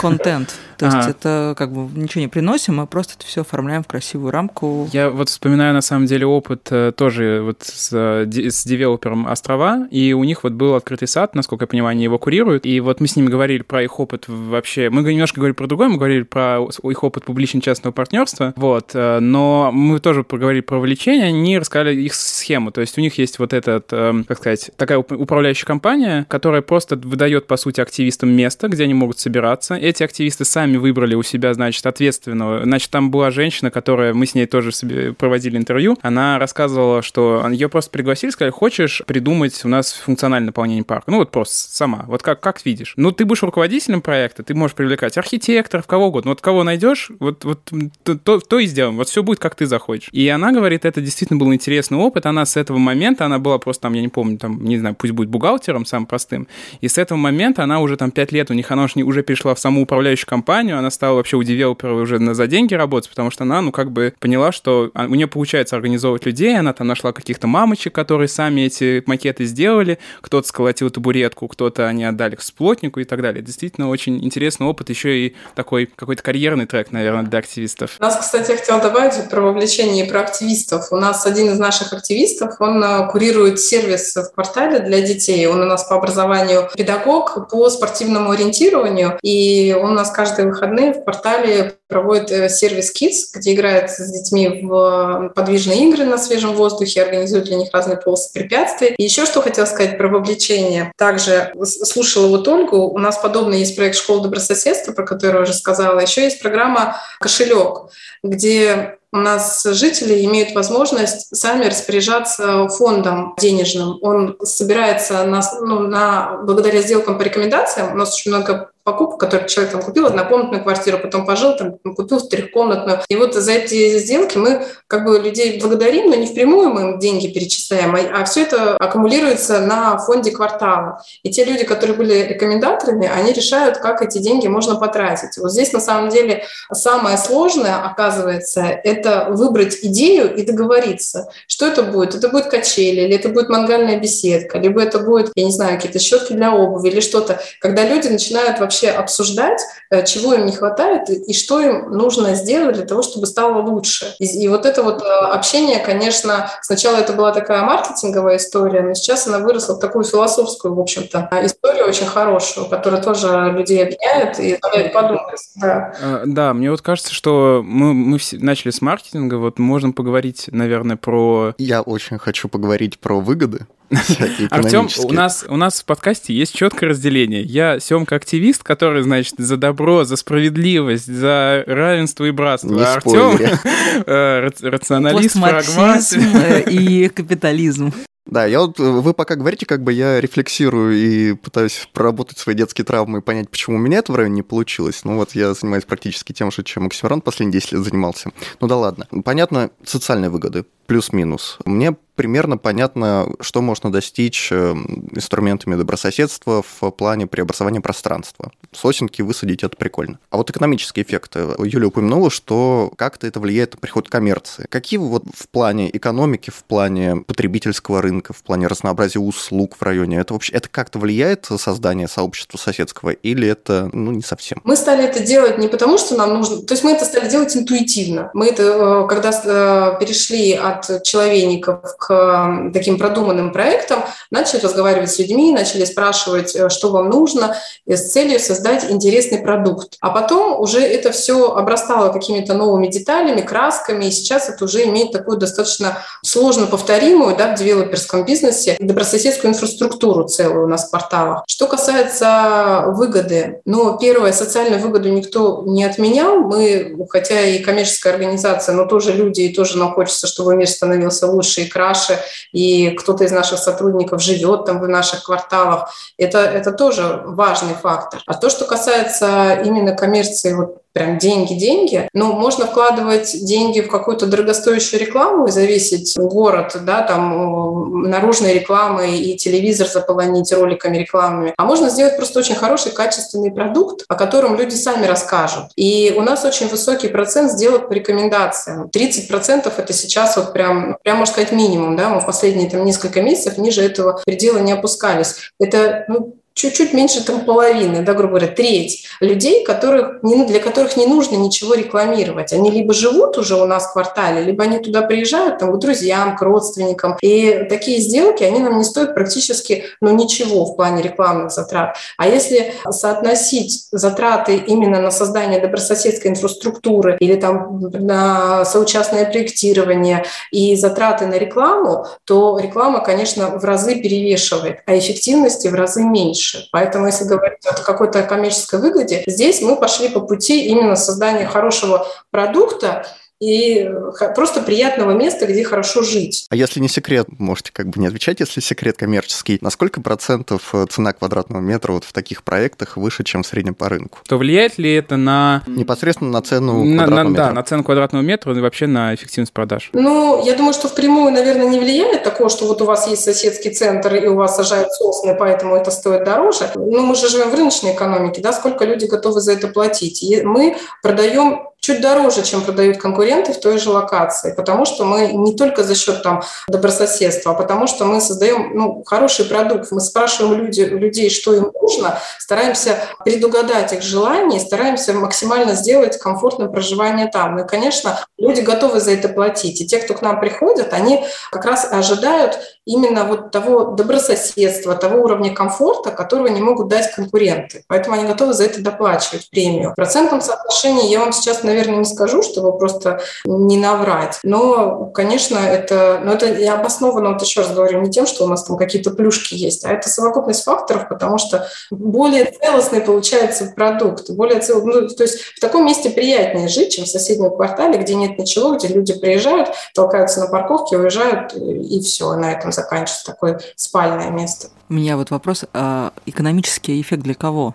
content. 0.00 0.50
То 0.80 0.86
есть 0.86 0.96
ага. 0.96 1.10
это 1.10 1.54
как 1.58 1.72
бы 1.72 1.90
ничего 1.94 2.22
не 2.22 2.28
приносим, 2.28 2.76
мы 2.76 2.86
просто 2.86 3.12
это 3.18 3.26
все 3.26 3.42
оформляем 3.42 3.82
в 3.82 3.86
красивую 3.86 4.30
рамку. 4.30 4.88
Я 4.94 5.10
вот 5.10 5.28
вспоминаю 5.28 5.74
на 5.74 5.82
самом 5.82 6.06
деле 6.06 6.24
опыт 6.24 6.68
э, 6.70 6.92
тоже 6.96 7.42
вот 7.44 7.62
с, 7.62 7.92
с 7.92 8.64
девелопером 8.64 9.26
острова, 9.26 9.86
и 9.90 10.14
у 10.14 10.24
них 10.24 10.42
вот 10.42 10.54
был 10.54 10.74
открытый 10.74 11.06
сад, 11.06 11.34
насколько 11.34 11.64
я 11.64 11.66
понимаю, 11.66 11.92
они 11.92 12.04
его 12.04 12.18
курируют, 12.18 12.64
и 12.64 12.80
вот 12.80 12.98
мы 12.98 13.08
с 13.08 13.16
ними 13.16 13.28
говорили 13.28 13.62
про 13.62 13.82
их 13.82 14.00
опыт 14.00 14.24
вообще, 14.26 14.88
мы 14.88 15.02
немножко 15.02 15.36
говорили 15.36 15.54
про 15.54 15.66
другое, 15.66 15.88
мы 15.90 15.98
говорили 15.98 16.22
про 16.22 16.66
их 16.84 17.04
опыт 17.04 17.24
публично-частного 17.24 17.92
партнерства, 17.92 18.54
вот, 18.56 18.92
э, 18.94 19.18
но 19.20 19.70
мы 19.74 20.00
тоже 20.00 20.24
поговорили 20.24 20.62
про 20.62 20.76
вовлечение, 20.76 21.26
они 21.26 21.58
рассказали 21.58 21.99
их 22.00 22.14
схему, 22.14 22.70
то 22.70 22.80
есть 22.80 22.96
у 22.98 23.00
них 23.00 23.18
есть 23.18 23.38
вот 23.38 23.52
этот, 23.52 23.92
эм, 23.92 24.24
как 24.24 24.38
сказать, 24.38 24.70
такая 24.76 24.98
управляющая 24.98 25.66
компания, 25.66 26.26
которая 26.28 26.62
просто 26.62 26.96
выдает, 26.96 27.46
по 27.46 27.56
сути, 27.56 27.80
активистам 27.80 28.30
место, 28.30 28.68
где 28.68 28.84
они 28.84 28.94
могут 28.94 29.18
собираться, 29.18 29.74
эти 29.74 30.02
активисты 30.02 30.44
сами 30.44 30.76
выбрали 30.76 31.14
у 31.14 31.22
себя, 31.22 31.54
значит, 31.54 31.84
ответственного. 31.86 32.64
Значит, 32.64 32.90
там 32.90 33.10
была 33.10 33.30
женщина, 33.30 33.70
которая, 33.70 34.14
мы 34.14 34.26
с 34.26 34.34
ней 34.34 34.46
тоже 34.46 34.72
себе 34.72 35.12
проводили 35.12 35.56
интервью, 35.56 35.98
она 36.02 36.38
рассказывала, 36.38 37.02
что 37.02 37.46
ее 37.50 37.68
просто 37.68 37.90
пригласили, 37.90 38.30
сказали, 38.30 38.52
хочешь 38.52 39.02
придумать 39.06 39.64
у 39.64 39.68
нас 39.68 39.92
функциональное 39.92 40.48
наполнение 40.48 40.84
парка? 40.84 41.10
Ну 41.10 41.18
вот 41.18 41.30
просто 41.30 41.56
сама, 41.56 42.04
вот 42.06 42.22
как, 42.22 42.40
как 42.40 42.64
видишь. 42.64 42.94
Ну 42.96 43.12
ты 43.12 43.24
будешь 43.24 43.42
руководителем 43.42 44.02
проекта, 44.02 44.42
ты 44.42 44.54
можешь 44.54 44.74
привлекать 44.74 45.16
архитекторов, 45.18 45.86
кого 45.86 46.06
угодно. 46.08 46.30
Вот 46.30 46.40
кого 46.40 46.64
найдешь, 46.64 47.10
вот, 47.18 47.44
вот 47.44 47.70
то, 48.02 48.40
то, 48.40 48.58
и 48.58 48.66
сделаем. 48.66 48.96
Вот 48.96 49.08
все 49.08 49.22
будет, 49.22 49.38
как 49.38 49.54
ты 49.54 49.66
захочешь. 49.66 50.08
И 50.12 50.28
она 50.28 50.52
говорит, 50.52 50.84
это 50.84 51.00
действительно 51.00 51.38
был 51.38 51.52
интересный 51.90 51.98
опыт. 51.98 52.26
Она 52.26 52.44
с 52.44 52.56
этого 52.56 52.78
момента, 52.78 53.26
она 53.26 53.38
была 53.38 53.58
просто 53.58 53.82
там, 53.82 53.94
я 53.94 54.02
не 54.02 54.08
помню, 54.08 54.38
там, 54.38 54.64
не 54.64 54.78
знаю, 54.78 54.94
пусть 54.94 55.12
будет 55.12 55.28
бухгалтером 55.28 55.84
самым 55.84 56.06
простым. 56.06 56.46
И 56.80 56.88
с 56.88 56.98
этого 56.98 57.18
момента 57.18 57.62
она 57.62 57.80
уже 57.80 57.96
там 57.96 58.10
пять 58.10 58.32
лет 58.32 58.50
у 58.50 58.54
них, 58.54 58.70
она 58.70 58.86
уже 58.94 59.22
перешла 59.22 59.54
в 59.54 59.58
саму 59.58 59.82
управляющую 59.82 60.28
компанию, 60.28 60.78
она 60.78 60.90
стала 60.90 61.16
вообще 61.16 61.36
у 61.36 61.42
девелопера 61.42 61.94
уже 61.94 62.18
за 62.34 62.46
деньги 62.46 62.74
работать, 62.74 63.10
потому 63.10 63.30
что 63.30 63.44
она, 63.44 63.60
ну, 63.60 63.72
как 63.72 63.90
бы 63.90 64.14
поняла, 64.18 64.52
что 64.52 64.90
у 64.94 65.14
нее 65.14 65.26
получается 65.26 65.76
организовывать 65.76 66.26
людей, 66.26 66.58
она 66.58 66.72
там 66.72 66.86
нашла 66.86 67.12
каких-то 67.12 67.46
мамочек, 67.46 67.94
которые 67.94 68.28
сами 68.28 68.62
эти 68.62 69.02
макеты 69.06 69.44
сделали, 69.44 69.98
кто-то 70.20 70.46
сколотил 70.46 70.90
табуретку, 70.90 71.48
кто-то 71.48 71.86
они 71.86 72.04
отдали 72.04 72.36
к 72.36 72.42
сплотнику 72.42 73.00
и 73.00 73.04
так 73.04 73.22
далее. 73.22 73.42
Действительно, 73.42 73.88
очень 73.88 74.24
интересный 74.24 74.66
опыт 74.66 74.90
еще 74.90 75.26
и 75.26 75.34
такой 75.54 75.86
какой-то 75.86 76.22
карьерный 76.22 76.66
трек, 76.66 76.92
наверное, 76.92 77.22
для 77.22 77.38
активистов. 77.38 77.96
У 77.98 78.02
нас, 78.02 78.18
кстати, 78.18 78.50
я 78.50 78.56
хотела 78.56 78.80
добавить 78.80 79.30
про 79.30 79.40
вовлечение 79.40 80.06
и 80.06 80.08
про 80.08 80.20
активистов. 80.20 80.88
У 80.90 80.96
нас 80.96 81.26
один 81.26 81.50
из 81.50 81.58
наших 81.58 81.79
активистов, 81.92 82.56
он 82.58 82.82
э, 82.82 83.08
курирует 83.10 83.60
сервис 83.60 84.14
в 84.14 84.32
квартале 84.34 84.80
для 84.80 85.00
детей. 85.00 85.46
Он 85.46 85.60
у 85.60 85.64
нас 85.64 85.84
по 85.84 85.96
образованию 85.96 86.68
педагог 86.74 87.48
по 87.50 87.68
спортивному 87.70 88.30
ориентированию, 88.30 89.18
и 89.22 89.76
он 89.78 89.92
у 89.92 89.94
нас 89.94 90.10
каждые 90.10 90.48
выходные 90.48 90.92
в 90.92 91.02
квартале 91.02 91.74
проводит 91.88 92.30
э, 92.30 92.48
сервис 92.48 92.92
Kids, 92.94 93.34
где 93.34 93.52
играет 93.52 93.90
с 93.90 94.10
детьми 94.10 94.60
в 94.62 95.32
подвижные 95.34 95.88
игры 95.88 96.04
на 96.04 96.18
свежем 96.18 96.54
воздухе, 96.54 97.02
организует 97.02 97.44
для 97.44 97.56
них 97.56 97.70
разные 97.72 97.96
полосы 97.96 98.32
препятствий. 98.32 98.94
И 98.96 99.02
еще 99.02 99.26
что 99.26 99.42
хотела 99.42 99.66
сказать 99.66 99.98
про 99.98 100.08
вовлечение. 100.08 100.92
Также 100.96 101.52
слушала 101.64 102.28
вот 102.28 102.46
Ольгу, 102.48 102.88
у 102.88 102.98
нас 102.98 103.18
подобный 103.18 103.58
есть 103.58 103.76
проект 103.76 103.96
«Школа 103.96 104.22
добрососедства», 104.22 104.92
про 104.92 105.04
который 105.04 105.36
я 105.36 105.42
уже 105.42 105.52
сказала. 105.52 106.00
Еще 106.00 106.22
есть 106.22 106.40
программа 106.40 106.96
«Кошелек», 107.18 107.90
где 108.22 108.98
у 109.12 109.16
нас 109.16 109.64
жители 109.64 110.24
имеют 110.24 110.54
возможность 110.54 111.34
сами 111.34 111.64
распоряжаться 111.64 112.68
фондом 112.68 113.34
денежным. 113.38 113.98
Он 114.02 114.36
собирается 114.42 115.24
на, 115.24 115.40
ну, 115.60 115.80
на, 115.80 116.38
благодаря 116.44 116.80
сделкам 116.80 117.18
по 117.18 117.22
рекомендациям. 117.22 117.92
У 117.92 117.96
нас 117.96 118.14
очень 118.14 118.30
много 118.30 118.70
покупку, 118.90 119.18
которую 119.18 119.48
человек 119.48 119.72
там 119.72 119.82
купил 119.82 120.06
однокомнатную 120.06 120.62
квартиру, 120.62 120.98
потом 120.98 121.26
пожил 121.26 121.56
там, 121.56 121.78
купил 121.78 122.20
трехкомнатную. 122.20 123.00
И 123.08 123.16
вот 123.16 123.34
за 123.34 123.52
эти 123.52 123.98
сделки 123.98 124.36
мы 124.36 124.64
как 124.86 125.04
бы 125.04 125.18
людей 125.18 125.60
благодарим, 125.60 126.10
но 126.10 126.16
не 126.16 126.26
впрямую 126.26 126.70
мы 126.70 126.80
им 126.82 126.98
деньги 126.98 127.28
перечисляем, 127.28 127.94
а, 127.94 128.20
а 128.20 128.24
все 128.24 128.42
это 128.42 128.76
аккумулируется 128.76 129.60
на 129.60 129.98
фонде 129.98 130.30
квартала. 130.30 131.02
И 131.22 131.30
те 131.30 131.44
люди, 131.44 131.64
которые 131.64 131.96
были 131.96 132.14
рекомендаторами, 132.28 133.08
они 133.08 133.32
решают, 133.32 133.78
как 133.78 134.02
эти 134.02 134.18
деньги 134.18 134.48
можно 134.48 134.76
потратить. 134.76 135.38
Вот 135.38 135.52
здесь 135.52 135.72
на 135.72 135.80
самом 135.80 136.10
деле 136.10 136.44
самое 136.72 137.16
сложное, 137.16 137.76
оказывается, 137.84 138.62
это 138.62 139.26
выбрать 139.30 139.78
идею 139.82 140.34
и 140.34 140.42
договориться, 140.42 141.28
что 141.46 141.66
это 141.66 141.82
будет. 141.82 142.14
Это 142.14 142.28
будет 142.28 142.46
качели, 142.46 143.02
или 143.02 143.14
это 143.14 143.28
будет 143.28 143.48
мангальная 143.48 143.98
беседка, 143.98 144.58
либо 144.58 144.82
это 144.82 144.98
будет, 144.98 145.32
я 145.34 145.44
не 145.44 145.52
знаю, 145.52 145.76
какие-то 145.76 145.98
щетки 145.98 146.32
для 146.32 146.54
обуви 146.54 146.88
или 146.88 147.00
что-то. 147.00 147.40
Когда 147.60 147.84
люди 147.84 148.08
начинают 148.08 148.58
вообще 148.58 148.79
вообще 148.80 148.90
обсуждать, 148.90 149.60
э, 149.90 150.04
чего 150.04 150.34
им 150.34 150.46
не 150.46 150.52
хватает 150.52 151.08
и 151.08 151.32
что 151.32 151.60
им 151.60 151.90
нужно 151.90 152.34
сделать 152.34 152.76
для 152.76 152.84
того, 152.84 153.02
чтобы 153.02 153.26
стало 153.26 153.62
лучше. 153.62 154.14
И, 154.18 154.24
и 154.24 154.48
вот 154.48 154.66
это 154.66 154.82
вот 154.82 155.02
э, 155.02 155.06
общение, 155.06 155.78
конечно, 155.78 156.50
сначала 156.62 156.96
это 156.96 157.12
была 157.12 157.32
такая 157.32 157.62
маркетинговая 157.62 158.36
история, 158.36 158.82
но 158.82 158.94
сейчас 158.94 159.26
она 159.26 159.38
выросла 159.38 159.74
в 159.74 159.80
такую 159.80 160.04
философскую, 160.04 160.74
в 160.74 160.80
общем-то, 160.80 161.28
историю 161.44 161.86
очень 161.86 162.06
хорошую, 162.06 162.66
которая 162.66 163.02
тоже 163.02 163.52
людей 163.56 163.82
объединяет 163.82 164.38
и 164.38 164.52
заставляет 164.52 164.92
подумать. 164.92 165.40
Да. 165.56 165.92
Да, 166.24 166.54
мне 166.54 166.70
вот 166.70 166.82
кажется, 166.82 167.12
что 167.14 167.62
мы, 167.64 167.92
мы 167.94 168.18
начали 168.32 168.70
с 168.70 168.80
маркетинга, 168.80 169.36
вот 169.36 169.58
можно 169.58 169.92
поговорить, 169.92 170.48
наверное, 170.50 170.96
про... 170.96 171.54
Я 171.58 171.82
очень 171.82 172.18
хочу 172.18 172.48
поговорить 172.48 172.98
про 172.98 173.20
выгоды, 173.20 173.66
Артем, 174.50 174.88
у 175.04 175.12
нас, 175.12 175.44
у 175.48 175.56
нас 175.56 175.80
в 175.80 175.84
подкасте 175.84 176.32
есть 176.32 176.54
четкое 176.54 176.90
разделение. 176.90 177.42
Я 177.42 177.80
Семка 177.80 178.16
активист, 178.16 178.59
который, 178.62 179.02
значит, 179.02 179.34
за 179.38 179.56
добро, 179.56 180.04
за 180.04 180.16
справедливость, 180.16 181.06
за 181.06 181.64
равенство 181.66 182.24
и 182.24 182.30
братство. 182.30 182.72
Не 182.72 182.82
а 182.82 182.94
Артем 182.94 183.38
э, 184.06 184.50
рационалист, 184.62 185.40
прагматик. 185.40 186.18
Э, 186.34 186.70
и 186.70 187.08
капитализм. 187.08 187.92
Да, 188.26 188.44
я 188.44 188.60
вот, 188.60 188.78
вы 188.78 189.12
пока 189.12 189.34
говорите, 189.34 189.66
как 189.66 189.82
бы 189.82 189.92
я 189.92 190.20
рефлексирую 190.20 190.96
и 190.96 191.34
пытаюсь 191.34 191.88
проработать 191.92 192.38
свои 192.38 192.54
детские 192.54 192.84
травмы 192.84 193.18
и 193.18 193.22
понять, 193.22 193.50
почему 193.50 193.76
у 193.76 193.80
меня 193.80 193.98
это 193.98 194.12
в 194.12 194.16
районе 194.16 194.36
не 194.36 194.42
получилось. 194.42 195.00
Ну 195.04 195.16
вот 195.16 195.34
я 195.34 195.52
занимаюсь 195.52 195.84
практически 195.84 196.32
тем 196.32 196.52
же, 196.52 196.62
чем 196.62 196.86
Оксимирон 196.86 197.22
последние 197.22 197.60
10 197.60 197.72
лет 197.72 197.84
занимался. 197.84 198.30
Ну 198.60 198.68
да 198.68 198.76
ладно. 198.76 199.08
Понятно, 199.24 199.70
социальные 199.82 200.30
выгоды, 200.30 200.64
плюс-минус. 200.90 201.58
Мне 201.64 201.94
примерно 202.20 202.58
понятно, 202.58 203.28
что 203.40 203.62
можно 203.62 203.90
достичь 203.90 204.48
э, 204.52 204.74
инструментами 205.12 205.74
добрососедства 205.74 206.62
в 206.62 206.90
плане 206.90 207.26
преобразования 207.26 207.80
пространства. 207.80 208.52
Сосенки 208.72 209.22
высадить– 209.22 209.62
это 209.64 209.74
прикольно. 209.74 210.18
А 210.28 210.36
вот 210.36 210.50
экономические 210.50 211.06
эффекты. 211.06 211.46
Юля 211.58 211.86
упомянула, 211.86 212.28
что 212.28 212.92
как-то 212.96 213.26
это 213.26 213.40
влияет 213.40 213.72
на 213.72 213.78
приход 213.78 214.10
коммерции. 214.10 214.66
Какие 214.68 214.98
вот 214.98 215.24
в 215.34 215.48
плане 215.48 215.88
экономики, 215.96 216.50
в 216.50 216.62
плане 216.64 217.16
потребительского 217.26 218.02
рынка, 218.02 218.34
в 218.34 218.42
плане 218.42 218.66
разнообразия 218.66 219.18
услуг 219.18 219.76
в 219.78 219.82
районе, 219.82 220.18
это 220.18 220.34
вообще 220.34 220.52
это 220.52 220.68
как-то 220.68 220.98
влияет 220.98 221.46
создание 221.56 222.06
сообщества 222.06 222.58
соседского 222.58 223.10
или 223.10 223.48
это 223.48 223.88
ну, 223.94 224.10
не 224.10 224.22
совсем? 224.22 224.60
Мы 224.64 224.76
стали 224.76 225.04
это 225.04 225.20
делать 225.20 225.56
не 225.56 225.68
потому, 225.68 225.96
что 225.96 226.16
нам 226.16 226.34
нужно... 226.34 226.60
То 226.62 226.74
есть 226.74 226.84
мы 226.84 226.92
это 226.92 227.06
стали 227.06 227.30
делать 227.30 227.56
интуитивно. 227.56 228.30
Мы 228.34 228.48
это, 228.48 228.62
э, 228.62 229.08
когда 229.08 229.30
э, 229.30 229.98
перешли 230.00 230.52
от 230.52 230.79
человейников 231.04 231.96
к 231.98 232.70
таким 232.72 232.98
продуманным 232.98 233.52
проектам, 233.52 234.04
начали 234.30 234.60
разговаривать 234.60 235.10
с 235.10 235.18
людьми, 235.18 235.52
начали 235.52 235.84
спрашивать, 235.84 236.54
э, 236.54 236.68
что 236.68 236.90
вам 236.90 237.10
нужно, 237.10 237.56
э, 237.86 237.96
с 237.96 238.12
целью 238.12 238.38
создать 238.40 238.90
интересный 238.90 239.38
продукт. 239.38 239.96
А 240.00 240.10
потом 240.10 240.60
уже 240.60 240.80
это 240.80 241.12
все 241.12 241.52
обрастало 241.52 242.12
какими-то 242.12 242.54
новыми 242.54 242.88
деталями, 242.88 243.40
красками, 243.40 244.06
и 244.06 244.10
сейчас 244.10 244.48
это 244.48 244.64
уже 244.64 244.84
имеет 244.84 245.12
такую 245.12 245.38
достаточно 245.38 245.98
сложно 246.22 246.66
повторимую 246.66 247.36
да, 247.36 247.54
в 247.54 247.58
девелоперском 247.58 248.24
бизнесе 248.24 248.76
добрососедскую 248.80 249.52
инфраструктуру 249.52 250.24
целую 250.24 250.64
у 250.64 250.68
нас 250.68 250.88
в 250.88 250.90
порталах. 250.90 251.44
Что 251.46 251.66
касается 251.66 252.84
выгоды, 252.88 253.60
ну, 253.64 253.98
первое, 253.98 254.32
социальную 254.32 254.80
выгоду 254.80 255.08
никто 255.10 255.62
не 255.66 255.84
отменял. 255.84 256.38
Мы, 256.38 256.96
хотя 257.08 257.40
и 257.40 257.58
коммерческая 257.58 258.14
организация, 258.14 258.74
но 258.74 258.84
тоже 258.84 259.12
люди, 259.12 259.42
и 259.42 259.54
тоже 259.54 259.78
нам 259.78 259.92
хочется, 259.92 260.26
чтобы 260.26 260.56
мир 260.56 260.68
становился 260.70 261.26
лучше 261.26 261.62
и 261.62 261.68
краше, 261.68 262.18
и 262.52 262.90
кто-то 262.90 263.24
из 263.24 263.32
наших 263.32 263.58
сотрудников 263.58 264.22
живет 264.22 264.64
там 264.64 264.80
в 264.80 264.88
наших 264.88 265.24
кварталах. 265.24 265.92
Это, 266.16 266.38
это 266.38 266.72
тоже 266.72 267.22
важный 267.24 267.74
фактор. 267.74 268.20
А 268.26 268.34
то, 268.34 268.48
что 268.50 268.64
касается 268.64 269.60
именно 269.64 269.94
коммерции 269.94 270.54
вот 270.54 270.82
прям 270.92 271.18
деньги-деньги, 271.18 272.08
но 272.12 272.32
можно 272.32 272.66
вкладывать 272.66 273.44
деньги 273.44 273.80
в 273.80 273.88
какую-то 273.88 274.26
дорогостоящую 274.26 275.00
рекламу 275.00 275.46
и 275.46 275.50
зависеть 275.50 276.16
город, 276.18 276.76
да, 276.84 277.02
там 277.02 278.02
наружной 278.02 278.54
рекламой 278.54 279.18
и 279.18 279.36
телевизор 279.36 279.86
заполонить 279.86 280.52
роликами 280.52 280.98
рекламами. 280.98 281.54
А 281.56 281.64
можно 281.64 281.90
сделать 281.90 282.16
просто 282.16 282.40
очень 282.40 282.54
хороший, 282.54 282.92
качественный 282.92 283.52
продукт, 283.52 284.04
о 284.08 284.14
котором 284.14 284.56
люди 284.56 284.74
сами 284.74 285.06
расскажут. 285.06 285.66
И 285.76 286.14
у 286.16 286.22
нас 286.22 286.44
очень 286.44 286.68
высокий 286.68 287.08
процент 287.08 287.52
сделок 287.52 287.88
по 287.88 287.92
рекомендациям. 287.92 288.90
30% 288.92 289.72
это 289.76 289.92
сейчас 289.92 290.36
вот 290.36 290.52
прям, 290.52 290.96
прям 291.02 291.18
можно 291.18 291.32
сказать, 291.32 291.52
минимум, 291.52 291.96
да, 291.96 292.08
мы 292.08 292.20
в 292.20 292.26
последние 292.26 292.68
там 292.68 292.84
несколько 292.84 293.22
месяцев 293.22 293.58
ниже 293.58 293.82
этого 293.82 294.20
предела 294.24 294.58
не 294.58 294.72
опускались. 294.72 295.52
Это 295.58 296.04
ну, 296.08 296.39
чуть-чуть 296.60 296.92
меньше 296.92 297.24
там 297.24 297.40
половины, 297.44 298.02
да, 298.02 298.12
грубо 298.12 298.38
говоря, 298.38 298.48
треть 298.48 299.04
людей, 299.20 299.64
которых, 299.64 300.20
для 300.22 300.60
которых 300.60 300.96
не 300.96 301.06
нужно 301.06 301.36
ничего 301.36 301.74
рекламировать. 301.74 302.52
Они 302.52 302.70
либо 302.70 302.92
живут 302.92 303.38
уже 303.38 303.56
у 303.56 303.64
нас 303.64 303.86
в 303.86 303.92
квартале, 303.92 304.42
либо 304.42 304.64
они 304.64 304.78
туда 304.78 305.02
приезжают 305.02 305.58
там, 305.58 305.72
к 305.72 305.78
друзьям, 305.78 306.36
к 306.36 306.42
родственникам. 306.42 307.16
И 307.22 307.66
такие 307.70 307.98
сделки, 308.00 308.44
они 308.44 308.60
нам 308.60 308.76
не 308.76 308.84
стоят 308.84 309.14
практически 309.14 309.84
ну, 310.02 310.14
ничего 310.14 310.66
в 310.66 310.76
плане 310.76 311.02
рекламных 311.02 311.50
затрат. 311.50 311.96
А 312.18 312.28
если 312.28 312.74
соотносить 312.90 313.86
затраты 313.90 314.56
именно 314.56 315.00
на 315.00 315.10
создание 315.10 315.60
добрососедской 315.60 316.30
инфраструктуры 316.30 317.16
или 317.20 317.36
там 317.36 317.80
на 317.80 318.64
соучастное 318.66 319.24
проектирование 319.24 320.24
и 320.50 320.76
затраты 320.76 321.26
на 321.26 321.38
рекламу, 321.38 322.06
то 322.24 322.58
реклама, 322.58 323.00
конечно, 323.00 323.58
в 323.58 323.64
разы 323.64 323.94
перевешивает, 323.94 324.80
а 324.86 324.98
эффективности 324.98 325.68
в 325.68 325.74
разы 325.74 326.02
меньше 326.02 326.49
меньше. 326.54 326.68
Поэтому, 326.72 327.06
если 327.06 327.24
говорить 327.24 327.64
о 327.66 327.74
какой-то 327.74 328.22
коммерческой 328.22 328.80
выгоде, 328.80 329.22
здесь 329.26 329.60
мы 329.62 329.76
пошли 329.76 330.08
по 330.08 330.20
пути 330.20 330.66
именно 330.66 330.96
создания 330.96 331.46
хорошего 331.46 332.06
продукта, 332.30 333.06
и 333.40 333.90
просто 334.34 334.60
приятного 334.60 335.12
места, 335.12 335.46
где 335.46 335.64
хорошо 335.64 336.02
жить. 336.02 336.46
А 336.50 336.56
если 336.56 336.78
не 336.78 336.88
секрет, 336.88 337.26
можете 337.38 337.70
как 337.72 337.88
бы 337.88 337.98
не 337.98 338.06
отвечать, 338.06 338.40
если 338.40 338.60
секрет 338.60 338.96
коммерческий, 338.98 339.58
на 339.62 339.70
сколько 339.70 340.00
процентов 340.00 340.74
э, 340.74 340.84
цена 340.90 341.12
квадратного 341.12 341.62
метра 341.62 341.92
вот 341.92 342.04
в 342.04 342.12
таких 342.12 342.42
проектах 342.42 342.96
выше, 342.96 343.24
чем 343.24 343.42
в 343.42 343.46
среднем 343.46 343.74
по 343.74 343.88
рынку? 343.88 344.18
То 344.28 344.36
влияет 344.36 344.78
ли 344.78 344.94
это 344.94 345.16
на... 345.16 345.62
Непосредственно 345.66 346.30
на 346.30 346.42
цену 346.42 346.84
на, 346.84 347.04
квадратного 347.04 347.24
на, 347.24 347.28
метра? 347.30 347.44
Да, 347.46 347.52
на 347.52 347.62
цену 347.62 347.84
квадратного 347.84 348.22
метра 348.22 348.54
и 348.54 348.60
вообще 348.60 348.86
на 348.86 349.14
эффективность 349.14 349.52
продаж. 349.52 349.90
Ну, 349.94 350.44
я 350.44 350.54
думаю, 350.54 350.74
что 350.74 350.88
впрямую, 350.88 351.32
наверное, 351.32 351.68
не 351.68 351.80
влияет 351.80 352.22
такое, 352.22 352.50
что 352.50 352.66
вот 352.66 352.82
у 352.82 352.84
вас 352.84 353.08
есть 353.08 353.24
соседский 353.24 353.70
центр, 353.70 354.14
и 354.16 354.26
у 354.26 354.34
вас 354.34 354.56
сажают 354.56 354.92
сосны, 354.92 355.34
поэтому 355.34 355.76
это 355.76 355.90
стоит 355.90 356.24
дороже. 356.24 356.70
Ну, 356.74 357.06
мы 357.06 357.14
же 357.14 357.28
живем 357.28 357.50
в 357.50 357.54
рыночной 357.54 357.94
экономике, 357.94 358.42
да, 358.42 358.52
сколько 358.52 358.84
люди 358.84 359.06
готовы 359.06 359.40
за 359.40 359.52
это 359.52 359.68
платить. 359.68 360.22
И 360.22 360.42
мы 360.42 360.76
продаем 361.02 361.69
чуть 361.80 362.00
дороже, 362.00 362.42
чем 362.42 362.62
продают 362.62 362.98
конкуренты 362.98 363.52
в 363.52 363.60
той 363.60 363.78
же 363.78 363.90
локации, 363.90 364.52
потому 364.54 364.84
что 364.84 365.04
мы 365.04 365.28
не 365.32 365.56
только 365.56 365.82
за 365.82 365.94
счет 365.94 366.22
там 366.22 366.42
добрососедства, 366.68 367.52
а 367.52 367.54
потому 367.54 367.86
что 367.86 368.04
мы 368.04 368.20
создаем 368.20 368.76
ну, 368.76 369.02
хороший 369.04 369.46
продукт. 369.46 369.90
Мы 369.90 370.00
спрашиваем 370.00 370.60
люди, 370.60 370.82
людей, 370.82 371.30
что 371.30 371.54
им 371.54 371.72
нужно, 371.80 372.18
стараемся 372.38 372.96
предугадать 373.24 373.92
их 373.92 374.02
желания, 374.02 374.60
стараемся 374.60 375.14
максимально 375.14 375.74
сделать 375.74 376.18
комфортное 376.18 376.68
проживание 376.68 377.28
там. 377.28 377.58
И, 377.58 377.66
конечно, 377.66 378.20
люди 378.36 378.60
готовы 378.60 379.00
за 379.00 379.12
это 379.12 379.28
платить. 379.28 379.80
И 379.80 379.86
те, 379.86 379.98
кто 379.98 380.14
к 380.14 380.22
нам 380.22 380.38
приходят, 380.38 380.92
они 380.92 381.24
как 381.50 381.64
раз 381.64 381.88
ожидают 381.90 382.58
именно 382.90 383.24
вот 383.24 383.52
того 383.52 383.92
добрососедства, 383.92 384.94
того 384.96 385.22
уровня 385.22 385.54
комфорта, 385.54 386.10
которого 386.10 386.48
не 386.48 386.60
могут 386.60 386.88
дать 386.88 387.14
конкуренты. 387.14 387.84
Поэтому 387.86 388.16
они 388.16 388.26
готовы 388.26 388.52
за 388.52 388.64
это 388.64 388.82
доплачивать 388.82 389.48
премию. 389.50 389.92
В 389.92 389.94
процентном 389.94 390.40
соотношении 390.40 391.10
я 391.10 391.20
вам 391.20 391.32
сейчас, 391.32 391.62
наверное, 391.62 391.98
не 391.98 392.04
скажу, 392.04 392.42
чтобы 392.42 392.76
просто 392.76 393.20
не 393.44 393.76
наврать. 393.76 394.40
Но, 394.42 395.06
конечно, 395.06 395.58
это, 395.58 396.20
но 396.24 396.32
это 396.32 396.46
и 396.46 396.64
обосновано, 396.66 397.32
вот 397.32 397.42
еще 397.42 397.60
раз 397.60 397.72
говорю, 397.72 398.00
не 398.00 398.10
тем, 398.10 398.26
что 398.26 398.44
у 398.44 398.48
нас 398.48 398.64
там 398.64 398.76
какие-то 398.76 399.10
плюшки 399.10 399.54
есть, 399.54 399.84
а 399.84 399.92
это 399.92 400.08
совокупность 400.08 400.64
факторов, 400.64 401.08
потому 401.08 401.38
что 401.38 401.68
более 401.90 402.46
целостный 402.46 403.00
получается 403.00 403.72
продукт, 403.76 404.30
более 404.30 404.60
цел... 404.60 404.84
ну, 404.84 405.08
то 405.08 405.22
есть 405.22 405.40
в 405.40 405.60
таком 405.60 405.86
месте 405.86 406.10
приятнее 406.10 406.68
жить, 406.68 406.94
чем 406.94 407.04
в 407.04 407.08
соседнем 407.08 407.54
квартале, 407.54 407.98
где 407.98 408.14
нет 408.14 408.36
ничего, 408.38 408.74
где 408.74 408.88
люди 408.88 409.12
приезжают, 409.12 409.68
толкаются 409.94 410.40
на 410.40 410.46
парковке, 410.48 410.96
уезжают, 410.96 411.54
и 411.54 412.00
все, 412.00 412.32
на 412.34 412.52
этом 412.52 412.72
заканчивается 412.82 413.26
такое 413.26 413.60
спальное 413.76 414.30
место. 414.30 414.68
У 414.88 414.94
меня 414.94 415.16
вот 415.16 415.30
вопрос, 415.30 415.64
а 415.72 416.12
экономический 416.26 417.00
эффект 417.00 417.22
для 417.22 417.34
кого? 417.34 417.74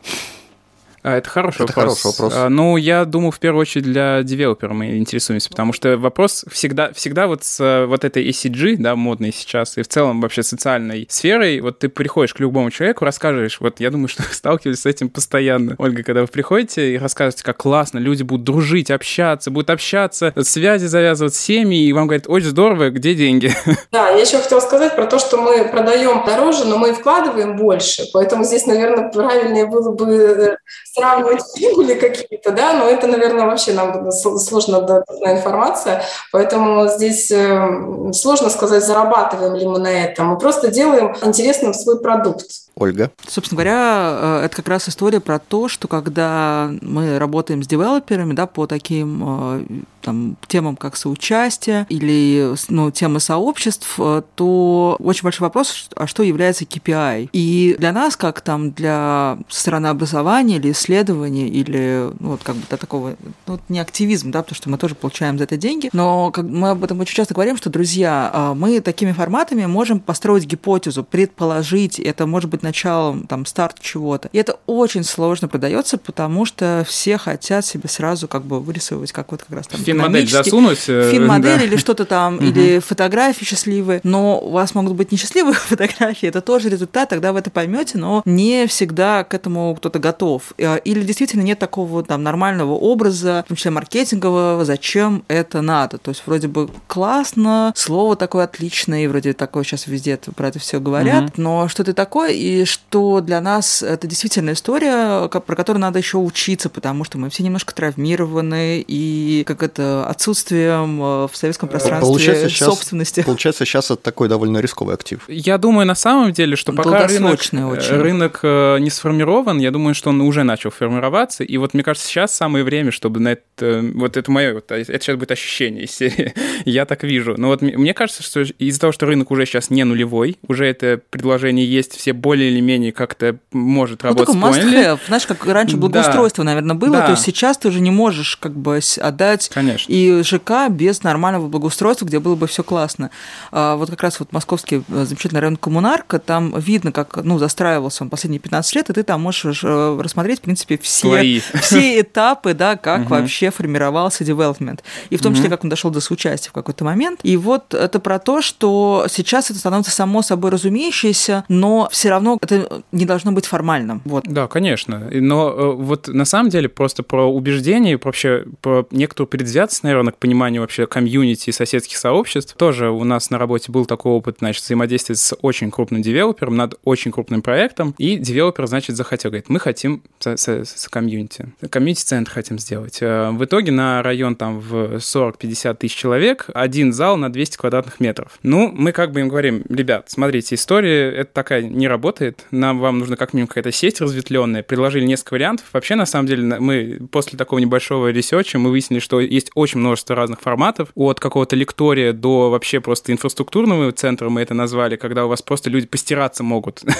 А, 1.05 1.17
это 1.17 1.29
хороший 1.29 1.65
Это 1.65 1.67
вопрос. 1.67 2.01
хороший 2.01 2.17
вопрос. 2.17 2.33
А, 2.35 2.49
Ну, 2.49 2.77
я 2.77 3.05
думаю, 3.05 3.29
в 3.29 3.37
первую 3.37 3.61
очередь 3.61 3.85
для 3.85 4.23
девелопера 4.23 4.73
мы 4.73 4.97
интересуемся, 4.97 5.51
потому 5.51 5.71
что 5.71 5.97
вопрос 5.97 6.43
всегда, 6.51 6.91
всегда 6.93 7.27
вот 7.27 7.43
с 7.43 7.59
э, 7.59 7.85
вот 7.85 8.03
этой 8.03 8.27
ECG, 8.27 8.77
да, 8.79 8.95
модной 8.95 9.31
сейчас, 9.31 9.77
и 9.77 9.83
в 9.83 9.87
целом 9.87 10.19
вообще 10.19 10.41
социальной 10.41 11.05
сферой, 11.07 11.59
вот 11.61 11.77
ты 11.77 11.89
приходишь 11.89 12.33
к 12.33 12.39
любому 12.39 12.71
человеку, 12.71 13.05
рассказываешь, 13.05 13.59
вот 13.59 13.79
я 13.81 13.91
думаю, 13.91 14.07
что 14.15 14.23
вы 14.23 14.33
сталкивались 14.33 14.81
с 14.81 14.87
этим 14.87 15.09
постоянно. 15.09 15.75
Ольга, 15.77 16.01
когда 16.01 16.21
вы 16.21 16.27
приходите 16.27 16.95
и 16.95 16.97
рассказываете, 16.97 17.43
как 17.43 17.57
классно, 17.57 17.99
люди 17.99 18.23
будут 18.23 18.43
дружить, 18.43 18.89
общаться, 18.89 19.51
будут 19.51 19.69
общаться, 19.69 20.33
связи 20.41 20.87
завязывать, 20.87 21.35
семьи, 21.35 21.85
и 21.85 21.93
вам 21.93 22.07
говорят, 22.07 22.25
очень 22.27 22.47
здорово, 22.47 22.89
где 22.89 23.13
деньги? 23.13 23.53
Да, 23.91 24.09
я 24.09 24.21
еще 24.21 24.39
хотела 24.39 24.59
сказать 24.59 24.95
про 24.95 25.05
то, 25.05 25.19
что 25.19 25.37
мы 25.37 25.65
продаем 25.65 26.25
дороже, 26.25 26.65
но 26.65 26.77
мы 26.77 26.93
вкладываем 26.93 27.55
больше. 27.55 28.03
Поэтому 28.11 28.43
здесь, 28.43 28.65
наверное, 28.65 29.09
правильнее 29.09 29.67
было 29.67 29.91
бы 29.91 30.11
э, 30.15 30.57
сравнивать 30.95 31.43
прибыли 31.53 31.93
какие-то, 31.95 32.51
да, 32.51 32.73
но 32.73 32.85
это, 32.85 33.07
наверное, 33.07 33.45
вообще 33.45 33.73
нам 33.73 34.11
сложно 34.11 34.81
доступная 34.81 35.37
информация, 35.37 36.03
поэтому 36.31 36.87
здесь 36.87 37.31
э, 37.31 38.11
сложно 38.13 38.49
сказать, 38.49 38.83
зарабатываем 38.83 39.55
ли 39.55 39.65
мы 39.65 39.79
на 39.79 39.91
этом. 39.91 40.27
Мы 40.27 40.37
просто 40.37 40.69
делаем 40.69 41.15
интересным 41.23 41.73
свой 41.73 41.99
продукт. 41.99 42.45
Ольга. 42.77 43.11
Собственно 43.27 43.57
говоря, 43.57 44.17
э, 44.41 44.45
это 44.45 44.55
как 44.57 44.67
раз 44.67 44.89
история 44.89 45.21
про 45.21 45.39
то, 45.39 45.69
что 45.69 45.87
когда 45.87 46.69
мы 46.81 47.17
работаем 47.17 47.63
с 47.63 47.67
девелоперами, 47.67 48.33
да, 48.33 48.47
по 48.47 48.67
таким 48.67 49.23
э, 49.23 49.65
там, 50.01 50.35
темам, 50.47 50.75
как 50.75 50.97
соучастие 50.97 51.85
или 51.89 52.53
ну, 52.67 52.91
темы 52.91 53.21
сообществ, 53.21 53.95
э, 53.97 54.21
то 54.35 54.97
очень 54.99 55.23
большой 55.23 55.45
вопрос, 55.45 55.89
а 55.95 56.05
что 56.05 56.21
является 56.21 56.65
KPI? 56.65 57.29
И 57.31 57.75
для 57.79 57.93
нас, 57.93 58.17
как 58.17 58.41
там 58.41 58.71
для 58.71 59.37
стороны 59.47 59.87
образования 59.87 60.57
или 60.57 60.73
исследования, 60.85 61.47
или 61.47 62.09
ну, 62.19 62.29
вот 62.31 62.43
как 62.43 62.55
бы 62.55 62.63
до 62.69 62.77
такого, 62.77 63.15
ну, 63.47 63.59
не 63.69 63.79
активизм, 63.79 64.31
да, 64.31 64.41
потому 64.41 64.55
что 64.55 64.69
мы 64.69 64.77
тоже 64.77 64.95
получаем 64.95 65.37
за 65.37 65.45
это 65.45 65.57
деньги, 65.57 65.89
но 65.93 66.31
как 66.31 66.45
мы 66.45 66.69
об 66.69 66.83
этом 66.83 66.99
очень 66.99 67.15
часто 67.15 67.33
говорим, 67.33 67.57
что, 67.57 67.69
друзья, 67.69 68.53
мы 68.55 68.79
такими 68.81 69.11
форматами 69.11 69.65
можем 69.65 69.99
построить 69.99 70.45
гипотезу, 70.45 71.03
предположить, 71.03 71.99
это 71.99 72.25
может 72.27 72.49
быть 72.49 72.63
началом, 72.63 73.25
там, 73.27 73.45
старт 73.45 73.77
чего-то. 73.79 74.29
И 74.31 74.37
это 74.37 74.57
очень 74.67 75.03
сложно 75.03 75.47
продается, 75.47 75.97
потому 75.97 76.45
что 76.45 76.85
все 76.87 77.17
хотят 77.17 77.65
себе 77.65 77.89
сразу 77.89 78.27
как 78.27 78.43
бы 78.43 78.59
вырисовывать 78.59 79.11
как 79.11 79.31
вот 79.31 79.43
как 79.43 79.57
раз 79.57 79.67
там 79.67 79.81
Фин-модель 79.81 80.29
засунуть. 80.29 80.83
э, 80.87 81.11
Фин-модель 81.11 81.59
да. 81.59 81.65
или 81.65 81.77
что-то 81.77 82.05
там, 82.05 82.37
или 82.37 82.79
фотографии 82.79 83.45
счастливые, 83.45 84.01
но 84.03 84.39
у 84.39 84.51
вас 84.51 84.75
могут 84.75 84.93
быть 84.93 85.11
несчастливые 85.11 85.53
фотографии, 85.55 86.27
это 86.27 86.41
тоже 86.41 86.69
результат, 86.69 87.09
тогда 87.09 87.33
вы 87.33 87.39
это 87.39 87.49
поймете, 87.49 87.97
но 87.97 88.21
не 88.25 88.67
всегда 88.67 89.23
к 89.23 89.33
этому 89.33 89.75
кто-то 89.75 89.99
готов. 89.99 90.53
Э, 90.75 90.79
Или 90.83 91.03
действительно 91.03 91.41
нет 91.41 91.59
такого 91.59 92.03
там 92.03 92.23
нормального 92.23 92.73
образа, 92.73 93.43
в 93.45 93.47
том 93.49 93.57
числе 93.57 93.71
маркетингового, 93.71 94.65
зачем 94.65 95.23
это 95.27 95.61
надо. 95.61 95.97
То 95.97 96.09
есть 96.09 96.23
вроде 96.25 96.47
бы 96.47 96.69
классно, 96.87 97.71
слово 97.75 98.15
такое 98.15 98.43
отличное, 98.45 99.03
и 99.03 99.07
вроде 99.07 99.33
такое 99.33 99.63
сейчас 99.63 99.87
везде 99.87 100.17
про 100.35 100.47
это 100.49 100.59
все 100.59 100.79
говорят, 100.79 101.23
Мгм. 101.23 101.31
но 101.37 101.67
что 101.67 101.83
это 101.83 101.93
такое, 101.93 102.31
и 102.31 102.65
что 102.65 103.21
для 103.21 103.41
нас 103.41 103.81
это 103.83 104.07
действительно 104.07 104.51
история, 104.53 105.27
про 105.29 105.55
которую 105.55 105.81
надо 105.81 105.99
еще 105.99 106.17
учиться, 106.17 106.69
потому 106.69 107.03
что 107.03 107.17
мы 107.17 107.29
все 107.29 107.43
немножко 107.43 107.73
травмированы, 107.75 108.83
и 108.87 109.43
как 109.45 109.63
это 109.63 110.05
отсутствием 110.07 111.01
э, 111.01 111.27
в 111.27 111.31
советском 111.33 111.69
пространстве 111.69 112.07
Получается, 112.07 112.49
сейчас- 112.49 112.67
собственности. 112.69 113.23
Получается, 113.23 113.65
сейчас 113.65 113.85
это 113.91 114.01
такой 114.01 114.29
довольно 114.29 114.59
рисковый 114.59 114.95
актив. 114.95 115.23
Я 115.27 115.57
думаю, 115.57 115.85
на 115.85 115.95
самом 115.95 116.31
деле, 116.33 116.55
что 116.55 116.73
пока 116.73 116.89
рынок, 117.07 117.09
Долгосрочный 117.21 117.65
очень. 117.65 117.95
рынок 117.95 118.39
э, 118.43 118.77
не 118.79 118.89
сформирован, 118.89 119.59
я 119.59 119.71
думаю, 119.71 119.95
что 119.95 120.09
он 120.09 120.21
уже 120.21 120.43
начал 120.43 120.64
формироваться. 120.69 121.43
И 121.43 121.57
вот 121.57 121.73
мне 121.73 121.83
кажется, 121.83 122.07
сейчас 122.07 122.33
самое 122.33 122.63
время, 122.63 122.91
чтобы 122.91 123.19
на 123.19 123.29
это... 123.29 123.83
Вот 123.93 124.17
это 124.17 124.31
мое... 124.31 124.53
Вот, 124.53 124.71
это 124.71 124.83
сейчас 124.85 125.15
будет 125.17 125.31
ощущение 125.31 125.85
из 125.85 125.91
серии. 125.91 126.33
я 126.65 126.85
так 126.85 127.03
вижу. 127.03 127.35
Но 127.37 127.47
вот 127.47 127.61
мне 127.61 127.93
кажется, 127.93 128.23
что 128.23 128.41
из-за 128.41 128.79
того, 128.79 128.93
что 128.93 129.05
рынок 129.05 129.31
уже 129.31 129.45
сейчас 129.45 129.69
не 129.69 129.83
нулевой, 129.83 130.37
уже 130.47 130.65
это 130.65 130.99
предложение 131.09 131.65
есть, 131.65 131.95
все 131.95 132.13
более 132.13 132.51
или 132.51 132.59
менее 132.59 132.91
как-то 132.91 133.37
может 133.51 134.03
Ну, 134.03 134.09
работать, 134.09 134.35
такой 134.35 134.51
must. 134.51 134.99
Знаешь, 135.07 135.25
как 135.25 135.45
раньше 135.45 135.75
Да. 135.75 135.81
благоустройство, 135.81 136.43
наверное, 136.43 136.75
было, 136.75 136.97
Да. 136.97 137.05
то 137.05 137.11
есть 137.11 137.23
сейчас 137.23 137.57
ты 137.57 137.67
уже 137.69 137.79
не 137.79 137.91
можешь 137.91 138.37
как 138.37 138.55
бы 138.55 138.79
отдать 139.01 139.49
Конечно. 139.53 139.91
и 139.91 140.21
ЖК 140.23 140.69
без 140.69 141.03
нормального 141.03 141.47
благоустройства, 141.47 142.05
где 142.05 142.19
было 142.19 142.35
бы 142.35 142.47
все 142.47 142.63
классно. 142.63 143.11
А 143.51 143.75
Вот 143.75 143.89
как 143.89 144.03
раз 144.03 144.19
вот 144.19 144.31
московский 144.31 144.83
э, 144.87 145.05
замечательный 145.05 145.39
район 145.39 145.57
Коммунарка, 145.57 146.19
там 146.19 146.57
видно, 146.59 146.91
как 146.91 147.17
ну, 147.23 147.37
застраивался 147.37 148.03
он 148.03 148.09
последние 148.09 148.39
15 148.39 148.75
лет, 148.75 148.89
и 148.89 148.93
ты 148.93 149.03
там 149.03 149.21
можешь 149.21 149.61
э, 149.63 149.99
рассмотреть, 150.01 150.41
принципе, 150.45 150.77
все, 150.77 151.41
все 151.61 151.99
этапы, 152.01 152.53
да, 152.53 152.75
как 152.77 153.01
Мгм. 153.01 153.09
вообще 153.09 153.49
формировался 153.51 154.23
девелопмент. 154.23 154.83
И 155.09 155.17
в 155.17 155.21
том 155.21 155.33
числе, 155.35 155.49
как 155.49 155.63
он 155.63 155.69
дошел 155.69 155.91
до 155.91 155.99
соучастия 155.99 156.49
в 156.49 156.53
какой-то 156.53 156.83
момент. 156.85 157.19
И 157.23 157.35
вот 157.37 157.73
это 157.73 157.99
про 157.99 158.19
то, 158.19 158.41
что 158.41 159.05
сейчас 159.09 159.49
это 159.49 159.59
становится 159.59 159.91
само 159.91 160.21
собой 160.21 160.51
разумеющееся, 160.51 161.43
но 161.49 161.89
все 161.91 162.09
равно 162.09 162.37
это 162.41 162.83
не 162.91 163.05
должно 163.05 163.31
быть 163.31 163.45
формальным. 163.45 164.01
Вот. 164.05 164.25
Да, 164.27 164.47
конечно. 164.47 165.09
Но 165.11 165.49
э, 165.49 165.71
вот 165.73 166.07
на 166.07 166.25
самом 166.25 166.49
деле 166.49 166.69
просто 166.69 167.03
про 167.03 167.25
убеждение, 167.31 167.99
вообще 168.01 168.45
про 168.61 168.87
некоторую 168.91 169.27
предвзятость, 169.27 169.83
наверное, 169.83 170.11
к 170.13 170.17
пониманию 170.17 170.61
вообще 170.61 170.85
комьюнити 170.87 171.49
и 171.49 171.53
соседских 171.53 171.97
сообществ. 171.97 172.55
Тоже 172.55 172.89
у 172.89 173.03
нас 173.03 173.29
на 173.29 173.37
работе 173.37 173.71
был 173.71 173.85
такой 173.85 174.11
опыт, 174.13 174.37
значит, 174.39 174.63
взаимодействия 174.63 175.15
с 175.15 175.35
очень 175.41 175.71
крупным 175.71 176.01
девелопером 176.01 176.55
над 176.55 176.75
очень 176.83 177.11
крупным 177.11 177.41
проектом. 177.41 177.95
И 177.97 178.17
девелопер, 178.17 178.67
значит, 178.67 178.95
захотел, 178.95 179.31
говорит, 179.31 179.49
мы 179.49 179.59
хотим 179.59 180.03
с, 180.35 180.47
с- 180.47 180.87
комьюнити. 180.89 181.47
Комьюнити-центр 181.69 182.31
хотим 182.31 182.59
сделать. 182.59 182.99
Э, 183.01 183.31
В 183.31 183.43
итоге 183.45 183.71
на 183.71 184.01
район 184.03 184.35
там 184.35 184.59
в 184.59 184.95
40-50 184.97 185.75
тысяч 185.75 185.95
человек 185.95 186.45
один 186.53 186.93
зал 186.93 187.17
на 187.17 187.31
200 187.31 187.57
квадратных 187.57 187.99
метров. 187.99 188.37
Ну, 188.43 188.71
мы 188.73 188.91
как 188.91 189.11
бы 189.11 189.21
им 189.21 189.29
говорим, 189.29 189.63
ребят, 189.69 190.05
смотрите, 190.09 190.55
история 190.55 191.11
это 191.11 191.31
такая 191.33 191.61
не 191.63 191.87
работает, 191.87 192.45
нам 192.51 192.79
вам 192.79 192.99
нужна 192.99 193.15
как 193.15 193.33
минимум 193.33 193.47
какая-то 193.47 193.71
сеть 193.71 194.01
разветвленная, 194.01 194.63
предложили 194.63 195.05
несколько 195.05 195.33
вариантов. 195.33 195.65
Вообще, 195.73 195.95
на 195.95 196.05
самом 196.05 196.27
деле, 196.27 196.59
мы 196.59 196.99
после 197.11 197.37
такого 197.37 197.59
небольшого 197.59 198.09
ресерча 198.09 198.59
мы 198.59 198.69
выяснили, 198.69 198.99
что 198.99 199.19
есть 199.19 199.51
очень 199.55 199.79
множество 199.79 200.15
разных 200.15 200.41
форматов, 200.41 200.89
от 200.95 201.19
какого-то 201.19 201.55
лектория 201.55 202.13
до 202.13 202.49
вообще 202.49 202.79
просто 202.79 203.11
инфраструктурного 203.11 203.91
центра 203.91 204.29
мы 204.29 204.41
это 204.41 204.53
назвали, 204.53 204.95
когда 204.95 205.25
у 205.25 205.29
вас 205.29 205.41
просто 205.41 205.69
люди 205.69 205.87
постираться 205.87 206.43
могут. 206.43 206.83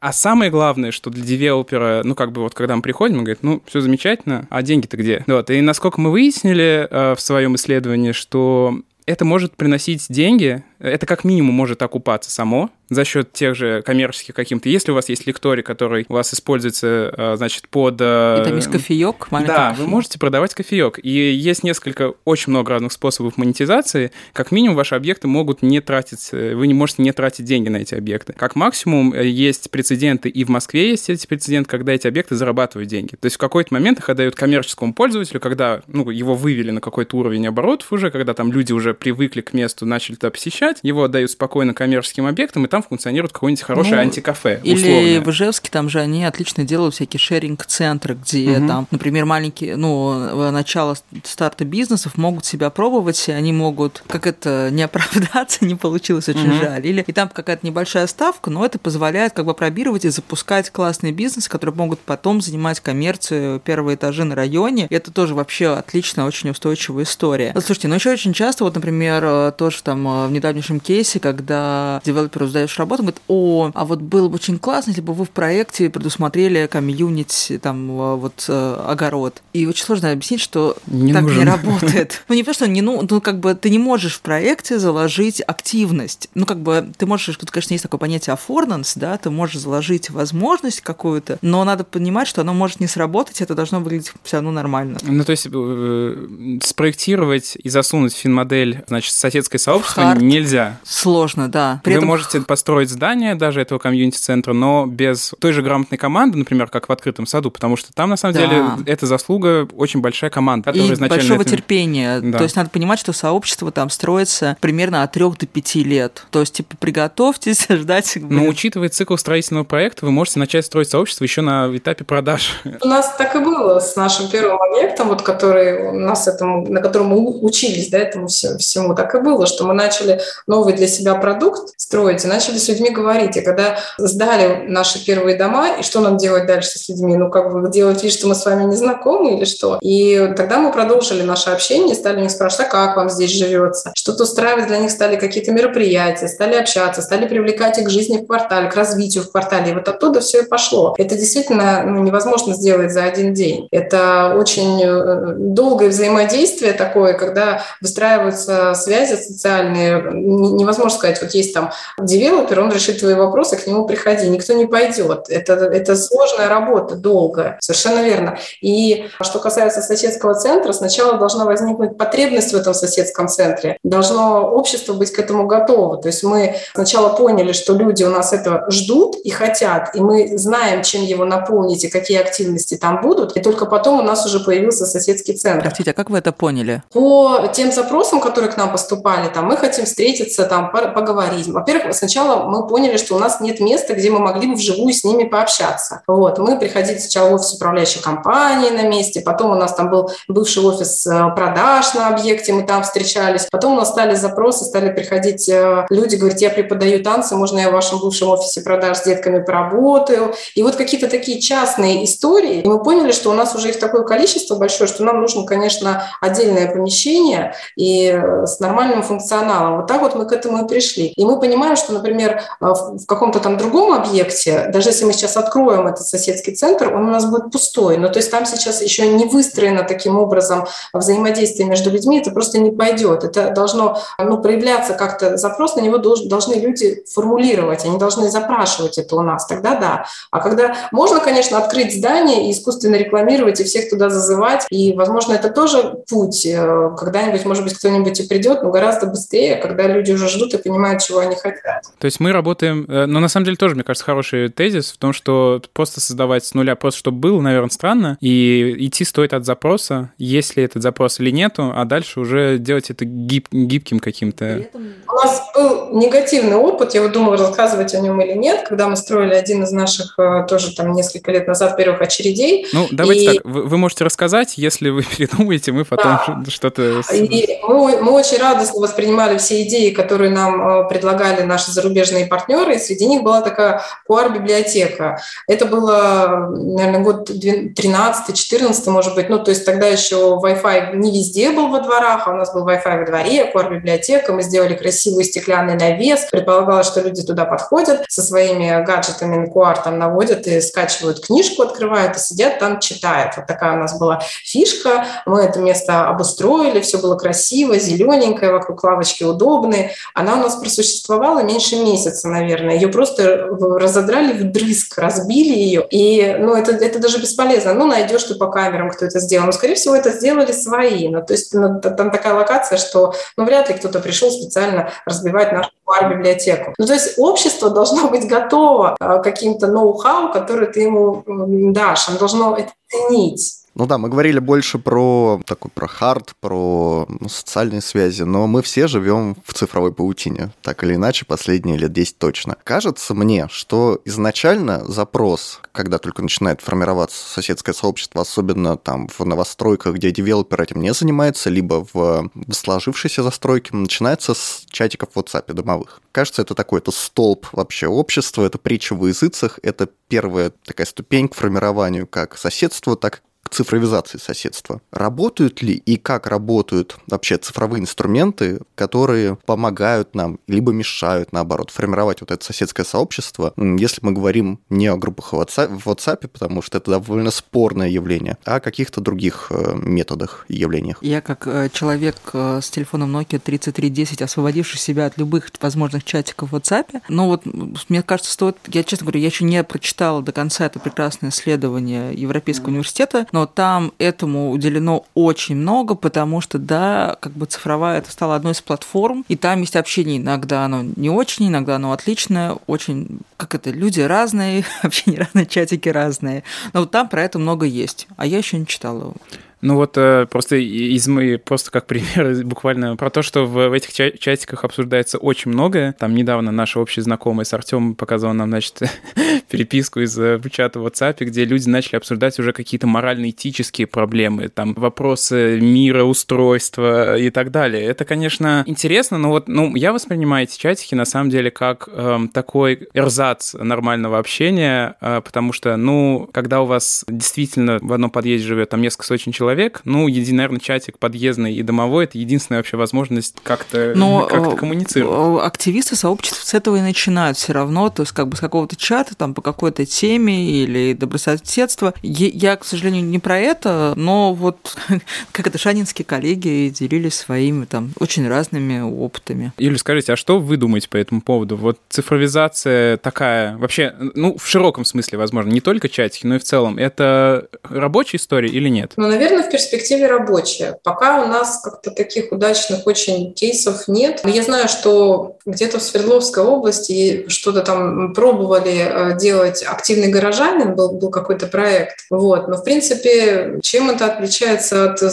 А 0.00 0.12
самое 0.12 0.48
главное, 0.48 0.92
что 0.92 1.10
для 1.10 1.24
девелопера, 1.24 2.02
ну, 2.04 2.14
как 2.14 2.30
бы 2.30 2.42
вот 2.42 2.54
когда 2.54 2.67
мы 2.76 2.82
приходим, 2.82 3.18
он 3.18 3.24
говорит, 3.24 3.42
ну, 3.42 3.62
все 3.66 3.80
замечательно, 3.80 4.46
а 4.50 4.62
деньги-то 4.62 4.96
где? 4.96 5.24
Вот, 5.26 5.50
и 5.50 5.60
насколько 5.60 6.00
мы 6.00 6.10
выяснили 6.10 6.86
э, 6.90 7.14
в 7.14 7.20
своем 7.20 7.56
исследовании, 7.56 8.12
что 8.12 8.80
это 9.06 9.24
может 9.24 9.56
приносить 9.56 10.06
деньги, 10.08 10.62
это 10.78 11.06
как 11.06 11.24
минимум 11.24 11.54
может 11.54 11.82
окупаться 11.82 12.30
само, 12.30 12.70
за 12.88 13.04
счет 13.04 13.32
тех 13.32 13.54
же 13.54 13.82
коммерческих 13.82 14.34
каким-то. 14.34 14.68
Если 14.68 14.90
у 14.92 14.94
вас 14.94 15.08
есть 15.08 15.26
лекторий, 15.26 15.62
который 15.62 16.06
у 16.08 16.14
вас 16.14 16.32
используется, 16.32 17.14
э, 17.16 17.34
значит, 17.36 17.68
под... 17.68 17.94
И 17.94 17.98
там 17.98 18.56
есть 18.56 18.70
кофеек, 18.70 19.30
Да, 19.76 19.76
вы 19.78 19.86
можете 19.86 20.18
продавать 20.18 20.54
кофеек. 20.54 20.98
И 21.02 21.10
есть 21.10 21.64
несколько, 21.64 22.14
очень 22.24 22.50
много 22.50 22.72
разных 22.72 22.92
способов 22.92 23.36
монетизации. 23.36 24.12
Как 24.32 24.52
минимум, 24.52 24.76
ваши 24.76 24.94
объекты 24.94 25.28
могут 25.28 25.62
не 25.62 25.80
тратить, 25.80 26.30
вы 26.32 26.66
не 26.66 26.74
можете 26.74 27.02
не 27.02 27.12
тратить 27.12 27.44
деньги 27.44 27.68
на 27.68 27.78
эти 27.78 27.94
объекты. 27.94 28.32
Как 28.32 28.56
максимум, 28.56 29.14
есть 29.14 29.70
прецеденты, 29.70 30.28
и 30.28 30.44
в 30.44 30.48
Москве 30.48 30.90
есть 30.90 31.10
эти 31.10 31.26
прецеденты, 31.26 31.68
когда 31.68 31.92
эти 31.92 32.06
объекты 32.06 32.36
зарабатывают 32.36 32.88
деньги. 32.88 33.16
То 33.16 33.26
есть 33.26 33.36
в 33.36 33.38
какой-то 33.38 33.72
момент 33.74 33.98
их 33.98 34.08
отдают 34.08 34.34
коммерческому 34.34 34.94
пользователю, 34.94 35.40
когда 35.40 35.82
ну, 35.86 36.08
его 36.10 36.34
вывели 36.34 36.70
на 36.70 36.80
какой-то 36.80 37.16
уровень 37.16 37.46
оборотов 37.46 37.92
уже, 37.92 38.10
когда 38.10 38.34
там 38.34 38.52
люди 38.52 38.72
уже 38.72 38.94
привыкли 38.94 39.40
к 39.40 39.52
месту, 39.52 39.86
начали 39.86 40.16
туда 40.16 40.30
посещать, 40.30 40.78
его 40.82 41.04
отдают 41.04 41.30
спокойно 41.30 41.74
коммерческим 41.74 42.26
объектам, 42.26 42.64
и 42.64 42.68
там 42.68 42.77
функционирует 42.82 43.32
какое-нибудь 43.32 43.62
хорошее 43.62 43.96
ну, 43.96 44.02
антикафе. 44.02 44.60
Или 44.64 44.76
условное. 44.76 45.20
в 45.20 45.30
Ижевске 45.30 45.70
там 45.70 45.88
же 45.88 46.00
они 46.00 46.24
отлично 46.24 46.64
делают 46.64 46.94
всякие 46.94 47.18
шеринг-центры, 47.20 48.14
где 48.14 48.58
угу. 48.58 48.68
там, 48.68 48.88
например, 48.90 49.24
маленькие, 49.24 49.76
ну, 49.76 50.50
начало 50.50 50.96
старта 51.24 51.64
бизнесов 51.64 52.16
могут 52.16 52.44
себя 52.44 52.70
пробовать, 52.70 53.28
и 53.28 53.32
они 53.32 53.52
могут, 53.52 54.02
как 54.06 54.26
это, 54.26 54.68
не 54.70 54.82
оправдаться, 54.82 55.64
не 55.64 55.74
получилось 55.74 56.28
очень 56.28 56.50
угу. 56.50 56.64
жаль. 56.64 56.86
Или 56.86 57.04
и 57.06 57.12
там 57.12 57.28
какая-то 57.28 57.66
небольшая 57.66 58.06
ставка, 58.06 58.50
но 58.50 58.64
это 58.64 58.78
позволяет 58.78 59.32
как 59.32 59.44
бы 59.44 59.54
пробировать 59.54 60.04
и 60.04 60.08
запускать 60.08 60.70
классные 60.70 61.12
бизнесы, 61.12 61.48
которые 61.48 61.74
могут 61.74 62.00
потом 62.00 62.40
занимать 62.40 62.80
коммерцию 62.80 63.60
первые 63.60 63.96
этажи 63.96 64.24
на 64.24 64.34
районе. 64.34 64.86
И 64.88 64.94
это 64.94 65.10
тоже 65.10 65.34
вообще 65.34 65.68
отличная, 65.68 66.24
очень 66.24 66.50
устойчивая 66.50 67.04
история. 67.04 67.52
Слушайте, 67.52 67.88
ну 67.88 67.94
еще 67.94 68.10
очень 68.10 68.32
часто, 68.32 68.64
вот, 68.64 68.74
например, 68.74 69.22
э, 69.24 69.52
тоже 69.56 69.82
там 69.82 70.06
э, 70.06 70.26
в 70.26 70.32
недавнешнем 70.32 70.80
кейсе, 70.80 71.20
когда 71.20 72.00
девелоперу 72.04 72.46
сдаешь 72.68 72.78
работу, 72.78 73.02
говорит, 73.02 73.20
о, 73.28 73.70
а 73.74 73.84
вот 73.84 74.00
было 74.00 74.28
бы 74.28 74.36
очень 74.36 74.58
классно, 74.58 74.90
если 74.90 75.00
бы 75.00 75.14
вы 75.14 75.24
в 75.24 75.30
проекте 75.30 75.90
предусмотрели 75.90 76.68
комьюнити, 76.70 77.58
там, 77.58 77.90
э, 77.90 78.14
вот, 78.16 78.44
огород. 78.48 79.42
И 79.52 79.66
очень 79.66 79.84
сложно 79.84 80.12
объяснить, 80.12 80.40
что 80.40 80.76
не 80.86 81.12
так 81.12 81.22
нужен. 81.22 81.38
не 81.38 81.44
работает. 81.44 82.24
Ну, 82.28 82.34
не 82.34 82.42
то, 82.42 82.52
что 82.52 82.68
не, 82.68 82.82
ну, 82.82 83.06
ну, 83.08 83.20
как 83.20 83.40
бы 83.40 83.54
ты 83.54 83.70
не 83.70 83.78
можешь 83.78 84.16
в 84.16 84.20
проекте 84.20 84.78
заложить 84.78 85.40
активность. 85.40 86.28
Ну, 86.34 86.44
как 86.46 86.60
бы 86.60 86.92
ты 86.96 87.06
можешь, 87.06 87.36
тут, 87.36 87.50
конечно, 87.50 87.72
есть 87.72 87.82
такое 87.82 87.98
понятие 87.98 88.36
affordance, 88.36 88.92
да, 88.96 89.16
ты 89.16 89.30
можешь 89.30 89.60
заложить 89.60 90.10
возможность 90.10 90.82
какую-то, 90.82 91.38
но 91.40 91.64
надо 91.64 91.84
понимать, 91.84 92.28
что 92.28 92.42
оно 92.42 92.52
может 92.52 92.80
не 92.80 92.86
сработать, 92.86 93.40
это 93.40 93.54
должно 93.54 93.80
выглядеть 93.80 94.12
все 94.22 94.36
равно 94.36 94.50
нормально. 94.50 94.98
Ну, 95.02 95.24
то 95.24 95.30
есть 95.30 95.48
э, 95.50 96.58
спроектировать 96.62 97.56
и 97.56 97.68
засунуть 97.68 98.12
в 98.12 98.16
финмодель, 98.16 98.84
значит, 98.88 99.14
соседское 99.14 99.58
сообщество 99.58 100.02
Hard. 100.02 100.22
нельзя. 100.22 100.78
Сложно, 100.84 101.48
да. 101.48 101.80
При 101.84 101.92
Вы 101.92 101.98
этом... 101.98 102.08
можете 102.08 102.40
построить 102.58 102.90
здание 102.90 103.36
даже 103.36 103.60
этого 103.60 103.78
комьюнити-центра, 103.78 104.52
но 104.52 104.84
без 104.84 105.32
той 105.38 105.52
же 105.52 105.62
грамотной 105.62 105.96
команды, 105.96 106.38
например, 106.38 106.66
как 106.66 106.88
в 106.88 106.92
открытом 106.92 107.24
саду, 107.24 107.52
потому 107.52 107.76
что 107.76 107.92
там, 107.92 108.10
на 108.10 108.16
самом 108.16 108.34
да. 108.34 108.40
деле, 108.40 108.64
это 108.84 109.06
заслуга 109.06 109.68
очень 109.76 110.00
большая 110.00 110.28
команда, 110.28 110.64
которая 110.64 110.88
и 110.88 110.94
изначально... 110.94 111.22
большого 111.22 111.42
это... 111.42 111.50
терпения. 111.50 112.20
Да. 112.20 112.38
То 112.38 112.42
есть 112.42 112.56
надо 112.56 112.70
понимать, 112.70 112.98
что 112.98 113.12
сообщество 113.12 113.70
там 113.70 113.90
строится 113.90 114.56
примерно 114.60 115.04
от 115.04 115.12
трех 115.12 115.38
до 115.38 115.46
пяти 115.46 115.84
лет. 115.84 116.26
То 116.32 116.40
есть, 116.40 116.54
типа, 116.54 116.76
приготовьтесь 116.76 117.64
ждать... 117.68 118.18
Но 118.20 118.46
учитывая 118.46 118.88
цикл 118.88 119.14
строительного 119.14 119.62
проекта, 119.62 120.04
вы 120.04 120.10
можете 120.10 120.40
начать 120.40 120.66
строить 120.66 120.90
сообщество 120.90 121.22
еще 121.22 121.42
на 121.42 121.70
этапе 121.72 122.02
продаж. 122.02 122.60
У 122.82 122.88
нас 122.88 123.14
так 123.16 123.36
и 123.36 123.38
было 123.38 123.78
с 123.78 123.94
нашим 123.94 124.28
первым 124.30 124.60
объектом, 124.60 125.06
вот, 125.06 125.22
который 125.22 125.90
у 125.90 125.92
нас 125.92 126.26
этому, 126.26 126.66
на 126.68 126.80
котором 126.80 127.06
мы 127.10 127.38
учились, 127.40 127.88
да, 127.88 127.98
этому 127.98 128.26
всему. 128.26 128.96
Так 128.96 129.14
и 129.14 129.20
было, 129.20 129.46
что 129.46 129.64
мы 129.64 129.74
начали 129.74 130.20
новый 130.48 130.74
для 130.74 130.88
себя 130.88 131.14
продукт 131.14 131.72
строить 131.76 132.24
и 132.24 132.26
начали 132.26 132.47
с 132.56 132.68
людьми 132.68 132.90
говорить. 132.90 133.36
И 133.36 133.40
когда 133.40 133.78
сдали 133.98 134.66
наши 134.68 135.04
первые 135.04 135.36
дома, 135.36 135.76
и 135.78 135.82
что 135.82 136.00
нам 136.00 136.16
делать 136.16 136.46
дальше 136.46 136.78
с 136.78 136.88
людьми? 136.88 137.16
Ну, 137.16 137.30
как 137.30 137.52
бы 137.52 137.68
делать 137.70 138.02
вид, 138.02 138.12
что 138.12 138.26
мы 138.28 138.34
с 138.34 138.44
вами 138.44 138.64
не 138.64 138.76
знакомы 138.76 139.36
или 139.36 139.44
что? 139.44 139.78
И 139.82 140.32
тогда 140.36 140.58
мы 140.58 140.72
продолжили 140.72 141.22
наше 141.22 141.50
общение, 141.50 141.94
стали 141.94 142.20
них 142.20 142.30
спрашивать, 142.30 142.68
а 142.68 142.70
как 142.70 142.96
вам 142.96 143.10
здесь 143.10 143.30
живется? 143.30 143.92
Что-то 143.94 144.22
устраивать 144.22 144.68
для 144.68 144.78
них 144.78 144.90
стали 144.90 145.16
какие-то 145.16 145.52
мероприятия, 145.52 146.28
стали 146.28 146.54
общаться, 146.54 147.02
стали 147.02 147.26
привлекать 147.26 147.78
их 147.78 147.86
к 147.86 147.90
жизни 147.90 148.18
в 148.18 148.26
квартале, 148.26 148.70
к 148.70 148.74
развитию 148.74 149.24
в 149.24 149.30
квартале. 149.30 149.72
И 149.72 149.74
вот 149.74 149.88
оттуда 149.88 150.20
все 150.20 150.42
и 150.42 150.48
пошло. 150.48 150.94
Это 150.98 151.16
действительно 151.16 151.82
ну, 151.84 152.02
невозможно 152.02 152.54
сделать 152.54 152.92
за 152.92 153.04
один 153.04 153.34
день. 153.34 153.68
Это 153.70 154.34
очень 154.36 154.82
э, 154.82 155.34
долгое 155.36 155.88
взаимодействие 155.88 156.72
такое, 156.72 157.14
когда 157.14 157.62
выстраиваются 157.80 158.74
связи 158.74 159.14
социальные. 159.16 160.02
Невозможно 160.12 160.96
сказать, 160.98 161.20
вот 161.20 161.32
есть 161.32 161.54
там 161.54 161.70
девелопер, 161.98 162.37
он 162.46 162.72
решит 162.72 163.00
твои 163.00 163.14
вопросы, 163.14 163.56
к 163.56 163.66
нему 163.66 163.86
приходи. 163.86 164.28
Никто 164.28 164.52
не 164.52 164.66
пойдет. 164.66 165.28
Это, 165.28 165.54
это 165.54 165.96
сложная 165.96 166.48
работа, 166.48 166.94
долгая. 166.94 167.58
Совершенно 167.60 168.02
верно. 168.02 168.38
И 168.60 169.06
что 169.20 169.38
касается 169.38 169.80
соседского 169.80 170.34
центра, 170.34 170.72
сначала 170.72 171.18
должна 171.18 171.44
возникнуть 171.44 171.96
потребность 171.96 172.52
в 172.52 172.56
этом 172.56 172.74
соседском 172.74 173.28
центре. 173.28 173.78
Должно 173.82 174.42
общество 174.42 174.92
быть 174.92 175.12
к 175.12 175.18
этому 175.18 175.46
готово. 175.46 176.00
То 176.00 176.08
есть 176.08 176.22
мы 176.22 176.56
сначала 176.74 177.10
поняли, 177.10 177.52
что 177.52 177.74
люди 177.74 178.04
у 178.04 178.10
нас 178.10 178.32
это 178.32 178.64
ждут 178.70 179.16
и 179.24 179.30
хотят, 179.30 179.94
и 179.94 180.00
мы 180.00 180.36
знаем, 180.38 180.82
чем 180.82 181.02
его 181.02 181.24
наполнить 181.24 181.84
и 181.84 181.88
какие 181.88 182.18
активности 182.18 182.76
там 182.76 183.00
будут. 183.00 183.36
И 183.36 183.40
только 183.40 183.66
потом 183.66 184.00
у 184.00 184.02
нас 184.02 184.24
уже 184.26 184.40
появился 184.40 184.86
соседский 184.86 185.34
центр. 185.34 185.62
Простите, 185.62 185.90
а 185.90 185.94
как 185.94 186.10
вы 186.10 186.18
это 186.18 186.32
поняли? 186.32 186.82
По 186.92 187.48
тем 187.52 187.72
запросам, 187.72 188.20
которые 188.20 188.50
к 188.50 188.56
нам 188.56 188.70
поступали, 188.70 189.28
там 189.28 189.46
мы 189.46 189.56
хотим 189.56 189.84
встретиться, 189.84 190.44
там 190.44 190.70
поговорить. 190.70 191.48
Во-первых, 191.48 191.94
сначала 191.94 192.27
мы 192.36 192.66
поняли, 192.66 192.96
что 192.96 193.16
у 193.16 193.18
нас 193.18 193.40
нет 193.40 193.60
места, 193.60 193.94
где 193.94 194.10
мы 194.10 194.18
могли 194.18 194.48
бы 194.48 194.54
вживую 194.54 194.92
с 194.92 195.04
ними 195.04 195.24
пообщаться. 195.24 196.02
Вот, 196.06 196.38
мы 196.38 196.58
приходили 196.58 196.98
сначала 196.98 197.30
в 197.30 197.34
офис 197.34 197.54
управляющей 197.54 198.00
компании 198.00 198.70
на 198.70 198.88
месте, 198.88 199.20
потом 199.20 199.52
у 199.52 199.54
нас 199.54 199.74
там 199.74 199.90
был 199.90 200.10
бывший 200.28 200.62
офис 200.62 201.06
э, 201.06 201.10
продаж 201.34 201.94
на 201.94 202.08
объекте, 202.08 202.52
мы 202.52 202.62
там 202.62 202.82
встречались. 202.82 203.46
Потом 203.50 203.74
у 203.74 203.76
нас 203.76 203.88
стали 203.88 204.14
запросы, 204.14 204.64
стали 204.64 204.92
приходить 204.92 205.48
э, 205.48 205.86
люди, 205.90 206.16
говорить, 206.16 206.42
я 206.42 206.50
преподаю 206.50 207.02
танцы, 207.02 207.36
можно 207.36 207.58
я 207.58 207.70
в 207.70 207.72
вашем 207.72 208.00
бывшем 208.00 208.28
офисе 208.28 208.60
продаж 208.60 208.98
с 208.98 209.04
детками 209.04 209.42
поработаю. 209.42 210.34
И 210.54 210.62
вот 210.62 210.76
какие-то 210.76 211.08
такие 211.08 211.40
частные 211.40 212.04
истории. 212.04 212.60
И 212.60 212.68
мы 212.68 212.82
поняли, 212.82 213.12
что 213.12 213.30
у 213.30 213.34
нас 213.34 213.54
уже 213.54 213.70
их 213.70 213.78
такое 213.78 214.02
количество 214.02 214.56
большое, 214.56 214.88
что 214.88 215.04
нам 215.04 215.20
нужно, 215.20 215.44
конечно, 215.44 216.04
отдельное 216.20 216.70
помещение 216.70 217.54
и 217.76 218.10
э, 218.10 218.46
с 218.46 218.60
нормальным 218.60 219.02
функционалом. 219.02 219.76
Вот 219.76 219.86
так 219.86 220.00
вот 220.00 220.14
мы 220.14 220.26
к 220.26 220.32
этому 220.32 220.64
и 220.64 220.68
пришли. 220.68 221.06
И 221.08 221.24
мы 221.24 221.38
понимаем, 221.38 221.76
что, 221.76 221.92
например, 221.92 222.07
э, 222.16 222.30
в 222.60 223.06
каком-то 223.06 223.40
там 223.40 223.56
другом 223.56 223.92
объекте, 223.92 224.68
даже 224.72 224.90
если 224.90 225.04
мы 225.04 225.12
сейчас 225.12 225.36
откроем 225.36 225.86
этот 225.86 226.06
соседский 226.06 226.54
центр, 226.54 226.94
он 226.94 227.08
у 227.08 227.10
нас 227.10 227.26
будет 227.26 227.50
пустой. 227.50 227.96
Но 227.98 228.08
то 228.08 228.18
есть 228.18 228.30
там 228.30 228.46
сейчас 228.46 228.82
еще 228.82 229.08
не 229.08 229.26
выстроено 229.26 229.84
таким 229.84 230.18
образом 230.18 230.66
взаимодействие 230.92 231.68
между 231.68 231.90
людьми, 231.90 232.20
это 232.20 232.30
просто 232.30 232.58
не 232.58 232.70
пойдет. 232.70 233.24
Это 233.24 233.50
должно 233.50 233.98
ну, 234.18 234.38
проявляться 234.40 234.94
как-то, 234.94 235.36
запрос 235.36 235.76
на 235.76 235.80
него 235.80 235.98
должны 235.98 236.54
люди 236.54 237.04
формулировать, 237.12 237.84
они 237.84 237.98
должны 237.98 238.30
запрашивать 238.30 238.98
это 238.98 239.16
у 239.16 239.22
нас, 239.22 239.46
тогда 239.46 239.74
да. 239.76 240.04
А 240.30 240.40
когда 240.40 240.76
можно, 240.92 241.20
конечно, 241.20 241.58
открыть 241.58 241.96
здание 241.96 242.48
и 242.48 242.52
искусственно 242.52 242.96
рекламировать, 242.96 243.60
и 243.60 243.64
всех 243.64 243.90
туда 243.90 244.10
зазывать, 244.10 244.66
и, 244.70 244.94
возможно, 244.94 245.34
это 245.34 245.50
тоже 245.50 246.02
путь. 246.08 246.46
Э, 246.46 246.90
когда-нибудь, 246.96 247.44
может 247.44 247.64
быть, 247.64 247.74
кто-нибудь 247.74 248.20
и 248.20 248.26
придет, 248.26 248.62
но 248.62 248.70
гораздо 248.70 249.06
быстрее, 249.06 249.56
когда 249.56 249.84
люди 249.84 250.12
уже 250.12 250.28
ждут 250.28 250.54
и 250.54 250.58
понимают, 250.58 251.02
чего 251.02 251.20
они 251.20 251.36
хотят. 251.36 251.84
То 251.98 252.04
есть 252.04 252.20
мы 252.20 252.32
работаем, 252.32 252.84
э, 252.88 253.06
но 253.06 253.20
на 253.20 253.28
самом 253.28 253.44
деле 253.44 253.56
тоже, 253.56 253.74
мне 253.74 253.84
кажется, 253.84 254.04
хороший 254.04 254.48
тезис 254.48 254.92
в 254.92 254.98
том, 254.98 255.12
что 255.12 255.60
просто 255.72 256.00
создавать 256.00 256.44
с 256.44 256.54
нуля, 256.54 256.76
просто 256.76 256.98
чтобы 256.98 257.18
было, 257.18 257.40
наверное, 257.40 257.70
странно, 257.70 258.16
и 258.20 258.74
идти 258.86 259.04
стоит 259.04 259.32
от 259.32 259.44
запроса, 259.44 260.12
есть 260.18 260.56
ли 260.56 260.62
этот 260.62 260.82
запрос 260.82 261.20
или 261.20 261.30
нету, 261.30 261.72
а 261.74 261.84
дальше 261.84 262.20
уже 262.20 262.58
делать 262.58 262.90
это 262.90 263.04
гиб, 263.04 263.48
гибким 263.50 263.98
каким-то. 263.98 264.68
У 264.74 265.12
нас 265.12 265.42
был 265.54 265.98
негативный 265.98 266.56
опыт, 266.56 266.94
я 266.94 267.02
вот 267.02 267.12
думала 267.12 267.36
рассказывать 267.36 267.94
о 267.94 268.00
нем 268.00 268.20
или 268.20 268.34
нет, 268.34 268.66
когда 268.68 268.88
мы 268.88 268.96
строили 268.96 269.34
один 269.34 269.64
из 269.64 269.72
наших 269.72 270.18
э, 270.18 270.46
тоже 270.48 270.74
там 270.74 270.92
несколько 270.92 271.32
лет 271.32 271.48
назад 271.48 271.76
первых 271.76 272.00
очередей. 272.00 272.66
Ну, 272.72 272.86
давайте 272.92 273.22
и... 273.22 273.26
так, 273.26 273.44
вы, 273.44 273.64
вы 273.64 273.78
можете 273.78 274.04
рассказать, 274.04 274.56
если 274.56 274.90
вы 274.90 275.02
передумаете, 275.16 275.72
мы 275.72 275.84
потом 275.84 276.18
да. 276.26 276.44
что-то... 276.48 277.02
И 277.12 277.58
мы, 277.62 278.00
мы 278.00 278.12
очень 278.12 278.38
радостно 278.38 278.80
воспринимали 278.80 279.38
все 279.38 279.62
идеи, 279.62 279.90
которые 279.90 280.30
нам 280.30 280.84
э, 280.84 280.88
предлагали 280.88 281.42
наши 281.42 281.72
зарубежные 281.72 281.87
партнеры, 282.28 282.76
и 282.76 282.78
среди 282.78 283.06
них 283.06 283.22
была 283.22 283.40
такая 283.40 283.82
QR-библиотека. 284.08 285.20
Это 285.46 285.64
было, 285.66 286.48
наверное, 286.50 287.00
год 287.00 287.30
13-14, 287.30 288.90
может 288.90 289.14
быть, 289.14 289.28
ну, 289.28 289.38
то 289.38 289.50
есть 289.50 289.64
тогда 289.64 289.86
еще 289.86 290.38
Wi-Fi 290.42 290.96
не 290.96 291.10
везде 291.10 291.50
был 291.50 291.68
во 291.68 291.80
дворах, 291.80 292.26
а 292.26 292.32
у 292.32 292.34
нас 292.34 292.52
был 292.52 292.66
Wi-Fi 292.66 293.00
во 293.00 293.06
дворе, 293.06 293.50
QR-библиотека, 293.54 294.32
мы 294.32 294.42
сделали 294.42 294.74
красивый 294.74 295.24
стеклянный 295.24 295.74
навес, 295.74 296.26
предполагалось, 296.30 296.86
что 296.86 297.00
люди 297.00 297.22
туда 297.22 297.44
подходят 297.44 298.04
со 298.08 298.22
своими 298.22 298.84
гаджетами 298.84 299.50
QR, 299.50 299.82
там 299.82 299.98
наводят 299.98 300.46
и 300.46 300.60
скачивают 300.60 301.24
книжку, 301.24 301.62
открывают 301.62 302.16
и 302.16 302.20
сидят 302.20 302.58
там, 302.58 302.80
читают. 302.80 303.34
Вот 303.36 303.46
такая 303.46 303.74
у 303.74 303.78
нас 303.78 303.98
была 303.98 304.20
фишка, 304.44 305.06
мы 305.26 305.42
это 305.42 305.60
место 305.60 306.08
обустроили, 306.08 306.80
все 306.80 306.98
было 306.98 307.16
красиво, 307.16 307.78
зелененькое, 307.78 308.52
вокруг 308.52 308.82
лавочки 308.84 309.24
удобные. 309.24 309.92
Она 310.14 310.34
у 310.34 310.38
нас 310.38 310.56
просуществовала 310.56 311.42
меньше 311.42 311.76
месяца, 311.78 312.28
наверное. 312.28 312.74
Ее 312.74 312.88
просто 312.88 313.48
разодрали 313.48 314.32
в 314.32 314.52
дрызг, 314.52 314.98
разбили 314.98 315.54
ее. 315.54 315.86
И 315.90 316.36
ну, 316.38 316.54
это, 316.54 316.72
это 316.72 316.98
даже 316.98 317.20
бесполезно. 317.20 317.74
Ну, 317.74 317.86
найдешь 317.86 318.24
ты 318.24 318.34
по 318.34 318.48
камерам, 318.48 318.90
кто 318.90 319.06
это 319.06 319.20
сделал. 319.20 319.46
Но, 319.46 319.52
скорее 319.52 319.74
всего, 319.74 319.94
это 319.94 320.10
сделали 320.10 320.52
свои. 320.52 321.08
Ну, 321.08 321.24
то 321.24 321.32
есть 321.32 321.54
ну, 321.54 321.80
там 321.80 322.10
такая 322.10 322.34
локация, 322.34 322.78
что 322.78 323.14
ну, 323.36 323.44
вряд 323.44 323.68
ли 323.68 323.74
кто-то 323.74 324.00
пришел 324.00 324.30
специально 324.30 324.90
разбивать 325.06 325.52
нашу 325.52 325.70
библиотеку. 326.10 326.74
Ну, 326.78 326.86
то 326.86 326.92
есть 326.92 327.14
общество 327.18 327.70
должно 327.78 328.08
быть 328.08 328.26
готово 328.28 328.96
к 328.98 329.22
каким-то 329.22 329.66
ноу-хау, 329.66 330.32
который 330.32 330.68
ты 330.68 330.80
ему 330.80 331.24
дашь. 331.26 332.08
Оно 332.08 332.18
должно 332.18 332.56
это 332.56 332.72
ценить. 332.88 333.54
Ну 333.78 333.86
да, 333.86 333.96
мы 333.96 334.08
говорили 334.08 334.40
больше 334.40 334.80
про 334.80 335.40
такой 335.46 335.70
про 335.70 335.86
хард, 335.86 336.34
про 336.40 337.06
ну, 337.08 337.28
социальные 337.28 337.80
связи, 337.80 338.24
но 338.24 338.48
мы 338.48 338.60
все 338.62 338.88
живем 338.88 339.36
в 339.46 339.54
цифровой 339.54 339.92
паутине, 339.92 340.50
так 340.62 340.82
или 340.82 340.96
иначе, 340.96 341.24
последние 341.24 341.78
лет 341.78 341.92
10 341.92 342.18
точно. 342.18 342.56
Кажется 342.64 343.14
мне, 343.14 343.46
что 343.48 344.00
изначально 344.04 344.84
запрос, 344.84 345.60
когда 345.70 345.98
только 345.98 346.22
начинает 346.22 346.60
формироваться 346.60 347.24
соседское 347.32 347.72
сообщество, 347.72 348.20
особенно 348.20 348.76
там 348.76 349.06
в 349.16 349.24
новостройках, 349.24 349.94
где 349.94 350.10
девелопер 350.10 350.60
этим 350.60 350.82
не 350.82 350.92
занимается, 350.92 351.48
либо 351.48 351.86
в 351.92 352.28
сложившейся 352.50 353.22
застройке, 353.22 353.76
начинается 353.76 354.34
с 354.34 354.64
чатиков 354.68 355.10
в 355.14 355.18
WhatsApp 355.18 355.52
домовых. 355.52 356.00
Кажется, 356.10 356.42
это 356.42 356.56
такой 356.56 356.80
это 356.80 356.90
столб 356.90 357.46
вообще 357.52 357.86
общества, 357.86 358.42
это 358.42 358.58
притча 358.58 358.96
в 358.96 359.06
языцах, 359.06 359.60
это 359.62 359.88
первая 360.08 360.50
такая 360.64 360.88
ступень 360.88 361.28
к 361.28 361.36
формированию 361.36 362.08
как 362.08 362.36
соседства, 362.36 362.96
так 362.96 363.22
цифровизации 363.50 364.18
соседства. 364.18 364.80
Работают 364.92 365.62
ли 365.62 365.74
и 365.74 365.96
как 365.96 366.26
работают 366.26 366.96
вообще 367.06 367.38
цифровые 367.38 367.80
инструменты, 367.80 368.60
которые 368.74 369.36
помогают 369.46 370.14
нам, 370.14 370.38
либо 370.46 370.72
мешают, 370.72 371.32
наоборот, 371.32 371.70
формировать 371.70 372.20
вот 372.20 372.30
это 372.30 372.44
соседское 372.44 372.84
сообщество, 372.84 373.52
если 373.56 374.04
мы 374.04 374.12
говорим 374.12 374.60
не 374.70 374.86
о 374.86 374.96
группах 374.96 375.32
в 375.32 375.36
WhatsApp, 375.36 376.28
потому 376.28 376.62
что 376.62 376.78
это 376.78 376.92
довольно 376.92 377.30
спорное 377.30 377.88
явление, 377.88 378.36
а 378.44 378.56
о 378.56 378.60
каких-то 378.60 379.00
других 379.00 379.48
э, 379.50 379.74
методах 379.74 380.44
и 380.48 380.56
явлениях. 380.56 380.98
Я 381.02 381.20
как 381.20 381.46
э, 381.46 381.70
человек 381.72 382.16
э, 382.32 382.60
с 382.62 382.70
телефоном 382.70 383.16
Nokia 383.16 383.38
3310, 383.38 384.22
освободивший 384.22 384.78
себя 384.78 385.06
от 385.06 385.18
любых 385.18 385.50
возможных 385.60 386.04
чатиков 386.04 386.52
в 386.52 386.56
WhatsApp, 386.56 387.00
ну 387.08 387.26
вот, 387.26 387.42
мне 387.88 388.02
кажется, 388.02 388.32
стоит, 388.32 388.56
я 388.68 388.84
честно 388.84 389.04
говорю, 389.04 389.20
я 389.20 389.26
еще 389.26 389.44
не 389.44 389.62
прочитала 389.64 390.22
до 390.22 390.32
конца 390.32 390.66
это 390.66 390.78
прекрасное 390.78 391.30
исследование 391.30 392.12
Европейского 392.14 392.68
университета, 392.68 393.26
но 393.32 393.46
там 393.46 393.92
этому 393.98 394.50
уделено 394.50 395.04
очень 395.14 395.56
много, 395.56 395.94
потому 395.94 396.40
что, 396.40 396.58
да, 396.58 397.16
как 397.20 397.32
бы 397.32 397.46
цифровая 397.46 397.98
это 397.98 398.10
стала 398.10 398.36
одной 398.36 398.52
из 398.52 398.60
платформ, 398.60 399.24
и 399.28 399.36
там 399.36 399.60
есть 399.60 399.76
общение. 399.76 400.18
Иногда 400.18 400.64
оно 400.64 400.82
не 400.96 401.10
очень, 401.10 401.48
иногда 401.48 401.76
оно 401.76 401.92
отличное, 401.92 402.56
очень, 402.66 403.20
как 403.36 403.54
это, 403.54 403.70
люди 403.70 404.00
разные, 404.00 404.64
общение 404.82 405.20
разные, 405.20 405.46
чатики 405.46 405.88
разные. 405.88 406.44
Но 406.72 406.80
вот 406.80 406.90
там 406.90 407.08
про 407.08 407.22
это 407.22 407.38
много 407.38 407.66
есть, 407.66 408.08
а 408.16 408.26
я 408.26 408.38
еще 408.38 408.58
не 408.58 408.66
читала. 408.66 409.14
Ну 409.60 409.74
вот 409.74 409.96
э, 409.96 410.26
просто 410.30 410.56
из 410.56 411.08
мы 411.08 411.36
просто 411.36 411.70
как 411.70 411.86
пример 411.86 412.44
буквально 412.44 412.96
про 412.96 413.10
то, 413.10 413.22
что 413.22 413.44
в, 413.44 413.72
этих 413.72 413.92
ча- 413.92 414.12
чатиках 414.12 414.64
обсуждается 414.64 415.18
очень 415.18 415.50
многое. 415.50 415.92
Там 415.92 416.14
недавно 416.14 416.52
наши 416.52 416.78
общие 416.78 417.02
знакомые 417.02 417.44
с 417.44 417.52
Артемом 417.52 417.96
показал 417.96 418.34
нам, 418.34 418.50
значит, 418.50 418.82
переписку 419.48 420.00
из 420.00 420.18
э, 420.18 420.40
чата 420.50 420.80
в 420.80 420.86
WhatsApp, 420.86 421.24
где 421.24 421.44
люди 421.44 421.68
начали 421.68 421.96
обсуждать 421.96 422.38
уже 422.38 422.52
какие-то 422.52 422.86
морально-этические 422.86 423.86
проблемы, 423.86 424.48
там 424.48 424.74
вопросы 424.74 425.60
мира, 425.60 426.04
устройства 426.04 427.16
и 427.18 427.30
так 427.30 427.50
далее. 427.50 427.84
Это, 427.84 428.04
конечно, 428.04 428.62
интересно, 428.66 429.18
но 429.18 429.30
вот 429.30 429.48
ну, 429.48 429.74
я 429.76 429.92
воспринимаю 429.92 430.44
эти 430.44 430.58
чатики 430.58 430.94
на 430.94 431.04
самом 431.04 431.30
деле 431.30 431.50
как 431.50 431.88
э, 431.90 432.18
такой 432.32 432.88
эрзац 432.94 433.54
нормального 433.54 434.18
общения, 434.18 434.96
э, 435.00 435.20
потому 435.24 435.52
что, 435.52 435.76
ну, 435.76 436.28
когда 436.32 436.62
у 436.62 436.66
вас 436.66 437.04
действительно 437.08 437.78
в 437.80 437.92
одном 437.92 438.10
подъезде 438.10 438.46
живет 438.46 438.70
там 438.70 438.80
несколько 438.80 439.06
сотен 439.06 439.32
человек, 439.32 439.48
человек, 439.48 439.80
ну, 439.84 440.08
един, 440.08 440.36
наверное, 440.36 440.60
чатик 440.60 440.98
подъездный 440.98 441.54
и 441.54 441.62
домовой– 441.62 442.04
это 442.06 442.18
единственная 442.18 442.58
вообще 442.58 442.76
возможность 442.76 443.36
как-то 443.42 443.94
как 444.30 444.58
коммуницировать. 444.58 445.44
Активисты 445.44 445.96
сообществ 445.96 446.44
с 446.44 446.54
этого 446.54 446.76
и 446.76 446.80
начинают 446.80 447.36
все 447.36 447.52
равно, 447.52 447.88
то 447.88 448.02
есть 448.02 448.12
как 448.12 448.28
бы 448.28 448.36
с 448.36 448.40
какого-то 448.40 448.76
чата, 448.76 449.14
там, 449.14 449.34
по 449.38 449.42
какой-то 449.42 449.86
теме 449.86 450.50
или 450.50 450.94
добрососедства. 450.94 451.94
Я, 452.02 452.56
к 452.56 452.64
сожалению, 452.64 453.04
не 453.04 453.20
про 453.20 453.38
это, 453.38 453.92
но 453.94 454.34
вот 454.34 454.76
как 455.32 455.46
это 455.46 455.58
шанинские 455.58 456.04
коллеги 456.04 456.74
делились 456.76 457.14
своими 457.14 457.64
там 457.66 457.92
очень 458.00 458.26
разными 458.26 458.80
опытами. 458.80 459.52
Юля, 459.56 459.78
скажите, 459.78 460.14
а 460.14 460.16
что 460.16 460.40
вы 460.40 460.56
думаете 460.56 460.88
по 460.88 460.96
этому 460.96 461.20
поводу? 461.20 461.56
Вот 461.56 461.78
цифровизация 461.88 462.96
такая, 462.96 463.56
вообще, 463.58 463.94
ну, 464.14 464.36
в 464.36 464.44
широком 464.44 464.84
смысле, 464.84 465.18
возможно, 465.18 465.50
не 465.50 465.60
только 465.60 465.88
чатики, 465.88 466.26
но 466.26 466.34
и 466.34 466.38
в 466.40 466.44
целом, 466.44 466.76
это 466.76 467.46
рабочая 467.62 468.16
история 468.16 468.48
или 468.48 468.68
нет? 468.68 468.94
Ну, 468.96 469.06
наверное, 469.06 469.44
в 469.44 469.50
перспективе 469.50 470.08
рабочая. 470.08 470.80
Пока 470.82 471.22
у 471.22 471.28
нас 471.28 471.60
как-то 471.62 471.92
таких 471.92 472.32
удачных 472.32 472.88
очень 472.88 473.34
кейсов 473.34 473.86
нет. 473.86 474.20
Я 474.24 474.42
знаю, 474.42 474.66
что 474.68 475.36
где-то 475.46 475.78
в 475.78 475.82
Свердловской 475.84 476.42
области 476.42 477.26
что-то 477.28 477.60
там 477.60 478.14
пробовали 478.14 478.78
э, 478.78 479.16
делать 479.28 479.62
активный 479.62 480.08
горожанин, 480.08 480.74
был, 480.74 480.92
был 480.92 481.10
какой-то 481.10 481.46
проект. 481.46 482.06
Вот. 482.10 482.48
Но, 482.48 482.56
в 482.56 482.64
принципе, 482.64 483.58
чем 483.62 483.90
это 483.90 484.06
отличается 484.06 484.90
от 484.90 485.02
э, 485.02 485.06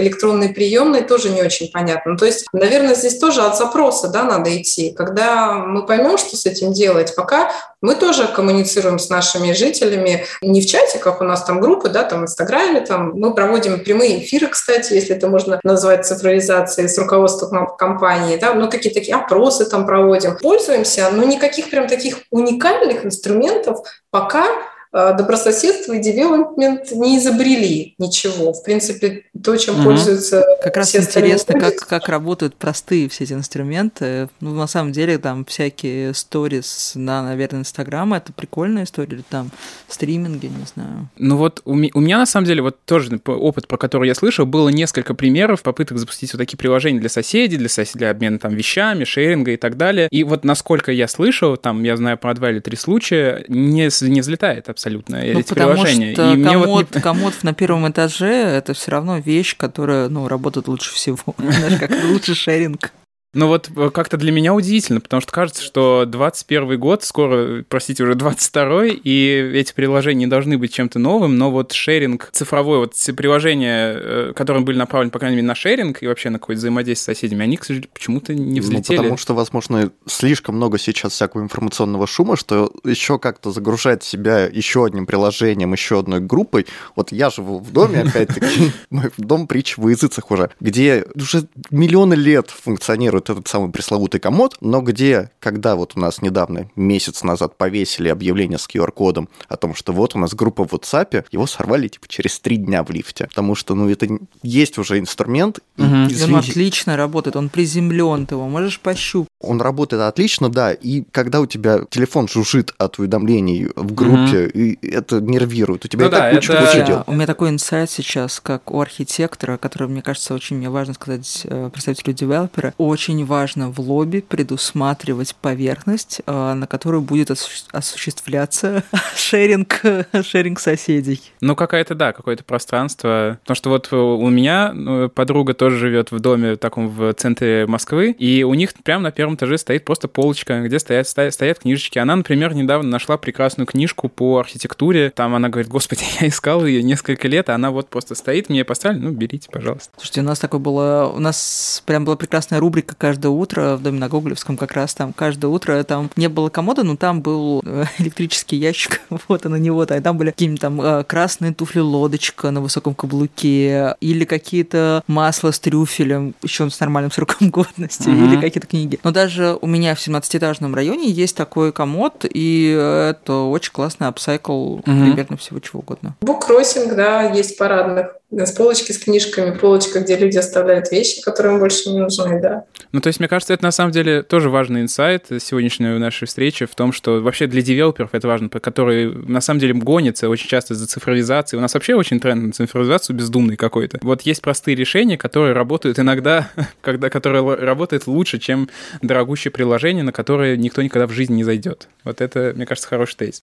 электронной 0.00 0.48
приемной, 0.48 1.02
тоже 1.02 1.28
не 1.28 1.42
очень 1.42 1.70
понятно. 1.70 2.12
Ну, 2.12 2.16
то 2.16 2.24
есть, 2.24 2.46
наверное, 2.52 2.94
здесь 2.94 3.18
тоже 3.18 3.42
от 3.42 3.58
запроса 3.58 4.08
да, 4.08 4.24
надо 4.24 4.56
идти. 4.56 4.92
Когда 4.92 5.52
мы 5.52 5.84
поймем, 5.84 6.16
что 6.16 6.36
с 6.36 6.46
этим 6.46 6.72
делать, 6.72 7.14
пока 7.14 7.52
мы 7.84 7.96
тоже 7.96 8.26
коммуницируем 8.26 8.98
с 8.98 9.10
нашими 9.10 9.52
жителями 9.52 10.24
не 10.40 10.62
в 10.62 10.66
чатиках, 10.66 11.20
у 11.20 11.24
нас 11.24 11.44
там 11.44 11.60
группы, 11.60 11.90
да, 11.90 12.02
там 12.02 12.20
в 12.20 12.22
Инстаграме, 12.22 12.80
там 12.80 13.12
мы 13.14 13.34
проводим 13.34 13.78
прямые 13.78 14.24
эфиры, 14.24 14.46
кстати, 14.46 14.94
если 14.94 15.14
это 15.14 15.28
можно 15.28 15.60
назвать 15.62 16.06
цифровизацией 16.06 16.88
с 16.88 16.96
руководством 16.96 17.76
компании, 17.76 18.38
да, 18.38 18.54
ну 18.54 18.70
какие-то 18.70 19.00
такие 19.00 19.14
опросы 19.14 19.66
там 19.66 19.84
проводим. 19.84 20.38
Пользуемся, 20.40 21.10
но 21.12 21.24
никаких 21.24 21.68
прям 21.68 21.86
таких 21.86 22.20
уникальных 22.30 23.04
инструментов 23.04 23.80
пока 24.10 24.46
добрососедство 24.94 25.94
и 25.94 26.00
девелопмент 26.00 26.92
не 26.92 27.18
изобрели 27.18 27.94
ничего. 27.98 28.52
В 28.52 28.62
принципе, 28.62 29.24
то, 29.42 29.56
чем 29.56 29.74
угу. 29.74 29.84
пользуются 29.86 30.44
Как 30.62 30.76
раз 30.76 30.94
интересно, 30.94 31.58
как, 31.58 31.76
как 31.78 32.08
работают 32.08 32.54
простые 32.54 33.08
все 33.08 33.24
эти 33.24 33.32
инструменты. 33.32 34.28
Ну, 34.40 34.54
на 34.54 34.68
самом 34.68 34.92
деле, 34.92 35.18
там 35.18 35.44
всякие 35.46 36.14
сторис 36.14 36.92
на, 36.94 37.24
наверное, 37.24 37.60
Инстаграм, 37.60 38.14
это 38.14 38.32
прикольная 38.32 38.84
история, 38.84 39.16
или 39.16 39.24
там 39.28 39.50
стриминги, 39.88 40.46
не 40.46 40.64
знаю. 40.72 41.08
Ну 41.18 41.36
вот 41.38 41.60
у, 41.64 41.72
у 41.72 41.74
меня, 42.00 42.18
на 42.18 42.26
самом 42.26 42.46
деле, 42.46 42.62
вот 42.62 42.78
тоже 42.84 43.20
опыт, 43.26 43.66
про 43.66 43.76
который 43.76 44.06
я 44.06 44.14
слышал, 44.14 44.46
было 44.46 44.68
несколько 44.68 45.14
примеров 45.14 45.62
попыток 45.62 45.98
запустить 45.98 46.32
вот 46.32 46.38
такие 46.38 46.56
приложения 46.56 47.00
для 47.00 47.08
соседей, 47.08 47.56
для, 47.56 47.68
сос... 47.68 47.92
для 47.94 48.10
обмена 48.10 48.38
там 48.38 48.54
вещами, 48.54 49.02
шеринга 49.02 49.50
и 49.50 49.56
так 49.56 49.76
далее. 49.76 50.06
И 50.12 50.22
вот 50.22 50.44
насколько 50.44 50.92
я 50.92 51.08
слышал, 51.08 51.56
там, 51.56 51.82
я 51.82 51.96
знаю 51.96 52.16
про 52.16 52.32
два 52.34 52.50
или 52.50 52.60
три 52.60 52.76
случая, 52.76 53.44
не, 53.48 53.88
не 54.08 54.20
взлетает 54.20 54.68
абсолютно 54.68 54.83
абсолютно 54.84 55.18
ну, 55.18 55.40
эти 55.40 55.54
приложения. 55.54 56.12
Что 56.12 56.34
и 56.34 56.42
комод, 56.42 56.66
вот 56.66 56.94
не... 56.94 57.00
комод 57.00 57.34
на 57.42 57.54
первом 57.54 57.88
этаже 57.88 58.32
это 58.32 58.74
все 58.74 58.90
равно 58.90 59.18
вещь, 59.18 59.56
которая 59.56 60.08
ну, 60.08 60.28
работает 60.28 60.68
лучше 60.68 60.94
всего. 60.94 61.18
Знаешь, 61.38 61.78
как 61.78 61.90
лучше 62.04 62.34
шеринг. 62.34 62.92
Ну 63.34 63.48
вот 63.48 63.70
э, 63.74 63.90
как-то 63.90 64.16
для 64.16 64.32
меня 64.32 64.54
удивительно, 64.54 65.00
потому 65.00 65.20
что 65.20 65.32
кажется, 65.32 65.62
что 65.62 66.04
21 66.06 66.78
год, 66.78 67.02
скоро, 67.04 67.64
простите, 67.68 68.02
уже 68.04 68.14
22 68.14 68.86
и 68.86 69.52
эти 69.54 69.72
приложения 69.72 70.20
не 70.20 70.26
должны 70.26 70.56
быть 70.56 70.72
чем-то 70.72 70.98
новым, 70.98 71.36
но 71.36 71.50
вот 71.50 71.72
шеринг 71.72 72.28
цифровой, 72.32 72.78
вот 72.78 72.94
все 72.94 73.12
приложения, 73.12 73.94
э, 73.94 74.32
которые 74.34 74.62
были 74.64 74.78
направлены, 74.78 75.10
по 75.10 75.18
крайней 75.18 75.36
мере, 75.36 75.48
на 75.48 75.54
шеринг 75.54 76.02
и 76.02 76.06
вообще 76.06 76.30
на 76.30 76.38
какое-то 76.38 76.60
взаимодействие 76.60 77.14
с 77.14 77.18
соседями, 77.18 77.42
они, 77.42 77.56
к 77.56 77.64
сожалению, 77.64 77.90
почему-то 77.92 78.34
не 78.34 78.60
взлетели. 78.60 78.96
Ну, 78.96 79.02
потому 79.02 79.16
что, 79.18 79.34
возможно, 79.34 79.90
слишком 80.06 80.56
много 80.56 80.78
сейчас 80.78 81.12
всякого 81.12 81.42
информационного 81.42 82.06
шума, 82.06 82.36
что 82.36 82.72
еще 82.84 83.18
как-то 83.18 83.50
загружать 83.50 84.02
себя 84.04 84.46
еще 84.46 84.84
одним 84.84 85.06
приложением, 85.06 85.72
еще 85.72 85.98
одной 85.98 86.20
группой. 86.20 86.66
Вот 86.96 87.12
я 87.12 87.30
живу 87.30 87.58
в 87.58 87.72
доме, 87.72 88.02
опять-таки, 88.06 88.72
мой 88.90 89.10
дом 89.18 89.46
притч 89.46 89.76
в 89.76 89.88
языцах 89.88 90.30
уже, 90.30 90.50
где 90.60 91.04
уже 91.14 91.48
миллионы 91.70 92.14
лет 92.14 92.50
функционирует 92.50 93.23
вот 93.28 93.38
этот 93.38 93.48
самый 93.48 93.70
пресловутый 93.70 94.20
комод, 94.20 94.56
но 94.60 94.80
где, 94.80 95.30
когда 95.40 95.76
вот 95.76 95.92
у 95.96 96.00
нас 96.00 96.22
недавно, 96.22 96.70
месяц 96.76 97.22
назад 97.22 97.56
повесили 97.56 98.08
объявление 98.08 98.58
с 98.58 98.68
QR-кодом 98.68 99.28
о 99.48 99.56
том, 99.56 99.74
что 99.74 99.92
вот 99.92 100.14
у 100.14 100.18
нас 100.18 100.34
группа 100.34 100.66
в 100.66 100.72
WhatsApp, 100.72 101.24
его 101.30 101.46
сорвали 101.46 101.88
типа 101.88 102.06
через 102.08 102.38
три 102.40 102.56
дня 102.56 102.84
в 102.84 102.90
лифте, 102.90 103.26
потому 103.26 103.54
что, 103.54 103.74
ну, 103.74 103.88
это 103.88 104.06
есть 104.42 104.78
уже 104.78 104.98
инструмент. 104.98 105.60
Угу. 105.78 106.08
И, 106.10 106.22
он 106.22 106.36
отлично 106.36 106.96
работает, 106.96 107.36
он 107.36 107.48
приземлен, 107.48 108.26
ты 108.26 108.34
его 108.34 108.48
можешь 108.48 108.80
пощупать. 108.80 109.28
Он 109.40 109.60
работает 109.60 110.02
отлично, 110.02 110.48
да, 110.48 110.72
и 110.72 111.02
когда 111.10 111.40
у 111.40 111.46
тебя 111.46 111.80
телефон 111.88 112.28
жужжит 112.28 112.74
от 112.78 112.98
уведомлений 112.98 113.68
в 113.76 113.94
группе, 113.94 114.46
угу. 114.46 114.58
и 114.58 114.86
это 114.86 115.20
нервирует, 115.20 115.84
у 115.84 115.88
тебя 115.88 116.04
ну, 116.04 116.08
и 116.08 116.10
да, 116.10 116.18
так 116.18 116.34
куча, 116.34 116.52
это... 116.52 116.66
куча 116.66 116.86
дел. 116.86 117.04
У 117.06 117.12
меня 117.12 117.26
такой 117.26 117.50
инсайт 117.50 117.90
сейчас, 117.90 118.40
как 118.40 118.70
у 118.70 118.80
архитектора, 118.80 119.56
который, 119.56 119.88
мне 119.88 120.02
кажется, 120.02 120.34
очень 120.34 120.56
мне 120.56 120.70
важно 120.70 120.94
сказать 120.94 121.42
э, 121.44 121.70
представителю 121.72 122.14
девелопера, 122.14 122.74
очень 122.78 123.13
очень 123.14 123.24
важно 123.24 123.70
в 123.70 123.80
лобби 123.80 124.20
предусматривать 124.20 125.34
поверхность, 125.40 126.20
э, 126.26 126.54
на 126.54 126.66
которую 126.66 127.02
будет 127.02 127.30
осуществляться 127.30 128.82
шеринг, 129.16 129.82
шеринг 130.22 130.60
соседей. 130.60 131.20
Ну, 131.40 131.56
какая-то, 131.56 131.94
да, 131.94 132.12
какое-то 132.12 132.44
пространство. 132.44 133.38
Потому 133.42 133.56
что 133.56 133.70
вот 133.70 133.92
у 133.92 134.28
меня 134.28 134.72
ну, 134.72 135.08
подруга 135.08 135.54
тоже 135.54 135.78
живет 135.78 136.12
в 136.12 136.20
доме 136.20 136.56
таком 136.56 136.88
в 136.88 137.12
центре 137.14 137.66
Москвы, 137.66 138.10
и 138.10 138.42
у 138.42 138.54
них 138.54 138.74
прямо 138.82 139.04
на 139.04 139.10
первом 139.10 139.34
этаже 139.34 139.58
стоит 139.58 139.84
просто 139.84 140.08
полочка, 140.08 140.62
где 140.62 140.78
стоят, 140.78 141.08
стоят, 141.08 141.34
стоят 141.34 141.58
книжечки. 141.60 141.98
Она, 141.98 142.16
например, 142.16 142.54
недавно 142.54 142.88
нашла 142.88 143.16
прекрасную 143.16 143.66
книжку 143.66 144.08
по 144.08 144.38
архитектуре. 144.38 145.10
Там 145.10 145.34
она 145.34 145.48
говорит, 145.48 145.70
господи, 145.70 146.04
я 146.20 146.28
искал 146.28 146.64
ее 146.66 146.82
несколько 146.82 147.28
лет, 147.28 147.48
а 147.48 147.54
она 147.54 147.70
вот 147.70 147.88
просто 147.88 148.14
стоит, 148.14 148.48
мне 148.48 148.64
поставили, 148.64 149.00
ну, 149.00 149.10
берите, 149.10 149.48
пожалуйста. 149.50 149.90
Слушайте, 149.96 150.20
у 150.20 150.24
нас 150.24 150.38
такое 150.38 150.60
было, 150.60 151.12
у 151.14 151.20
нас 151.20 151.82
прям 151.86 152.04
была 152.04 152.16
прекрасная 152.16 152.60
рубрика 152.60 152.94
каждое 153.04 153.28
утро 153.28 153.76
в 153.76 153.82
доме 153.82 153.98
на 153.98 154.08
Гоголевском 154.08 154.56
как 154.56 154.72
раз 154.72 154.94
там 154.94 155.12
каждое 155.12 155.48
утро 155.48 155.84
там 155.84 156.10
не 156.16 156.30
было 156.30 156.48
комода, 156.48 156.84
но 156.84 156.96
там 156.96 157.20
был 157.20 157.62
э, 157.62 157.84
электрический 157.98 158.56
ящик, 158.56 159.02
вот, 159.28 159.44
а 159.44 159.50
на 159.50 159.56
него, 159.56 159.84
да, 159.84 159.98
и 159.98 160.00
там 160.00 160.16
были 160.16 160.30
какие-нибудь 160.30 160.62
там 160.62 160.80
э, 160.80 161.04
красные 161.04 161.52
туфли 161.52 161.80
лодочка 161.80 162.50
на 162.50 162.62
высоком 162.62 162.94
каблуке 162.94 163.94
или 164.00 164.24
какие-то 164.24 165.04
масла 165.06 165.50
с 165.50 165.60
трюфелем, 165.60 166.34
еще 166.40 166.70
с 166.70 166.80
нормальным 166.80 167.12
сроком 167.12 167.50
годности, 167.50 168.08
mm-hmm. 168.08 168.24
или 168.24 168.40
какие-то 168.40 168.68
книги. 168.68 168.98
Но 169.04 169.10
даже 169.10 169.58
у 169.60 169.66
меня 169.66 169.94
в 169.94 169.98
17-этажном 169.98 170.74
районе 170.74 171.10
есть 171.10 171.36
такой 171.36 171.72
комод, 171.72 172.24
и 172.24 172.70
это 172.70 173.34
очень 173.34 173.72
классный 173.72 174.06
апсайкл 174.06 174.78
mm-hmm. 174.78 174.82
примерно 174.82 175.36
всего 175.36 175.60
чего 175.60 175.80
угодно. 175.80 176.16
Буккроссинг, 176.22 176.94
да, 176.94 177.24
есть 177.24 177.58
парадных 177.58 178.14
с 178.38 178.52
полочки 178.52 178.92
с 178.92 178.98
книжками, 178.98 179.56
полочка, 179.56 180.00
где 180.00 180.16
люди 180.16 180.38
оставляют 180.38 180.90
вещи, 180.90 181.22
которые 181.22 181.54
им 181.54 181.60
больше 181.60 181.90
не 181.90 181.98
нужны, 181.98 182.40
да. 182.40 182.64
Ну, 182.92 183.00
то 183.00 183.08
есть, 183.08 183.18
мне 183.20 183.28
кажется, 183.28 183.54
это 183.54 183.64
на 183.64 183.70
самом 183.70 183.92
деле 183.92 184.22
тоже 184.22 184.50
важный 184.50 184.82
инсайт 184.82 185.26
сегодняшней 185.38 185.98
нашей 185.98 186.26
встречи 186.26 186.66
в 186.66 186.74
том, 186.74 186.92
что 186.92 187.20
вообще 187.20 187.46
для 187.46 187.62
девелоперов 187.62 188.10
это 188.12 188.28
важно, 188.28 188.48
которые 188.48 189.10
на 189.10 189.40
самом 189.40 189.60
деле 189.60 189.74
гонятся 189.74 190.28
очень 190.28 190.48
часто 190.48 190.74
за 190.74 190.86
цифровизацией. 190.86 191.58
У 191.58 191.62
нас 191.62 191.74
вообще 191.74 191.94
очень 191.94 192.20
тренд 192.20 192.44
на 192.44 192.52
цифровизацию 192.52 193.16
бездумный 193.16 193.56
какой-то. 193.56 193.98
Вот 194.02 194.22
есть 194.22 194.42
простые 194.42 194.74
решения, 194.74 195.16
которые 195.16 195.54
работают 195.54 195.98
иногда, 195.98 196.50
когда, 196.80 197.10
которые 197.10 197.42
работают 197.56 198.06
лучше, 198.06 198.38
чем 198.38 198.68
дорогущее 199.02 199.50
приложение, 199.52 200.04
на 200.04 200.12
которое 200.12 200.56
никто 200.56 200.82
никогда 200.82 201.06
в 201.06 201.12
жизни 201.12 201.36
не 201.36 201.44
зайдет. 201.44 201.88
Вот 202.04 202.20
это, 202.20 202.52
мне 202.54 202.66
кажется, 202.66 202.88
хороший 202.88 203.16
тейст. 203.16 203.44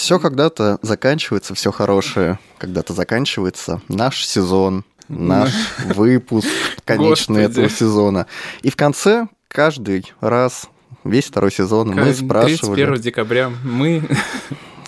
Все 0.00 0.18
когда-то 0.18 0.78
заканчивается, 0.80 1.54
все 1.54 1.70
хорошее 1.70 2.38
когда-то 2.56 2.94
заканчивается. 2.94 3.82
Наш 3.88 4.24
сезон, 4.24 4.86
наш 5.08 5.52
выпуск 5.94 6.48
конечный 6.86 7.42
этого 7.42 7.68
сезона. 7.68 8.26
И 8.62 8.70
в 8.70 8.76
конце 8.76 9.28
каждый 9.48 10.10
раз 10.22 10.70
весь 11.04 11.26
второй 11.26 11.52
сезон 11.52 11.90
мы 11.90 12.14
спрашивали... 12.14 12.76
31 12.76 13.00
декабря 13.02 13.52
мы 13.62 14.02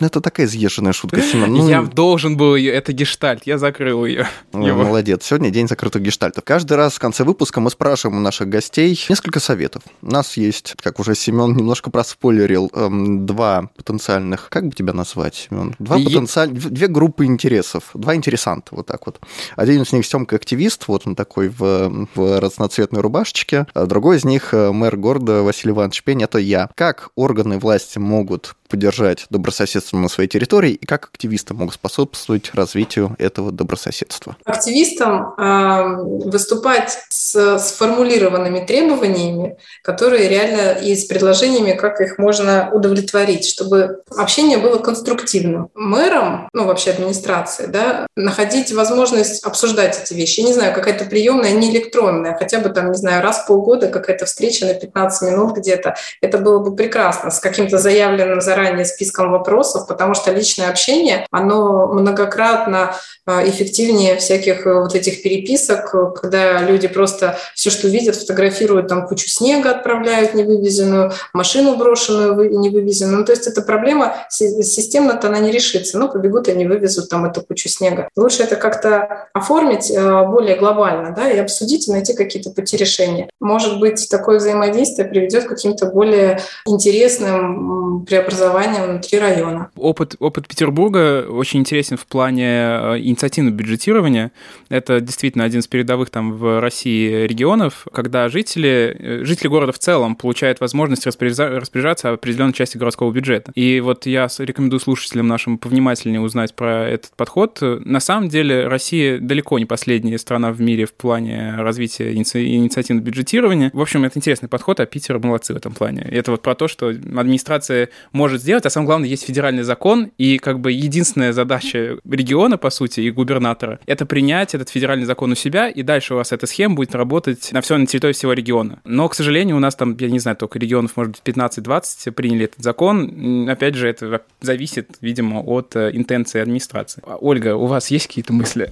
ну, 0.03 0.07
это 0.07 0.21
такая 0.21 0.47
изъезженная 0.47 0.93
шутка, 0.93 1.23
Семен. 1.23 1.53
Ну, 1.53 1.69
я 1.69 1.83
должен 1.83 2.37
был 2.37 2.57
ее, 2.57 2.73
это 2.73 2.93
гештальт, 2.93 3.47
я 3.47 3.57
закрыл 3.57 4.05
ее. 4.05 4.27
Ну, 4.53 4.75
молодец, 4.75 5.25
сегодня 5.25 5.51
день 5.51 5.69
закрытых 5.69 6.03
гештальтов. 6.03 6.43
Каждый 6.43 6.77
раз 6.77 6.95
в 6.95 6.99
конце 6.99 7.23
выпуска 7.23 7.61
мы 7.61 7.71
спрашиваем 7.71 8.19
у 8.19 8.21
наших 8.21 8.49
гостей 8.49 8.99
несколько 9.09 9.39
советов. 9.39 9.85
У 10.03 10.11
нас 10.11 10.37
есть, 10.37 10.75
как 10.83 10.99
уже 10.99 11.15
Семен 11.15 11.57
немножко 11.57 11.93
проспойлерил, 11.93 12.69
эм, 12.75 13.27
два 13.27 13.71
потенциальных, 13.77 14.49
как 14.51 14.67
бы 14.67 14.75
тебя 14.75 14.93
назвать, 14.93 15.37
Семен? 15.37 15.77
Два 15.79 15.99
и... 15.99 16.05
потенциальных, 16.05 16.69
две 16.71 16.89
группы 16.89 17.25
интересов, 17.25 17.91
два 17.95 18.17
интересанта, 18.17 18.75
вот 18.75 18.87
так 18.87 19.07
вот. 19.07 19.21
Один 19.55 19.83
из 19.83 19.93
них 19.93 20.05
Семка 20.05 20.35
активист, 20.35 20.89
вот 20.89 21.07
он 21.07 21.15
такой 21.15 21.49
в, 21.49 22.09
в 22.17 22.41
разноцветной 22.41 23.03
рубашечке, 23.03 23.67
а 23.73 23.87
другой 23.87 24.17
из 24.17 24.25
них 24.25 24.53
э, 24.53 24.73
мэр 24.73 24.97
города 24.97 25.45
Василий 25.45 25.73
Иванович 25.73 26.03
Пень, 26.03 26.25
это 26.25 26.39
я. 26.39 26.71
Как 26.75 27.11
органы 27.15 27.61
власти 27.61 27.99
могут 27.99 28.57
поддержать 28.73 29.27
добрососедство 29.29 29.99
на 29.99 30.09
своей 30.09 30.31
территории 30.31 30.73
и 30.73 30.87
как 30.87 31.11
активисты 31.13 31.53
могут 31.53 31.75
способствовать 31.75 32.55
развитию 32.55 33.15
этого 33.19 33.53
добрососедства? 33.53 34.35
Активистам 34.47 35.35
э, 35.37 36.31
выступать 36.31 36.99
с 37.11 37.59
сформулированными 37.59 38.65
требованиями, 38.65 39.59
которые 39.83 40.27
реально 40.31 40.73
и 40.73 40.97
с 40.97 41.05
предложениями, 41.05 41.73
как 41.73 42.01
их 42.01 42.17
можно 42.17 42.71
удовлетворить, 42.73 43.47
чтобы 43.47 44.01
общение 44.17 44.57
было 44.57 44.79
конструктивным. 44.79 45.69
Мэрам, 45.75 46.49
ну 46.55 46.65
вообще 46.65 46.93
администрации, 46.93 47.67
да, 47.67 48.07
находить 48.17 48.73
возможность 48.73 49.45
обсуждать 49.45 50.01
эти 50.03 50.15
вещи. 50.15 50.41
Я 50.41 50.47
не 50.47 50.55
знаю, 50.55 50.75
какая-то 50.75 51.05
приемная, 51.05 51.53
не 51.53 51.71
электронная, 51.71 52.39
хотя 52.39 52.59
бы 52.59 52.71
там, 52.71 52.91
не 52.91 52.97
знаю, 52.97 53.23
раз 53.23 53.41
в 53.41 53.47
полгода 53.49 53.89
какая-то 53.89 54.25
встреча 54.25 54.65
на 54.65 54.73
15 54.73 55.31
минут 55.31 55.59
где-то. 55.59 55.95
Это 56.23 56.39
было 56.39 56.61
бы 56.61 56.75
прекрасно, 56.75 57.31
с 57.31 57.39
каким-то 57.39 57.77
заявленным 57.77 58.41
заранее 58.41 58.62
заранее 58.63 58.85
списком 58.85 59.31
вопросов, 59.31 59.87
потому 59.87 60.15
что 60.15 60.33
личное 60.33 60.69
общение, 60.69 61.27
оно 61.31 61.89
многократно 61.89 62.95
а, 63.27 63.49
эффективнее 63.49 64.17
всяких 64.17 64.67
э, 64.67 64.75
вот 64.75 64.95
этих 64.95 65.23
переписок, 65.23 65.91
когда 66.21 66.61
люди 66.63 66.89
просто 66.89 67.37
все, 67.55 67.71
что 67.71 67.89
видят, 67.89 68.17
фотографируют 68.17 68.89
там 68.89 69.07
кучу 69.07 69.29
снега, 69.29 69.71
отправляют 69.71 70.35
невывезенную, 70.35 71.13
машину 71.33 71.77
брошенную, 71.77 72.59
невывезенную. 72.59 73.21
Ну, 73.21 73.25
то 73.25 73.33
есть 73.33 73.47
эта 73.47 73.63
проблема 73.63 74.15
системно-то 74.31 75.29
она 75.29 75.39
не 75.39 75.51
решится. 75.51 75.99
Ну, 75.99 76.09
побегут 76.09 76.49
и 76.49 76.53
не 76.53 76.67
вывезут 76.67 77.09
там 77.09 77.25
эту 77.25 77.43
кучу 77.43 77.69
снега. 77.69 78.09
Лучше 78.17 78.43
это 78.43 78.57
как-то 78.57 79.29
оформить 79.33 79.91
э, 79.91 80.27
более 80.27 80.57
глобально, 80.57 81.15
да, 81.17 81.31
и 81.31 81.39
обсудить, 81.39 81.89
и 81.89 81.93
найти 81.93 82.15
какие-то 82.15 82.51
пути 82.51 82.77
решения. 82.77 83.29
Может 83.41 83.79
быть, 83.81 84.09
такое 84.11 84.39
взаимодействие 84.39 85.09
приведет 85.09 85.45
к 85.45 85.49
каким-то 85.49 85.87
более 85.87 86.41
интересным 86.67 88.05
преобразованиям 88.05 88.52
внутри 88.53 89.19
района. 89.19 89.71
Опыт, 89.77 90.17
опыт 90.19 90.49
Петербурга 90.49 91.27
очень 91.29 91.61
интересен 91.61 91.97
в 91.97 92.07
плане 92.07 92.47
э, 92.47 92.99
инициативного 93.01 93.55
бюджетирования. 93.55 94.33
Это 94.69 95.01
действительно 95.01 95.45
один 95.45 95.61
из 95.61 95.67
передовых 95.67 96.11
там 96.11 96.33
в 96.33 96.61
России 96.61 97.27
регионов, 97.27 97.87
когда 97.93 98.29
жители, 98.29 98.97
э, 98.99 99.25
жители 99.25 99.49
города 99.49 99.73
в 99.73 99.79
целом 99.79 100.17
получают 100.17 100.61
возможность 100.61 101.07
распоряжаться 101.07 102.11
определенной 102.11 102.53
части 102.53 102.77
городского 102.77 103.11
бюджета. 103.13 103.53
И 103.55 103.81
вот 103.81 104.07
я 104.07 104.29
рекомендую 104.39 104.81
слушателям 104.81 105.29
нашим 105.29 105.59
повнимательнее 105.59 106.21
узнать 106.21 106.55
про 106.55 106.89
этот 106.89 107.13
подход. 107.17 107.59
На 107.61 108.01
самом 108.01 108.29
деле 108.29 108.67
Россия 108.69 109.19
далеко 109.19 109.59
не 109.59 109.65
последняя 109.65 110.19
страна 110.19 110.53
в 110.53 110.61
мире 110.61 110.87
в 110.87 110.93
плане 110.93 111.55
развития 111.57 112.13
инициативного 112.13 113.05
бюджетирования. 113.05 113.71
В 113.73 113.81
общем, 113.81 114.05
это 114.05 114.19
интересный 114.19 114.49
подход, 114.49 114.81
а 114.81 114.87
Питер 114.87 115.19
молодцы 115.19 115.55
в 115.55 115.57
этом 115.57 115.73
плане. 115.73 116.03
Это 116.03 116.33
вот 116.33 116.43
про 116.43 116.55
то, 116.55 116.69
что 116.69 116.89
администрация 116.89 117.89
может 118.13 118.42
сделать, 118.43 118.67
а 118.67 118.71
самое 118.71 118.87
главное, 118.87 119.09
есть 119.09 119.25
федеральный 119.25 119.63
закон, 119.63 120.11
и 120.19 120.39
как 120.39 120.61
бы 120.61 120.73
единственная 120.73 121.33
задача 121.33 121.99
региона, 122.09 122.59
по 122.59 122.71
сути, 122.71 123.01
и 123.01 123.11
губернатора, 123.11 123.81
это 123.87 124.05
принять 124.07 124.55
этот 124.55 124.69
федеральный 124.69 125.07
закон 125.07 125.33
у 125.33 125.35
себя, 125.35 125.69
и 125.69 125.83
дальше 125.83 126.15
у 126.15 126.17
вас 126.17 126.33
эта 126.33 126.47
схема 126.47 126.75
будет 126.75 126.95
работать 126.95 127.51
на 127.53 127.61
все 127.61 127.77
на 127.77 127.87
территории 127.87 128.13
всего 128.13 128.33
региона. 128.33 128.81
Но, 128.85 129.09
к 129.09 129.15
сожалению, 129.15 129.57
у 129.57 129.61
нас 129.61 129.75
там, 129.75 129.97
я 129.99 130.11
не 130.11 130.19
знаю, 130.19 130.37
только 130.37 130.59
регионов, 130.59 130.97
может 130.97 131.13
быть, 131.13 131.35
15-20 131.35 132.11
приняли 132.13 132.45
этот 132.45 132.63
закон. 132.63 133.49
Опять 133.49 133.75
же, 133.75 133.89
это 133.89 134.23
зависит, 134.41 134.97
видимо, 135.01 135.41
от 135.41 135.77
э, 135.77 135.91
интенции 135.93 136.41
администрации. 136.41 137.03
А, 137.07 137.17
Ольга, 137.17 137.57
у 137.57 137.67
вас 137.67 137.91
есть 137.91 138.09
какие-то 138.09 138.33
мысли? 138.33 138.71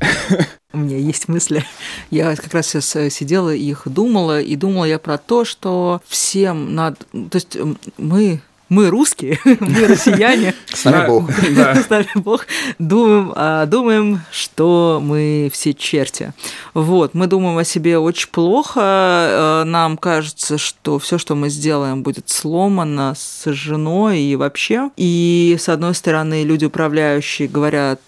У 0.72 0.78
меня 0.78 0.98
есть 0.98 1.28
мысли. 1.28 1.64
Я 2.10 2.36
как 2.36 2.54
раз 2.54 2.68
сейчас 2.68 2.94
э, 2.94 3.10
сидела 3.10 3.52
и 3.52 3.70
их 3.70 3.82
думала, 3.86 4.40
и 4.40 4.54
думала 4.54 4.84
я 4.84 4.98
про 4.98 5.18
то, 5.18 5.44
что 5.44 6.00
всем 6.06 6.74
надо... 6.74 6.96
То 7.12 7.36
есть 7.36 7.58
мы 7.98 8.40
мы 8.70 8.88
русские, 8.88 9.38
мы 9.44 9.86
россияне. 9.86 10.54
С 10.72 10.84
нами 10.84 11.06
Бог. 11.06 11.30
С 11.38 11.90
нами 11.90 12.08
Бог. 12.14 12.46
Думаем, 12.78 13.32
а, 13.34 13.66
думаем, 13.66 14.20
что 14.30 15.00
мы 15.02 15.50
все 15.52 15.74
черти. 15.74 16.32
Вот, 16.72 17.12
мы 17.12 17.26
думаем 17.26 17.58
о 17.58 17.64
себе 17.64 17.98
очень 17.98 18.28
плохо. 18.30 18.80
Э, 18.80 19.64
нам 19.64 19.96
кажется, 19.96 20.56
что 20.56 20.98
все, 21.00 21.18
что 21.18 21.34
мы 21.34 21.50
сделаем, 21.50 22.02
будет 22.02 22.30
сломано, 22.30 23.14
сожжено 23.16 24.12
и 24.12 24.36
вообще. 24.36 24.90
И, 24.96 25.56
с 25.58 25.68
одной 25.68 25.94
стороны, 25.94 26.44
люди 26.44 26.64
управляющие 26.64 27.48
говорят, 27.48 28.00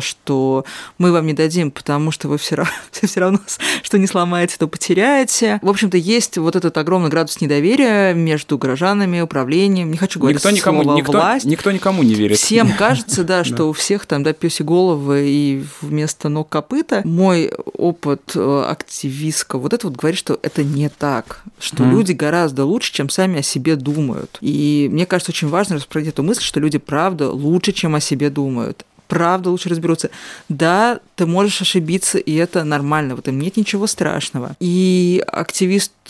что 0.00 0.64
мы 0.98 1.12
вам 1.12 1.26
не 1.26 1.32
дадим, 1.32 1.70
потому 1.70 2.10
что 2.10 2.28
вы 2.28 2.38
все 2.38 2.56
равно, 2.56 2.72
все 2.92 3.20
равно 3.20 3.40
что 3.82 3.98
не 3.98 4.06
сломаете, 4.06 4.56
то 4.58 4.66
потеряете. 4.66 5.58
В 5.62 5.68
общем-то, 5.68 5.96
есть 5.96 6.38
вот 6.38 6.56
этот 6.56 6.76
огромный 6.78 7.10
градус 7.10 7.40
недоверия 7.40 8.14
между 8.14 8.58
горожанами, 8.58 9.20
управлением. 9.20 9.90
Не 9.90 9.96
хочу 9.96 10.18
говорить 10.20 10.38
никто 10.38 10.50
никому, 10.50 10.82
слово 10.82 10.96
никто, 10.96 11.12
власть. 11.12 11.44
Никто 11.46 11.70
никому 11.70 12.02
не 12.02 12.14
верит. 12.14 12.38
Всем 12.38 12.72
кажется, 12.78 13.24
да, 13.24 13.44
что 13.44 13.68
у 13.68 13.72
всех 13.72 14.06
там, 14.06 14.22
да, 14.22 14.32
пёси 14.32 14.62
головы 14.62 15.24
и 15.28 15.64
вместо 15.80 16.28
ног 16.28 16.48
копыта. 16.48 17.02
Мой 17.04 17.52
опыт 17.74 18.32
э, 18.34 18.64
активистка 18.68 19.58
вот 19.58 19.72
это 19.72 19.88
вот 19.88 19.96
говорит, 19.96 20.18
что 20.18 20.38
это 20.42 20.64
не 20.64 20.88
так, 20.88 21.42
что 21.58 21.84
люди 21.84 22.12
гораздо 22.12 22.64
лучше, 22.64 22.92
чем 22.92 23.08
сами 23.08 23.40
о 23.40 23.42
себе 23.42 23.76
думают. 23.76 24.38
И 24.40 24.88
мне 24.90 25.06
кажется, 25.06 25.32
очень 25.32 25.48
важно 25.48 25.76
распространить 25.76 26.10
эту 26.10 26.22
мысль, 26.22 26.42
что 26.42 26.60
люди, 26.60 26.78
правда, 26.78 27.30
лучше, 27.30 27.72
чем 27.72 27.94
о 27.94 28.00
себе 28.00 28.30
думают 28.30 28.84
правда 29.10 29.50
лучше 29.50 29.68
разберутся. 29.68 30.10
Да, 30.48 31.00
ты 31.16 31.26
можешь 31.26 31.60
ошибиться, 31.60 32.18
и 32.18 32.34
это 32.36 32.64
нормально, 32.64 33.16
в 33.16 33.18
этом 33.18 33.38
нет 33.38 33.56
ничего 33.56 33.86
страшного. 33.86 34.56
И 34.60 35.22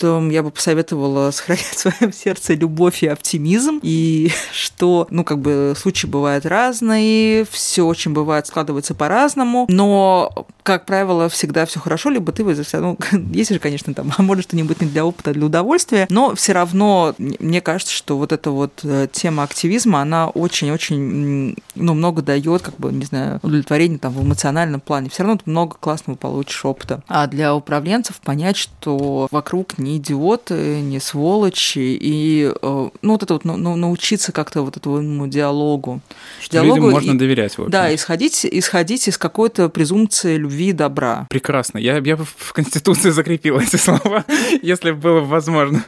активистам 0.01 0.29
я 0.29 0.43
бы 0.43 0.51
посоветовала 0.51 1.31
сохранять 1.31 1.65
в 1.65 1.79
своем 1.79 2.13
сердце 2.13 2.53
любовь 2.53 3.03
и 3.03 3.07
оптимизм, 3.07 3.79
и 3.81 4.31
что, 4.51 5.07
ну, 5.09 5.23
как 5.23 5.39
бы 5.39 5.73
случаи 5.77 6.07
бывают 6.07 6.45
разные, 6.45 7.45
все 7.49 7.83
очень 7.83 8.13
бывает, 8.13 8.47
складывается 8.47 8.93
по-разному, 8.95 9.65
но, 9.69 10.47
как 10.63 10.85
правило, 10.85 11.29
всегда 11.29 11.65
все 11.65 11.79
хорошо, 11.79 12.09
либо 12.09 12.31
ты 12.31 12.43
вызвался, 12.43 12.79
ну, 12.79 12.97
есть 13.33 13.51
же, 13.51 13.59
конечно, 13.59 13.93
там, 13.93 14.11
а 14.17 14.21
может 14.21 14.45
что-нибудь 14.45 14.81
не 14.81 14.87
для 14.87 15.05
опыта, 15.05 15.31
а 15.31 15.33
для 15.33 15.45
удовольствия, 15.45 16.07
но 16.09 16.35
все 16.35 16.53
равно 16.53 17.15
мне 17.17 17.61
кажется, 17.61 17.93
что 17.93 18.17
вот 18.17 18.31
эта 18.31 18.51
вот 18.51 18.81
э, 18.83 19.07
тема 19.11 19.43
активизма, 19.43 20.01
она 20.01 20.27
очень-очень, 20.29 21.55
ну, 21.75 21.93
много 21.93 22.21
дает, 22.21 22.61
как 22.61 22.75
бы, 22.77 22.91
не 22.91 23.05
знаю, 23.05 23.39
удовлетворения 23.43 23.97
там 23.97 24.13
в 24.13 24.23
эмоциональном 24.23 24.81
плане. 24.81 25.09
Все 25.09 25.23
равно 25.23 25.39
много 25.45 25.75
классного 25.79 26.17
получишь 26.17 26.63
опыта. 26.65 27.03
А 27.07 27.27
для 27.27 27.55
управленцев 27.55 28.19
понять, 28.21 28.57
что 28.57 29.27
вокруг 29.31 29.77
не 29.77 29.90
идиоты, 29.97 30.81
не 30.81 30.99
сволочи, 30.99 31.79
и, 31.79 32.51
э, 32.53 32.89
ну, 33.01 33.11
вот 33.11 33.23
это 33.23 33.33
вот, 33.33 33.45
ну, 33.45 33.57
ну 33.57 33.75
научиться 33.75 34.31
как-то 34.31 34.61
вот 34.61 34.77
этому 34.77 35.27
диалогу. 35.27 36.01
Что 36.39 36.53
диалогу 36.53 36.75
людям 36.75 36.91
можно 36.91 37.11
и, 37.11 37.17
доверять, 37.17 37.57
в 37.57 37.59
общем. 37.59 37.71
Да, 37.71 37.93
исходить, 37.93 38.45
исходить 38.45 39.07
из 39.07 39.17
какой-то 39.17 39.69
презумпции 39.69 40.37
любви 40.37 40.69
и 40.69 40.73
добра. 40.73 41.27
Прекрасно. 41.29 41.77
Я, 41.77 41.97
я 41.97 42.17
бы 42.17 42.25
в 42.25 42.53
Конституции 42.53 43.09
закрепил 43.09 43.59
эти 43.59 43.75
слова, 43.75 44.25
если 44.61 44.91
было 44.91 45.21
возможно. 45.21 45.83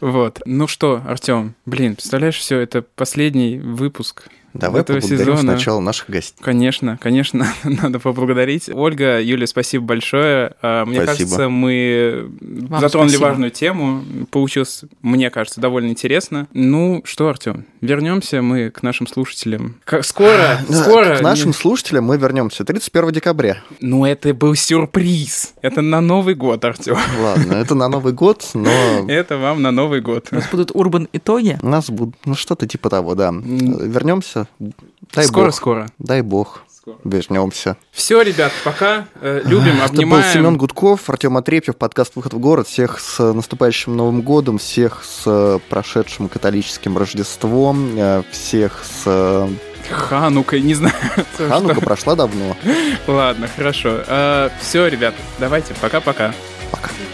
Вот. 0.00 0.40
Ну 0.44 0.66
что, 0.66 1.02
Артем, 1.06 1.54
блин, 1.66 1.94
представляешь, 1.94 2.36
все, 2.36 2.58
это 2.58 2.82
последний 2.82 3.58
выпуск 3.58 4.28
Давай 4.54 4.82
этого 4.82 5.00
поблагодарим 5.00 5.36
сезона. 5.36 5.52
сначала 5.52 5.80
наших 5.80 6.10
гостей. 6.10 6.38
Конечно, 6.40 6.96
конечно, 7.00 7.46
надо 7.64 7.98
поблагодарить. 7.98 8.70
Ольга, 8.72 9.20
Юля, 9.20 9.48
спасибо 9.48 9.84
большое. 9.84 10.52
А, 10.62 10.84
мне 10.84 11.02
спасибо. 11.02 11.30
кажется, 11.30 11.48
мы 11.48 12.30
Вам 12.40 12.80
затронули 12.80 13.10
спасибо. 13.10 13.28
важную 13.28 13.50
тему. 13.50 14.04
Получилось, 14.30 14.84
мне 15.02 15.30
кажется, 15.30 15.60
довольно 15.60 15.88
интересно. 15.88 16.46
Ну 16.52 17.02
что, 17.04 17.28
Артем, 17.28 17.66
вернемся 17.80 18.42
мы 18.42 18.70
к 18.70 18.84
нашим 18.84 19.08
слушателям. 19.08 19.80
Скоро, 20.02 20.60
скоро. 20.70 21.16
К 21.16 21.20
нашим 21.20 21.52
слушателям 21.52 22.04
мы 22.04 22.16
вернемся 22.16 22.64
31 22.64 23.10
декабря. 23.10 23.58
Ну, 23.80 24.06
это 24.06 24.32
был 24.34 24.54
сюрприз. 24.54 25.54
Это 25.62 25.82
на 25.82 26.00
Новый 26.00 26.36
год, 26.36 26.64
Артем. 26.64 26.96
Ладно, 27.20 27.54
это 27.54 27.74
на 27.74 27.88
Новый 27.88 28.12
год, 28.12 28.48
но... 28.54 28.70
Это 29.08 29.36
вам 29.36 29.62
на 29.62 29.70
Новый 29.70 30.00
год. 30.00 30.28
У 30.30 30.34
нас 30.36 30.48
будут 30.50 30.70
урбан 30.74 31.08
итоги? 31.12 31.58
У 31.62 31.68
нас 31.68 31.90
будут, 31.90 32.14
ну, 32.24 32.34
что-то 32.34 32.66
типа 32.66 32.90
того, 32.90 33.14
да. 33.14 33.32
Вернемся 33.32 34.43
Дай 35.14 35.26
скоро, 35.26 35.46
бог. 35.46 35.54
скоро. 35.54 35.88
Дай 35.98 36.22
бог. 36.22 36.64
Вернемся. 37.02 37.76
Все, 37.92 38.20
ребят, 38.20 38.52
пока. 38.62 39.06
Э, 39.22 39.40
любим, 39.44 39.80
обнимаем. 39.82 39.88
Это 39.88 40.06
был 40.06 40.22
Семен 40.22 40.58
Гудков, 40.58 41.08
Артем 41.08 41.36
Отрепьев, 41.38 41.76
подкаст 41.76 42.14
«Выход 42.14 42.34
в 42.34 42.38
город». 42.38 42.68
Всех 42.68 43.00
с 43.00 43.32
наступающим 43.32 43.96
Новым 43.96 44.20
годом, 44.20 44.58
всех 44.58 45.02
с 45.02 45.60
прошедшим 45.70 46.28
католическим 46.28 46.98
Рождеством, 46.98 47.96
э, 47.96 48.22
всех 48.30 48.84
с 48.84 49.48
Ханука, 49.90 50.58
не 50.58 50.74
знаю. 50.74 50.94
Ханука 51.38 51.80
прошла 51.80 52.14
давно. 52.14 52.56
Ладно, 53.06 53.48
хорошо. 53.54 54.02
Э, 54.06 54.50
Все, 54.60 54.86
ребят, 54.86 55.14
давайте, 55.38 55.74
пока-пока. 55.80 56.34
Пока. 56.70 56.88
-пока. 56.88 56.92
пока. 56.92 57.13